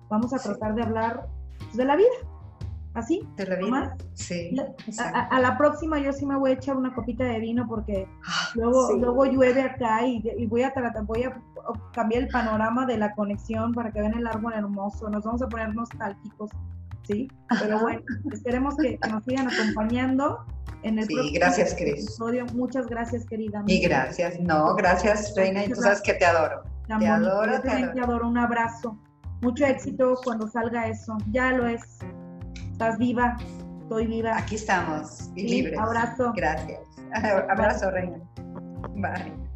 Vamos 0.10 0.34
a 0.34 0.38
tratar 0.38 0.74
de 0.76 0.84
hablar 0.84 1.28
pues, 1.58 1.76
de 1.76 1.84
la 1.84 1.98
vida, 1.98 2.16
¿Así? 2.93 3.28
¿De 3.36 3.45
la 3.45 3.56
vida? 3.58 3.98
Sí. 4.14 4.56
A, 4.98 5.38
la 5.41 5.58
próxima 5.58 6.00
yo 6.00 6.14
sí 6.14 6.26
me 6.26 6.38
voy 6.38 6.52
a 6.52 6.54
echar 6.54 6.78
una 6.78 6.95
copita 6.95 7.26
de 7.26 7.39
vino 7.39 7.68
porque 7.68 8.08
ah, 8.26 8.50
luego, 8.56 8.93
luego 8.95 9.26
llueve 9.26 9.62
acá 9.62 10.08
y, 10.08 10.45
voy 10.48 10.64
a 10.64 10.74
tratar, 10.74 11.04
voy 11.04 11.24
a 11.24 11.41
cambiar 11.91 12.24
el 12.24 12.30
panorama 12.30 12.86
de 12.86 12.98
la 12.98 13.14
conexión 13.14 13.74
para 13.74 13.91
que 13.91 14.00
vean 14.00 14.18
el 14.18 14.26
árbol 14.26 14.54
hermoso. 14.54 15.10
Nos 15.10 15.26
vamos 15.26 15.41
a 15.41 15.50
poner 15.50 15.76
nostálgicos, 15.76 16.52
¿sí? 17.08 17.28
Pero 17.60 17.80
bueno, 17.80 18.01
esperemos 18.32 18.76
que, 18.76 18.99
nos 19.10 19.24
sigan 19.24 19.47
acompañando 19.47 20.45
en 20.84 20.99
el 20.99 21.08
sí, 21.08 21.32
gracias, 21.34 21.74
Cris. 21.74 22.03
episodio. 22.03 22.45
Muchas 22.53 22.88
gracias, 22.88 23.26
querida. 23.26 23.64
Y 23.66 23.80
gracias. 23.80 24.39
No, 24.39 24.76
gracias, 24.76 25.34
Reina. 25.36 25.66
Y 25.66 25.70
tú 25.70 25.82
sabes 25.82 26.01
que 26.01 26.14
te 26.14 26.26
adoro. 26.26 26.64
te 26.88 27.08
adoro, 27.08 27.62
te 27.62 27.70
adoro. 27.70 27.93
te 27.93 28.01
adoro. 28.01 28.28
Un 28.28 28.38
abrazo. 28.38 28.97
Mucho 29.41 29.66
éxito 29.66 30.20
cuando 30.24 30.47
salga 30.47 30.88
eso. 30.88 31.18
Ya 31.32 31.51
lo 31.51 31.68
es. 31.68 31.82
Estás 32.72 32.97
viva, 32.97 33.38
estoy 33.82 34.08
viva. 34.08 34.38
Aquí 34.38 34.55
estamos, 34.55 35.32
y 35.36 35.47
libres. 35.47 35.80
Abrazo. 35.80 36.34
Gracias. 36.36 36.82
Abrazo, 37.49 37.89
Reina. 37.91 38.20
Bye. 38.95 39.47